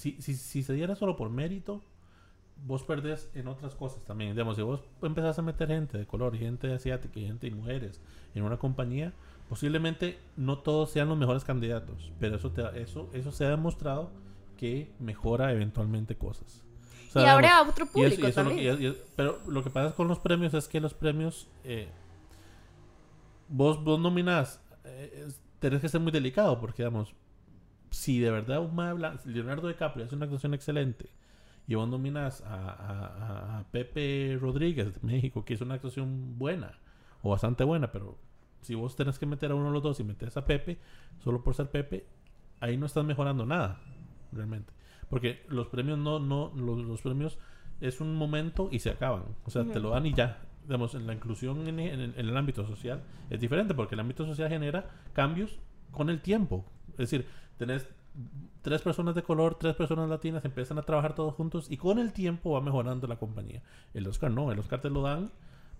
si, 0.00 0.20
si, 0.20 0.34
si 0.34 0.62
se 0.62 0.72
diera 0.72 0.94
solo 0.96 1.16
por 1.16 1.30
mérito, 1.30 1.82
vos 2.66 2.82
perdés 2.82 3.30
en 3.34 3.48
otras 3.48 3.74
cosas 3.74 4.02
también. 4.04 4.32
Digamos, 4.32 4.56
si 4.56 4.62
vos 4.62 4.80
empezás 5.02 5.38
a 5.38 5.42
meter 5.42 5.68
gente 5.68 5.96
de 5.98 6.06
color, 6.06 6.34
y 6.34 6.38
gente 6.38 6.72
asiática, 6.72 7.18
y 7.20 7.26
gente 7.26 7.46
y 7.46 7.50
mujeres 7.52 8.00
en 8.34 8.42
una 8.42 8.58
compañía, 8.58 9.12
posiblemente 9.48 10.18
no 10.36 10.58
todos 10.58 10.90
sean 10.90 11.08
los 11.08 11.16
mejores 11.18 11.44
candidatos, 11.44 12.12
pero 12.20 12.36
eso, 12.36 12.50
te, 12.50 12.62
eso, 12.82 13.08
eso 13.12 13.32
se 13.32 13.44
ha 13.46 13.50
demostrado 13.50 14.10
que 14.56 14.90
mejora 14.98 15.52
eventualmente 15.52 16.16
cosas. 16.16 16.64
O 17.08 17.12
sea, 17.12 17.22
y 17.22 17.24
digamos, 17.42 17.50
a 17.50 17.70
otro 17.70 17.84
y 17.84 17.88
eso- 17.88 17.92
público 17.92 18.26
y 18.26 18.30
eso 18.30 18.42
lo- 18.44 18.48
también. 18.50 18.82
y- 18.82 18.86
y- 18.88 18.96
pero 19.16 19.40
lo 19.48 19.64
que 19.64 19.70
pasa 19.70 19.94
con 19.96 20.06
los 20.08 20.18
premios 20.18 20.52
es 20.54 20.68
que 20.68 20.80
los 20.80 20.94
premios, 20.94 21.48
eh, 21.64 21.88
vos, 23.48 23.82
vos 23.82 23.98
nominás, 23.98 24.60
eh, 24.84 25.28
tenés 25.58 25.80
que 25.80 25.88
ser 25.88 26.00
muy 26.00 26.12
delicado 26.12 26.60
porque, 26.60 26.82
digamos, 26.82 27.14
si 27.90 28.20
de 28.20 28.30
verdad 28.30 28.60
un 28.60 28.76
Leonardo 29.26 29.68
DiCaprio 29.68 30.04
hace 30.06 30.14
una 30.16 30.24
actuación 30.26 30.54
excelente 30.54 31.10
y 31.66 31.74
vos 31.74 31.88
nominas 31.88 32.42
a, 32.42 32.54
a- 32.70 33.58
a- 33.60 33.64
Pepe 33.70 34.36
Rodríguez 34.40 34.94
de 34.94 35.06
México, 35.06 35.44
que 35.44 35.54
hizo 35.54 35.64
una 35.64 35.74
actuación 35.74 36.38
buena 36.38 36.78
o 37.22 37.30
bastante 37.30 37.64
buena, 37.64 37.92
pero 37.92 38.16
si 38.62 38.74
vos 38.74 38.96
tenés 38.96 39.18
que 39.18 39.26
meter 39.26 39.50
a 39.52 39.54
uno 39.54 39.66
de 39.66 39.72
los 39.72 39.82
dos 39.82 40.00
y 40.00 40.04
metes 40.04 40.36
a 40.36 40.44
Pepe, 40.44 40.78
solo 41.18 41.42
por 41.42 41.54
ser 41.54 41.70
Pepe, 41.70 42.06
ahí 42.60 42.76
no 42.76 42.86
estás 42.86 43.04
mejorando 43.04 43.46
nada, 43.46 43.80
realmente. 44.32 44.72
Porque 45.08 45.44
los 45.48 45.68
premios 45.68 45.98
no, 45.98 46.18
no, 46.18 46.52
los, 46.56 46.78
los 46.84 47.02
premios 47.02 47.38
es 47.80 48.00
un 48.00 48.14
momento 48.14 48.68
y 48.70 48.78
se 48.80 48.90
acaban. 48.90 49.24
O 49.44 49.50
sea, 49.50 49.64
te 49.72 49.80
lo 49.80 49.90
dan 49.90 50.06
y 50.06 50.14
ya. 50.14 50.42
Digamos, 50.64 50.94
en 50.94 51.06
la 51.06 51.14
inclusión 51.14 51.66
en, 51.66 51.80
en- 51.80 52.00
en 52.00 52.14
el 52.28 52.36
ámbito 52.36 52.66
social 52.66 53.02
es 53.30 53.40
diferente 53.40 53.74
porque 53.74 53.94
el 53.94 54.00
ámbito 54.00 54.24
social 54.26 54.48
genera 54.48 54.90
cambios 55.14 55.58
con 55.90 56.10
el 56.10 56.20
tiempo. 56.20 56.64
Es 56.92 57.10
decir, 57.10 57.26
tenés 57.60 57.86
tres 58.62 58.82
personas 58.82 59.14
de 59.14 59.22
color, 59.22 59.54
tres 59.58 59.76
personas 59.76 60.08
latinas, 60.08 60.44
empiezan 60.44 60.78
a 60.78 60.82
trabajar 60.82 61.14
todos 61.14 61.34
juntos 61.34 61.66
y 61.70 61.76
con 61.76 61.98
el 61.98 62.12
tiempo 62.12 62.52
va 62.52 62.60
mejorando 62.60 63.06
la 63.06 63.16
compañía. 63.16 63.62
El 63.94 64.06
Oscar 64.08 64.30
no, 64.30 64.50
el 64.50 64.58
Oscar 64.58 64.80
te 64.80 64.90
lo 64.90 65.02
dan 65.02 65.30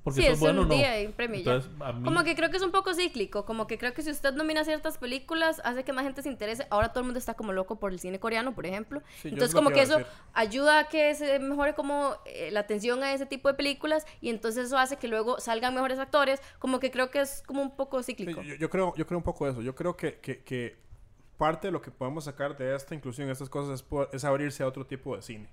porque 0.04 0.20
Sí, 0.20 0.26
sos 0.28 0.34
es 0.34 0.40
bueno 0.40 0.60
o 0.60 0.62
un 0.62 0.68
no. 0.70 0.74
día 0.76 1.02
y 1.02 1.06
un 1.06 1.12
premio 1.12 1.40
ya. 1.40 1.52
Entonces, 1.56 1.70
a 1.82 1.92
mí- 1.92 2.04
Como 2.04 2.24
que 2.24 2.34
creo 2.34 2.50
que 2.50 2.56
es 2.56 2.62
un 2.62 2.70
poco 2.70 2.94
cíclico, 2.94 3.44
como 3.44 3.66
que 3.66 3.76
creo 3.76 3.92
que 3.92 4.00
si 4.00 4.10
usted 4.10 4.32
nomina 4.32 4.64
ciertas 4.64 4.96
películas, 4.96 5.60
hace 5.62 5.84
que 5.84 5.92
más 5.92 6.04
gente 6.04 6.22
se 6.22 6.30
interese. 6.30 6.66
Ahora 6.70 6.88
todo 6.88 7.00
el 7.00 7.06
mundo 7.06 7.18
está 7.18 7.34
como 7.34 7.52
loco 7.52 7.76
por 7.78 7.92
el 7.92 8.00
cine 8.00 8.18
coreano, 8.18 8.54
por 8.54 8.64
ejemplo. 8.64 9.02
Sí, 9.20 9.28
entonces 9.28 9.54
como 9.54 9.72
que 9.72 9.82
eso 9.82 9.98
decir. 9.98 10.10
ayuda 10.32 10.78
a 10.78 10.88
que 10.88 11.14
se 11.14 11.38
mejore 11.38 11.74
como 11.74 12.14
eh, 12.24 12.50
la 12.50 12.60
atención 12.60 13.02
a 13.02 13.12
ese 13.12 13.26
tipo 13.26 13.48
de 13.48 13.54
películas 13.54 14.06
y 14.22 14.30
entonces 14.30 14.66
eso 14.68 14.78
hace 14.78 14.96
que 14.96 15.06
luego 15.08 15.38
salgan 15.38 15.74
mejores 15.74 15.98
actores. 15.98 16.40
Como 16.58 16.80
que 16.80 16.90
creo 16.90 17.10
que 17.10 17.20
es 17.20 17.42
como 17.46 17.60
un 17.60 17.76
poco 17.76 18.02
Sí, 18.02 18.12
cíclico. 18.14 18.40
yo, 18.40 18.54
yo 18.54 18.70
creo, 18.70 18.94
yo 18.96 19.06
creo 19.06 19.18
un 19.18 19.24
poco 19.24 19.46
eso. 19.48 19.60
Yo 19.60 19.74
creo 19.74 19.98
que, 19.98 20.18
que, 20.20 20.42
que 20.44 20.78
parte 21.40 21.68
de 21.68 21.72
lo 21.72 21.80
que 21.80 21.90
podemos 21.90 22.24
sacar 22.24 22.56
de 22.56 22.74
esta 22.76 22.94
inclusión, 22.94 23.30
estas 23.30 23.48
cosas, 23.48 23.80
es, 23.80 24.14
es 24.14 24.24
abrirse 24.24 24.62
a 24.62 24.66
otro 24.68 24.84
tipo 24.86 25.16
de 25.16 25.22
cine. 25.22 25.48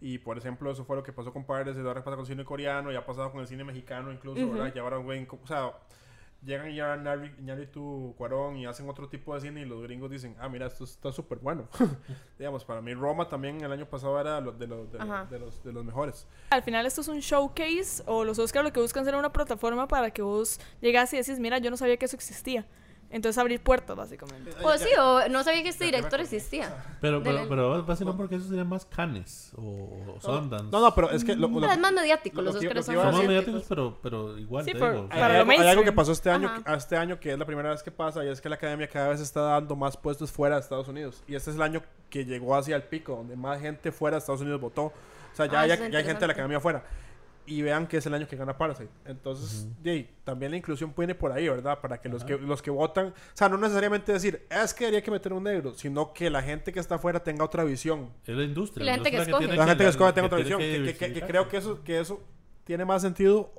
Y 0.00 0.18
por 0.18 0.36
ejemplo, 0.36 0.70
eso 0.70 0.84
fue 0.84 0.96
lo 0.96 1.02
que 1.02 1.12
pasó 1.12 1.32
con 1.32 1.44
Padres, 1.44 1.76
y 1.76 1.80
ahora 1.80 2.04
pasa 2.04 2.16
con 2.16 2.20
el 2.20 2.26
cine 2.26 2.44
coreano, 2.44 2.92
y 2.92 2.96
ha 2.96 3.04
pasado 3.06 3.30
con 3.32 3.40
el 3.40 3.46
cine 3.46 3.64
mexicano 3.64 4.12
incluso, 4.12 4.40
¿verdad? 4.52 4.72
Y 4.74 4.78
ahora, 4.78 4.96
güey, 4.98 5.26
o 5.30 5.46
sea, 5.46 5.72
llegan 6.44 6.74
ya 6.74 6.96
Ñarritu 7.40 8.14
Cuarón 8.18 8.56
y 8.56 8.66
hacen 8.66 8.88
otro 8.88 9.08
tipo 9.08 9.34
de 9.34 9.40
cine 9.40 9.60
y 9.62 9.64
los 9.64 9.80
gringos 9.82 10.10
dicen, 10.10 10.34
ah, 10.40 10.48
mira, 10.48 10.66
esto 10.66 10.84
está 10.84 11.12
súper 11.12 11.38
bueno. 11.38 11.68
Digamos, 12.38 12.64
para 12.64 12.80
mí 12.80 12.92
Roma 12.94 13.28
también 13.28 13.60
el 13.62 13.70
año 13.70 13.86
pasado 13.86 14.20
era 14.20 14.36
de, 14.40 14.42
los- 14.42 14.58
de, 14.58 14.66
los- 14.66 14.90
de 15.30 15.38
los, 15.38 15.62
de 15.64 15.72
los 15.72 15.84
mejores. 15.84 16.26
Al 16.50 16.62
final 16.62 16.84
esto 16.86 17.00
es 17.00 17.08
un 17.08 17.20
showcase 17.20 18.02
o 18.06 18.24
los 18.24 18.38
Oscars 18.38 18.64
lo 18.64 18.72
que 18.72 18.80
buscan 18.80 19.04
ser 19.04 19.14
una 19.14 19.32
plataforma 19.32 19.86
para 19.86 20.10
que 20.10 20.22
vos 20.22 20.58
llegas 20.80 21.12
y 21.14 21.16
decís, 21.18 21.38
mira, 21.38 21.58
yo 21.58 21.70
no 21.70 21.76
sabía 21.76 21.96
que 21.96 22.06
eso 22.06 22.16
existía. 22.16 22.66
Entonces 23.12 23.38
abrir 23.38 23.60
puertas, 23.62 23.94
básicamente. 23.94 24.50
O 24.64 24.72
sí, 24.78 24.88
o 24.98 25.28
no 25.28 25.44
sabía 25.44 25.62
que 25.62 25.68
este 25.68 25.84
director 25.84 26.18
existía. 26.20 26.74
Pero, 27.00 27.22
pero, 27.22 27.46
pero 27.48 27.84
vacilón 27.84 28.16
porque 28.16 28.36
eso 28.36 28.48
sería 28.48 28.64
más 28.64 28.86
Cannes 28.86 29.52
o 29.56 30.16
Sundance. 30.20 30.70
No, 30.72 30.80
no, 30.80 30.94
pero 30.94 31.10
es 31.10 31.22
que 31.22 31.36
lo, 31.36 31.46
lo- 31.48 31.60
Pero 31.60 31.72
es 31.72 31.78
más 31.78 31.92
mediático, 31.92 32.40
lo 32.40 32.52
los 32.52 32.62
lo 32.62 32.82
son 32.82 32.96
más 32.96 33.14
mediáticos, 33.14 33.64
pero, 33.68 33.98
pero 34.02 34.38
igual 34.38 34.64
Sí, 34.64 34.72
te 34.72 34.78
pero- 34.78 34.92
digo. 34.92 35.08
Hay, 35.10 35.20
Para 35.20 35.26
hay 35.26 35.44
lo 35.44 35.50
algo, 35.52 35.62
hay 35.62 35.68
algo 35.68 35.84
que 35.84 35.92
pasó 35.92 36.12
este 36.12 36.30
año, 36.30 36.48
Ajá. 36.48 36.74
este 36.74 36.96
año 36.96 37.20
que 37.20 37.32
es 37.32 37.38
la 37.38 37.44
primera 37.44 37.70
vez 37.70 37.82
que 37.82 37.90
pasa 37.90 38.24
y 38.24 38.28
es 38.28 38.40
que 38.40 38.48
la 38.48 38.54
academia 38.56 38.88
cada 38.88 39.08
vez 39.10 39.20
está 39.20 39.42
dando 39.42 39.76
más 39.76 39.96
puestos 39.96 40.32
fuera 40.32 40.56
de 40.56 40.62
Estados 40.62 40.88
Unidos. 40.88 41.22
Y 41.28 41.34
este 41.34 41.50
es 41.50 41.56
el 41.56 41.62
año 41.62 41.82
que 42.08 42.24
llegó 42.24 42.56
hacia 42.56 42.76
el 42.76 42.82
pico, 42.82 43.16
donde 43.16 43.36
más 43.36 43.60
gente 43.60 43.92
fuera 43.92 44.16
de 44.16 44.20
Estados 44.20 44.40
Unidos 44.40 44.60
votó. 44.60 44.84
O 44.84 44.92
sea, 45.34 45.46
ya, 45.46 45.60
Ah, 45.60 45.66
ya, 45.66 45.74
eso 45.74 45.86
ya 45.88 45.98
hay 45.98 46.04
gente 46.04 46.20
de 46.20 46.26
la 46.28 46.32
academia 46.32 46.56
afuera. 46.58 46.82
Y 47.44 47.62
vean 47.62 47.86
que 47.88 47.96
es 47.96 48.06
el 48.06 48.14
año 48.14 48.28
que 48.28 48.36
gana 48.36 48.56
Parasite. 48.56 48.88
Entonces, 49.04 49.66
yay, 49.82 50.08
también 50.22 50.52
la 50.52 50.58
inclusión 50.58 50.94
viene 50.96 51.14
por 51.14 51.32
ahí, 51.32 51.48
¿verdad? 51.48 51.80
Para 51.80 52.00
que 52.00 52.08
los, 52.08 52.22
que 52.24 52.38
los 52.38 52.62
que 52.62 52.70
votan, 52.70 53.08
o 53.08 53.12
sea, 53.34 53.48
no 53.48 53.58
necesariamente 53.58 54.12
decir, 54.12 54.46
es 54.48 54.72
que 54.72 54.84
habría 54.86 55.02
que 55.02 55.10
meter 55.10 55.32
un 55.32 55.42
negro, 55.42 55.74
sino 55.74 56.12
que 56.12 56.30
la 56.30 56.40
gente 56.42 56.72
que 56.72 56.78
está 56.78 56.94
afuera 56.94 57.22
tenga 57.24 57.44
otra 57.44 57.64
visión. 57.64 58.10
Es 58.24 58.36
la 58.36 58.44
industria. 58.44 58.84
Y 58.84 58.86
la 58.86 58.94
gente 58.94 59.10
que 59.10 59.16
escoge. 59.18 59.38
tiene 59.38 59.56
La 59.56 59.66
gente 59.66 59.84
que 59.84 59.90
escoge 59.90 60.12
tenga 60.12 60.28
que 60.28 60.34
otra 60.34 60.38
visión. 60.44 60.60
que 60.60 60.72
Que, 60.72 60.94
que- 60.94 61.12
que- 61.14 61.20
que 61.20 61.26
creo 61.26 61.48
que 61.48 61.56
eso, 61.56 61.82
que 61.82 61.98
eso 62.00 62.20
tiene 62.64 62.84
más 62.84 63.02
sentido. 63.02 63.52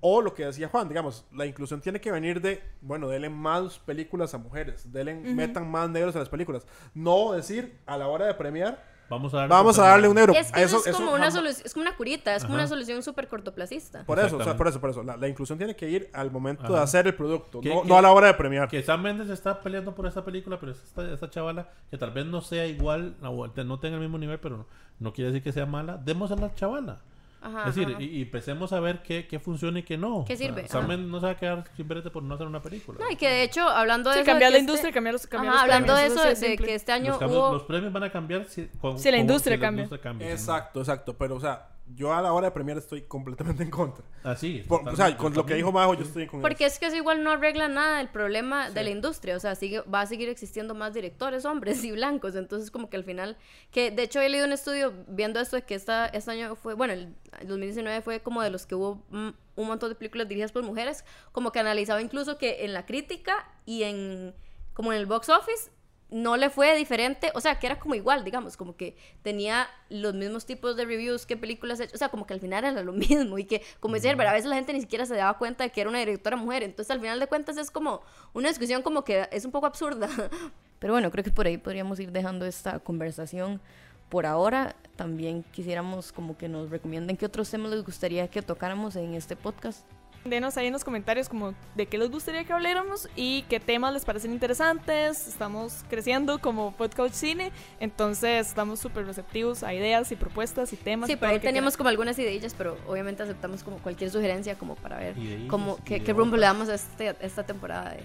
O 0.00 0.20
lo 0.20 0.34
que 0.34 0.44
decía 0.44 0.68
Juan, 0.68 0.88
digamos, 0.88 1.24
la 1.32 1.46
inclusión 1.46 1.80
tiene 1.80 2.00
que 2.02 2.12
venir 2.12 2.42
de, 2.42 2.62
bueno, 2.82 3.08
denle 3.08 3.30
más 3.30 3.78
películas 3.78 4.34
a 4.34 4.38
mujeres, 4.38 4.92
denle, 4.92 5.14
metan 5.14 5.68
más 5.70 5.88
negros 5.88 6.14
a 6.16 6.18
las 6.18 6.28
películas. 6.28 6.66
No 6.92 7.32
decir 7.32 7.78
a 7.86 7.96
la 7.96 8.06
hora 8.06 8.26
de 8.26 8.34
premiar, 8.34 8.84
Vamos 9.08 9.32
a 9.34 9.36
darle, 9.38 9.54
vamos 9.54 9.78
a 9.78 9.82
darle 9.86 10.08
un 10.08 10.14
negro. 10.16 10.32
Es 10.32 10.50
que 10.50 10.62
eso, 10.62 10.82
es 10.84 10.96
como 10.96 11.12
una 11.12 11.30
jamás- 11.30 11.62
es 11.64 11.72
como 11.72 11.82
una 11.82 11.96
curita, 11.96 12.34
es 12.34 12.42
como 12.42 12.54
una 12.54 12.66
solución 12.66 13.02
súper 13.02 13.28
cortoplacista. 13.28 14.04
Por 14.04 14.18
eso, 14.18 14.26
o 14.26 14.28
sea, 14.42 14.52
Exactamente. 14.52 14.58
por 14.58 14.68
eso, 14.68 14.80
por 14.80 14.90
eso. 14.90 15.02
La, 15.02 15.16
la 15.16 15.28
inclusión 15.28 15.58
tiene 15.58 15.76
que 15.76 15.88
ir 15.88 16.10
al 16.12 16.30
momento 16.30 16.72
de 16.72 16.78
hacer 16.80 17.06
el 17.06 17.14
producto, 17.14 17.60
no, 17.62 17.84
no 17.84 17.96
a 17.98 18.02
la 18.02 18.10
hora 18.12 18.26
de 18.28 18.34
premiar. 18.34 18.68
Que 18.68 18.82
Sam 18.82 19.02
Mendes 19.02 19.30
está 19.30 19.60
peleando 19.60 19.94
por 19.94 20.06
esta 20.06 20.24
película, 20.24 20.58
pero 20.58 20.72
es 20.72 20.82
esta, 20.82 21.12
esta 21.12 21.30
chavala 21.30 21.68
que 21.90 21.98
tal 21.98 22.10
vez 22.10 22.26
no 22.26 22.40
sea 22.40 22.66
igual, 22.66 23.14
no 23.20 23.78
tenga 23.78 23.94
el 23.96 24.02
mismo 24.02 24.18
nivel, 24.18 24.38
pero 24.40 24.56
no, 24.56 24.66
no 24.98 25.12
quiere 25.12 25.30
decir 25.30 25.42
que 25.44 25.52
sea 25.52 25.66
mala. 25.66 25.96
Demos 25.98 26.30
a 26.32 26.36
la 26.36 26.54
chavala. 26.54 26.98
Ajá, 27.40 27.68
es 27.68 27.74
decir, 27.76 27.92
ajá. 27.94 28.02
y, 28.02 28.22
empecemos 28.22 28.72
a 28.72 28.80
ver 28.80 29.02
qué, 29.02 29.26
qué 29.28 29.38
funciona 29.38 29.78
y 29.78 29.82
qué 29.82 29.96
no. 29.96 30.24
¿Qué 30.26 30.34
O 30.34 30.36
sea, 30.36 30.46
sirve? 30.48 30.66
Sam. 30.68 30.86
Mendes 30.88 31.08
no 31.08 31.20
se 31.20 31.26
va 31.26 31.32
a 31.32 31.36
quedar 31.36 31.64
simplemente 31.76 32.10
por 32.10 32.22
no 32.22 32.34
hacer 32.34 32.46
una 32.46 32.60
película. 32.60 32.98
No, 32.98 33.10
y 33.10 33.16
que 33.16 33.28
de 33.28 33.42
hecho, 33.44 33.68
hablando 33.68 34.10
de 34.10 34.16
Sí, 34.16 34.20
eso. 34.22 34.26
cambiar 34.26 34.48
que 34.50 34.52
la 34.52 34.58
este- 34.58 34.70
industria, 34.70 34.92
cambiar 34.92 35.12
los, 35.12 35.26
cambiar 35.26 35.54
Ajá, 35.54 35.66
los 35.66 35.74
hablando 35.74 35.94
de 35.94 36.00
premios, 36.02 36.18
eso, 36.18 36.26
de, 36.26 36.32
es 36.32 36.40
de 36.40 36.46
simple. 36.48 36.66
que 36.66 36.74
este 36.74 36.92
año 36.92 37.08
los, 37.10 37.18
cambios- 37.18 37.38
hubo. 37.44 37.52
los 37.52 37.62
premios 37.64 37.92
van 37.92 38.02
a 38.04 38.10
cambiar 38.10 38.44
si, 38.46 38.66
con- 38.80 38.98
Si 38.98 39.10
la 39.10 39.18
industria 39.18 39.56
si 39.56 39.60
cambia. 39.60 39.88
cambia, 40.02 40.26
si 40.26 40.32
no. 40.32 40.38
Exacto, 40.40 40.80
exacto. 40.80 41.16
Pero, 41.16 41.36
o 41.36 41.40
sea, 41.40 41.68
yo 41.94 42.12
a 42.12 42.20
la 42.20 42.32
hora 42.32 42.48
de 42.48 42.50
premiar 42.50 42.76
estoy 42.78 43.02
completamente 43.02 43.62
en 43.62 43.70
contra. 43.70 44.04
Así. 44.24 44.64
Por- 44.66 44.86
o 44.88 44.96
sea, 44.96 45.16
con 45.16 45.32
lo 45.34 45.46
que 45.46 45.54
dijo 45.54 45.70
Majo, 45.72 45.94
yo 45.94 46.02
estoy 46.02 46.26
con 46.26 46.40
Porque 46.42 46.66
es 46.66 46.78
que 46.78 46.86
eso 46.86 46.96
igual 46.96 47.22
no 47.22 47.30
arregla 47.30 47.68
nada 47.68 48.00
el 48.00 48.08
problema 48.08 48.70
de 48.70 48.80
Sí. 48.80 48.84
la 48.84 48.90
industria. 48.90 49.36
O 49.36 49.40
sea, 49.40 49.54
sigue, 49.54 49.80
va 49.82 50.00
a 50.00 50.06
seguir 50.06 50.28
existiendo 50.28 50.74
más 50.74 50.94
directores, 50.94 51.44
hombres 51.44 51.82
y 51.84 51.92
blancos. 51.92 52.34
Entonces, 52.34 52.70
como 52.70 52.90
que 52.90 52.96
al 52.96 53.04
final. 53.04 53.36
Que 53.70 53.90
de 53.90 54.02
hecho 54.02 54.20
he 54.20 54.28
leído 54.28 54.46
un 54.46 54.52
estudio 54.52 54.92
viendo 55.08 55.38
esto 55.40 55.56
de 55.56 55.62
que 55.62 55.74
esta, 55.74 56.06
este 56.06 56.30
año 56.32 56.56
fue. 56.56 56.74
Bueno, 56.74 56.92
el, 56.92 57.14
el 57.40 57.46
2019 57.48 58.02
fue 58.02 58.20
como 58.20 58.42
de 58.42 58.50
los 58.50 58.66
que 58.66 58.74
hubo 58.74 59.02
un 59.10 59.34
montón 59.56 59.88
de 59.88 59.94
películas 59.94 60.26
dirigidas 60.28 60.52
por 60.52 60.62
mujeres. 60.64 61.04
Como 61.32 61.52
que 61.52 61.60
analizaba 61.60 62.02
incluso 62.02 62.36
que 62.36 62.64
en 62.64 62.72
la 62.74 62.84
crítica 62.84 63.48
y 63.64 63.84
en. 63.84 64.34
Como 64.74 64.92
en 64.92 64.98
el 64.98 65.06
box 65.06 65.28
office. 65.30 65.70
No 66.08 66.36
le 66.36 66.50
fue 66.50 66.76
diferente, 66.76 67.32
o 67.34 67.40
sea, 67.40 67.58
que 67.58 67.66
era 67.66 67.78
como 67.78 67.96
igual, 67.96 68.24
digamos, 68.24 68.56
como 68.56 68.76
que 68.76 68.96
tenía 69.22 69.68
los 69.88 70.14
mismos 70.14 70.46
tipos 70.46 70.76
de 70.76 70.84
reviews 70.84 71.26
que 71.26 71.36
películas 71.36 71.80
hechas, 71.80 71.94
o 71.94 71.98
sea, 71.98 72.10
como 72.10 72.26
que 72.26 72.34
al 72.34 72.40
final 72.40 72.64
era 72.64 72.82
lo 72.82 72.92
mismo 72.92 73.38
y 73.38 73.44
que, 73.44 73.62
como 73.80 73.94
decía 73.94 74.12
Herbert, 74.12 74.30
a 74.30 74.32
veces 74.32 74.48
la 74.48 74.56
gente 74.56 74.72
ni 74.72 74.80
siquiera 74.80 75.04
se 75.04 75.16
daba 75.16 75.36
cuenta 75.36 75.64
de 75.64 75.70
que 75.70 75.80
era 75.80 75.90
una 75.90 75.98
directora 75.98 76.36
mujer, 76.36 76.62
entonces 76.62 76.90
al 76.92 77.00
final 77.00 77.18
de 77.18 77.26
cuentas 77.26 77.56
es 77.56 77.70
como 77.70 78.02
una 78.34 78.48
discusión 78.48 78.82
como 78.82 79.02
que 79.04 79.28
es 79.32 79.44
un 79.44 79.50
poco 79.50 79.66
absurda. 79.66 80.08
Pero 80.78 80.92
bueno, 80.92 81.10
creo 81.10 81.24
que 81.24 81.30
por 81.30 81.46
ahí 81.46 81.58
podríamos 81.58 81.98
ir 81.98 82.12
dejando 82.12 82.44
esta 82.46 82.78
conversación 82.78 83.60
por 84.08 84.26
ahora. 84.26 84.76
También 84.94 85.42
quisiéramos 85.52 86.12
como 86.12 86.36
que 86.36 86.48
nos 86.48 86.70
recomienden 86.70 87.16
qué 87.16 87.26
otros 87.26 87.50
temas 87.50 87.70
les 87.70 87.84
gustaría 87.84 88.28
que 88.28 88.42
tocáramos 88.42 88.94
en 88.96 89.14
este 89.14 89.36
podcast. 89.36 89.84
Denos 90.24 90.56
ahí 90.56 90.66
en 90.66 90.72
los 90.72 90.82
comentarios 90.84 91.28
como 91.28 91.54
de 91.74 91.86
qué 91.86 91.98
les 91.98 92.10
gustaría 92.10 92.44
que 92.44 92.52
habláramos 92.52 93.08
y 93.14 93.42
qué 93.42 93.60
temas 93.60 93.92
les 93.92 94.04
parecen 94.04 94.32
interesantes. 94.32 95.28
Estamos 95.28 95.84
creciendo 95.88 96.40
como 96.40 96.72
Podcast 96.72 97.14
Cine, 97.14 97.52
entonces 97.80 98.48
estamos 98.48 98.80
súper 98.80 99.06
receptivos 99.06 99.62
a 99.62 99.72
ideas 99.72 100.10
y 100.10 100.16
propuestas 100.16 100.72
y 100.72 100.76
temas. 100.76 101.08
Sí, 101.08 101.16
por 101.16 101.28
ahí 101.28 101.38
teníamos 101.38 101.76
como 101.76 101.88
algunas 101.88 102.18
ideillas, 102.18 102.54
pero 102.54 102.76
obviamente 102.88 103.22
aceptamos 103.22 103.62
como 103.62 103.78
cualquier 103.78 104.10
sugerencia 104.10 104.56
como 104.56 104.74
para 104.74 104.98
ver 104.98 105.16
Ideillas, 105.16 105.48
cómo, 105.48 105.78
qué, 105.84 106.02
qué 106.02 106.12
rumbo 106.12 106.36
le 106.36 106.42
damos 106.46 106.68
a 106.68 106.74
este, 106.74 107.10
a 107.10 107.16
esta 107.20 107.44
temporada 107.44 107.90
de, 107.90 108.00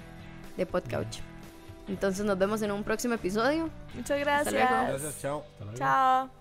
de 0.58 0.66
Podcouch. 0.66 1.20
Entonces 1.88 2.26
nos 2.26 2.38
vemos 2.38 2.62
en 2.62 2.72
un 2.72 2.84
próximo 2.84 3.16
episodio. 3.16 3.70
Muchas 3.96 4.20
Hasta 4.28 4.52
luego. 4.52 4.68
gracias. 4.68 5.02
Gracias, 5.02 5.22
chao. 5.22 5.40
Hasta 5.40 5.64
luego. 5.66 5.78
Chao. 5.78 6.41